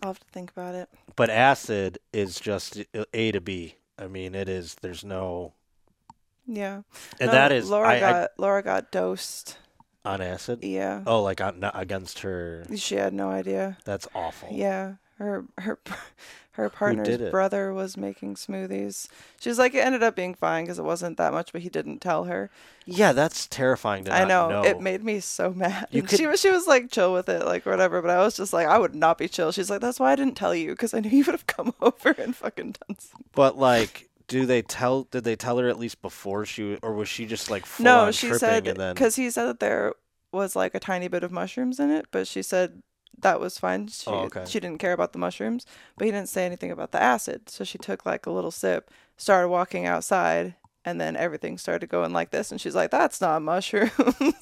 [0.02, 0.90] I'll have to think about it.
[1.16, 2.84] But acid is just
[3.14, 3.76] A to B.
[4.00, 4.76] I mean, it is.
[4.82, 5.54] There's no,
[6.48, 6.82] Yeah.
[7.20, 9.58] and No, that is Laura I, I- got Laura got dosed.
[10.06, 10.64] on acid.
[10.64, 11.04] Yeah.
[11.06, 12.66] Oh, like on, against her.
[12.76, 13.78] She had no idea.
[13.86, 14.50] That's awful.
[14.52, 14.96] Yeah.
[15.24, 15.80] Her her
[16.52, 19.08] her partner's brother was making smoothies.
[19.40, 21.70] She was like, it ended up being fine because it wasn't that much, but he
[21.70, 22.52] didn't tell her.
[22.86, 25.88] Yeah, that's terrifying to I not know, it made me so mad.
[25.92, 28.02] You And she was she was like chill with it, like whatever.
[28.02, 29.52] But I was just like, I would not be chill.
[29.52, 31.74] She's like, that's why I didn't tell you because I knew you would have come
[31.82, 33.26] over and fucking done something.
[33.34, 35.04] But like, do they tell?
[35.06, 38.34] Did they tell her at least before she, or was she just like no, she
[38.34, 38.94] said and then?
[38.94, 39.94] because he said that there
[40.32, 42.84] was like a tiny bit of mushrooms in it, but she said
[43.24, 43.88] that was fine.
[43.88, 44.46] She Oh, okay.
[44.48, 45.66] she didn't care about the mushrooms,
[45.98, 47.50] but he didn't say anything about the acid.
[47.50, 50.56] So she took like a little sip, started walking outside,
[50.86, 53.92] and then everything started going like this, and she's like, "That's not mushrooms."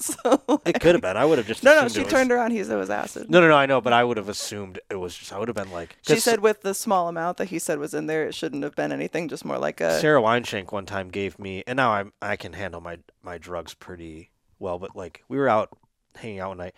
[0.00, 1.16] so, it could have been.
[1.16, 1.62] I would have just.
[1.62, 2.50] no, no, she it was- turned around.
[2.50, 3.30] He said it was acid.
[3.30, 3.54] No, no, no.
[3.54, 5.32] I know, but I would have assumed it was just.
[5.32, 5.96] I would have been like.
[6.02, 8.74] She said with the small amount that he said was in there, it shouldn't have
[8.74, 10.00] been anything, just more like a.
[10.00, 13.74] Sarah Weinshank one time gave me, and now I'm I can handle my my drugs
[13.74, 14.80] pretty well.
[14.80, 15.68] But like we were out
[16.16, 16.74] hanging out one night,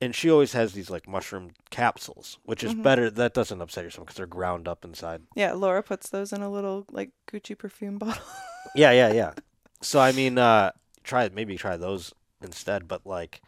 [0.00, 2.82] and she always has these like mushroom capsules, which is Mhm.
[2.82, 3.10] better.
[3.10, 5.22] That doesn't upset your stomach because they're ground up inside.
[5.34, 8.22] Yeah, Laura puts those in a little like Gucci perfume bottle.
[8.74, 9.32] Yeah, yeah, yeah.
[9.80, 10.72] So I mean, uh,
[11.02, 12.12] try maybe try those
[12.42, 12.86] instead.
[12.86, 13.40] But like,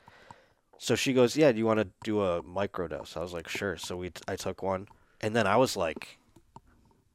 [0.79, 3.77] so she goes, "Yeah, do you want to do a microdose?" I was like, "Sure."
[3.77, 4.89] So we t- I took one,
[5.21, 6.19] and then I was like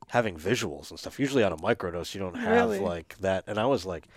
[0.09, 1.19] having visuals and stuff.
[1.19, 2.79] Usually on a microdose, you don't have Really?
[2.79, 4.07] like that, and I was like,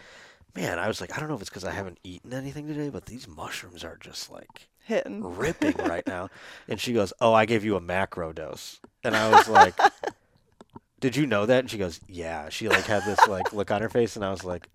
[0.55, 2.89] man, I was like, I don't know if it's because I haven't eaten anything today,
[2.89, 5.23] but these mushrooms are just like Hitting.
[5.37, 6.29] ripping right now.
[6.69, 9.75] And she goes, "Oh, I gave you a macro dose," and I was like.
[11.01, 11.61] Did you know that?
[11.61, 14.31] And she goes, "Yeah." She like had this like look on her face, and I
[14.31, 14.69] was like,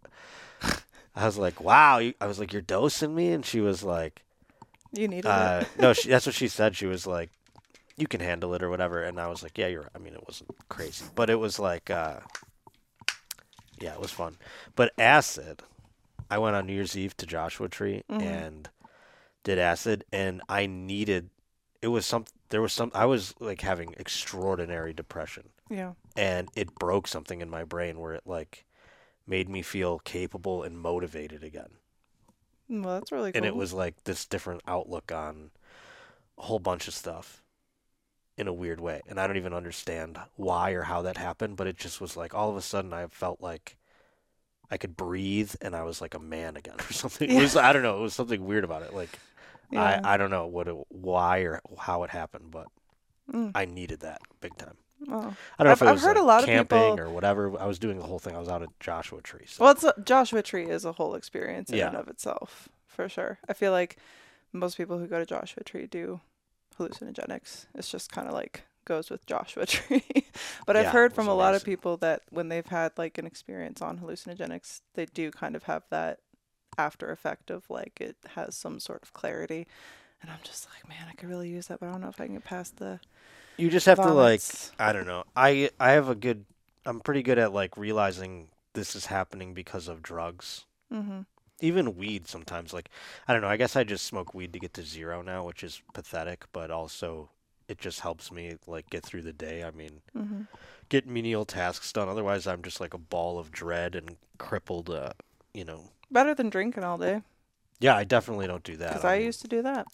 [1.15, 4.23] I was like, "Wow!" I was like, "You're dosing me," and she was like,
[4.91, 5.79] You need uh, it.
[5.79, 6.75] "No." She, that's what she said.
[6.75, 7.29] She was like,
[7.95, 10.15] "You can handle it or whatever," and I was like, "Yeah, you're." right." I mean,
[10.15, 12.21] it wasn't crazy, but it was like, uh,
[13.79, 14.37] yeah, it was fun.
[14.75, 15.61] But acid,
[16.29, 18.21] I went on New Year's Eve to Joshua Tree Mhm.
[18.21, 18.69] and
[19.43, 21.29] did acid, and I needed.
[21.81, 22.25] It was some.
[22.49, 22.91] There was some.
[22.93, 25.93] I was like having extraordinary depression Yeah.
[26.15, 28.65] and it broke something in my brain where it like
[29.27, 31.77] made me feel capable and motivated again.
[32.69, 33.37] Well, that's really cool.
[33.37, 35.51] And it was like this different outlook on
[36.37, 37.43] a whole bunch of stuff
[38.37, 39.01] in a weird way.
[39.07, 42.33] And I don't even understand why or how that happened, but it just was like
[42.33, 43.77] all of a sudden I felt like
[44.69, 47.29] I could breathe and I was like a man again or something.
[47.29, 48.93] It was I don't know, it was something weird about it.
[48.93, 49.17] Like
[49.71, 50.01] yeah.
[50.03, 52.67] I I don't know what it, why or how it happened, but
[53.33, 53.53] Mm.
[53.55, 54.77] I needed that big time.
[55.09, 55.15] Oh.
[55.17, 56.99] I don't know I've- if it I've was heard a like, lot of camping people-
[56.99, 57.59] or whatever.
[57.59, 58.35] I was doing the whole thing.
[58.35, 59.45] I was out at Joshua Tree.
[59.47, 59.63] So.
[59.63, 61.87] Well, it's a, Joshua Tree is a whole experience in Yeah.
[61.87, 63.39] and of itself, for sure.
[63.49, 63.97] I feel like
[64.53, 66.19] most people who go to Joshua Tree do
[66.79, 67.67] hallucinogenics.
[67.75, 70.25] It's just kind of like goes with Joshua Tree.
[70.65, 73.81] but I've heard from a lot of people that when they've had like an experience
[73.81, 76.19] on hallucinogenics, they do kind of have that
[76.77, 79.67] after effect of like it has some sort of clarity.
[80.21, 82.19] And I'm just like, man, I could really use that, but I don't know if
[82.21, 82.99] I can get past the
[83.57, 84.41] you just have to like.
[84.79, 85.23] I don't know.
[85.35, 86.45] I I have a good.
[86.85, 90.65] I'm pretty good at like realizing this is happening because of drugs.
[90.93, 91.21] Mm-hmm.
[91.61, 92.73] Even weed sometimes.
[92.73, 92.89] Like
[93.27, 93.47] I don't know.
[93.47, 96.69] I guess I just smoke weed to get to zero now, which is pathetic, but
[96.71, 97.29] also
[97.67, 99.63] it just helps me like get through the day.
[99.63, 100.41] I mean, Mm-hmm.
[100.89, 102.07] get menial tasks done.
[102.09, 104.89] Otherwise, I'm just like a ball of dread and crippled.
[104.89, 105.11] Uh,
[105.53, 105.91] you know.
[106.11, 107.21] Better than drinking all day,
[107.79, 108.89] Yeah, I definitely don't do that.
[108.89, 109.87] because I mean, used to do that.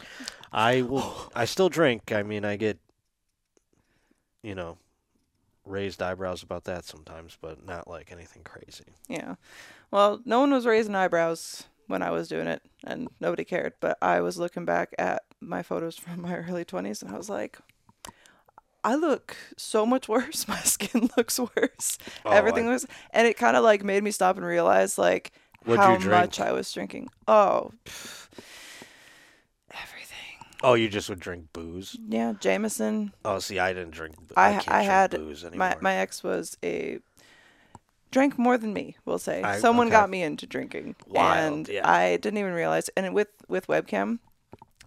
[0.51, 1.31] I will.
[1.35, 2.11] I still drink.
[2.11, 2.77] I mean, I get,
[4.43, 4.77] you know,
[5.65, 8.95] raised eyebrows about that sometimes, but not like anything crazy.
[9.07, 9.35] Yeah.
[9.91, 13.73] Well, no one was raising eyebrows when I was doing it, and nobody cared.
[13.79, 17.29] But I was looking back at my photos from my early 20s, and I was
[17.29, 17.59] like,
[18.83, 20.47] I look so much worse.
[20.47, 21.97] My skin looks worse.
[22.25, 25.31] Oh, Everything I- was, and it kind of like made me stop and realize like
[25.65, 27.09] What'd how much I was drinking.
[27.27, 28.27] Oh, pff.
[30.63, 31.97] Oh, you just would drink booze.
[32.07, 33.13] Yeah, Jameson.
[33.25, 34.15] Oh, see, I didn't drink.
[34.37, 35.69] I I, I drink had booze anymore.
[35.69, 36.99] my my ex was a
[38.11, 38.97] drank more than me.
[39.05, 39.95] We'll say I- someone okay.
[39.95, 41.89] got me into drinking, Wild, and yeah.
[41.89, 42.89] I didn't even realize.
[42.89, 44.19] And with with webcam,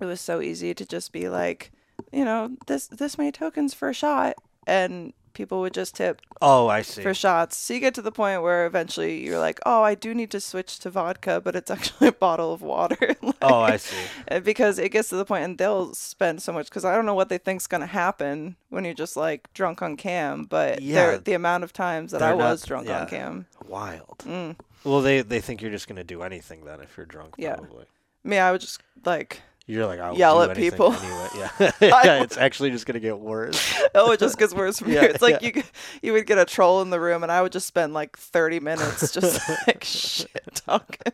[0.01, 1.73] it was so easy to just be like,
[2.13, 4.37] you know, this this many tokens for a shot,
[4.67, 7.03] and people would just tip oh, I see.
[7.03, 7.57] for shots.
[7.57, 10.41] So you get to the point where eventually you're like, oh, I do need to
[10.41, 13.17] switch to vodka, but it's actually a bottle of water.
[13.23, 13.97] Like, Oh, I see.
[14.31, 17.05] uh, because it gets to the point and they'll spend so much because I don't
[17.07, 21.13] know what they think's gonna happen when you're just like drunk on cam, but Yeah.
[21.13, 23.01] yeah, the amount of times that I They're not- was drunk yeah.
[23.03, 23.47] on cam.
[23.67, 24.19] Wild.
[24.25, 24.57] Mm.
[24.85, 27.35] Well, they they think you're just gonna do anything then if you're drunk.
[27.39, 27.57] Yeah.
[27.57, 27.87] Probably.
[28.23, 30.93] Me, I would just like You're like, I will Yell do at people.
[30.93, 31.29] Anyway.
[31.37, 31.51] Yeah.
[31.81, 32.23] yeah.
[32.23, 33.75] It's actually just gonna get worse.
[33.95, 35.11] oh, it just gets worse from Yeah, here.
[35.11, 35.53] It's like yeah.
[35.57, 35.63] you
[36.03, 38.61] you would get a troll in the room and I would just spend like 30
[38.61, 41.13] minutes just like shit talking.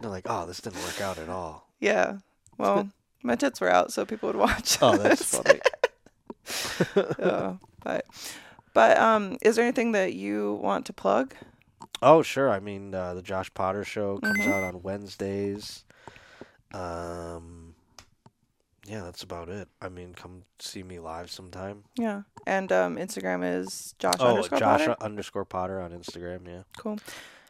[0.00, 1.68] They're like, oh, this didn't work out at all.
[1.78, 2.18] Yeah.
[2.58, 2.88] Well,
[3.22, 4.78] my tits were out, so people would watch.
[4.82, 5.60] Oh, that's funny.
[7.84, 8.06] But
[8.72, 11.34] but um, is there anything that you want to plug?
[12.02, 12.50] Oh, sure.
[12.50, 14.52] I mean, uh, the Josh Potter show comes Mhm.
[14.52, 15.84] out on Wednesdays.
[16.72, 17.63] Um,
[18.86, 19.68] yeah, that's about it.
[19.80, 21.84] I mean, come see me live sometime.
[21.96, 22.22] Yeah.
[22.46, 24.96] And um, Instagram is Josh oh, underscore Josh Potter.
[25.00, 26.46] underscore Potter on Instagram.
[26.46, 26.62] Yeah.
[26.76, 26.98] Cool.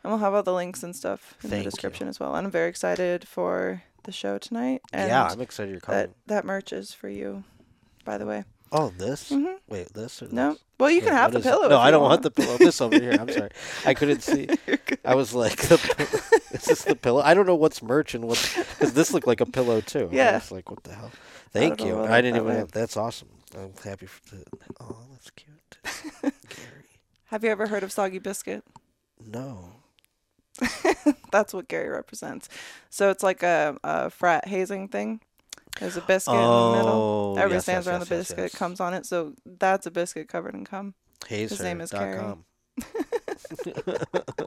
[0.03, 1.71] And we'll have all the links and stuff in Thank the you.
[1.71, 2.35] description as well.
[2.35, 4.83] And I'm very excited for the show tonight.
[4.93, 6.01] And yeah, I'm excited you're coming.
[6.01, 7.45] that that merch is for you,
[8.05, 8.45] by the way.
[8.77, 9.31] Oh, this?
[9.31, 9.57] Mhm.
[9.69, 10.53] Wait, this or No.
[10.55, 10.63] this?
[10.81, 11.45] Well, you Wait, can have the it?
[11.45, 11.69] pillow.
[11.69, 12.59] No, I don't want the pillow.
[12.59, 13.13] This over here.
[13.19, 13.51] I'm sorry.
[13.87, 14.49] I couldn't see.
[15.05, 17.23] I was like, is this the pillow?
[17.23, 20.09] I don't know what's merch and what's because this looked like a pillow too.
[20.13, 20.35] I Yeah.
[20.35, 21.13] was like, what the hell?
[21.53, 22.01] Thank know you.
[22.03, 22.57] I didn't even.
[22.57, 23.29] Have, that's awesome.
[23.57, 24.45] I'm happy for the.
[24.81, 25.79] Oh, that's cute.
[26.23, 26.85] Gary.
[27.27, 28.65] Have you ever heard of Soggy Biscuit?
[29.25, 29.71] No.
[31.31, 32.49] That's what Gary represents.
[32.91, 35.21] So it's like a, a frat hazing thing.
[35.81, 36.89] There's a biscuit in the middle.
[36.89, 38.55] Oh, Everybody yes, stands yes, around yes, the biscuit, yes.
[38.55, 39.07] comes on it.
[39.07, 40.95] So that's a biscuit covered in cum.
[41.27, 41.91] His name is.
[41.91, 42.45] Hazer.com.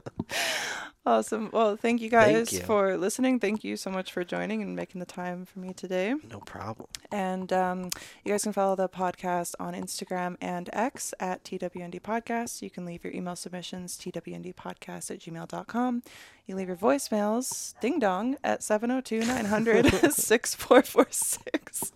[1.08, 1.48] Awesome.
[1.54, 2.60] Well, thank you Thank guys you.
[2.60, 3.40] for listening.
[3.40, 6.14] Thank you so much for joining and making the time for me today.
[6.30, 6.86] No problem.
[7.10, 7.84] And um,
[8.24, 12.60] you guys can follow the podcast on Instagram and X at TWND Podcast.
[12.60, 16.02] You can leave your email submissions, twndpodcast at gmail.com.
[16.48, 19.84] You leave your voicemails, ding dong, at 702 900
[20.14, 21.92] 6446.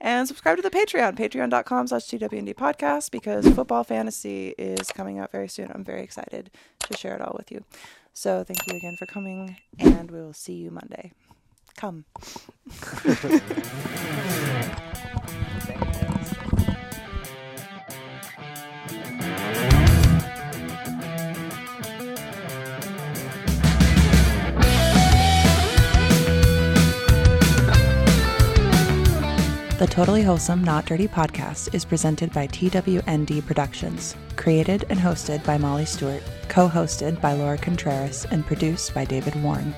[0.00, 5.32] And subscribe to the Patreon, patreon.com slash TWND Podcast, because football fantasy is coming out
[5.32, 5.72] very soon.
[5.74, 7.64] I'm very excited to share it all with you.
[8.14, 11.10] So thank you again for coming, and we will see you Monday.
[11.76, 12.04] Come.
[29.78, 35.56] The Totally Wholesome Not Dirty podcast is presented by TWND Productions, created and hosted by
[35.56, 39.72] Molly Stewart, co hosted by Laura Contreras, and produced by David Warren.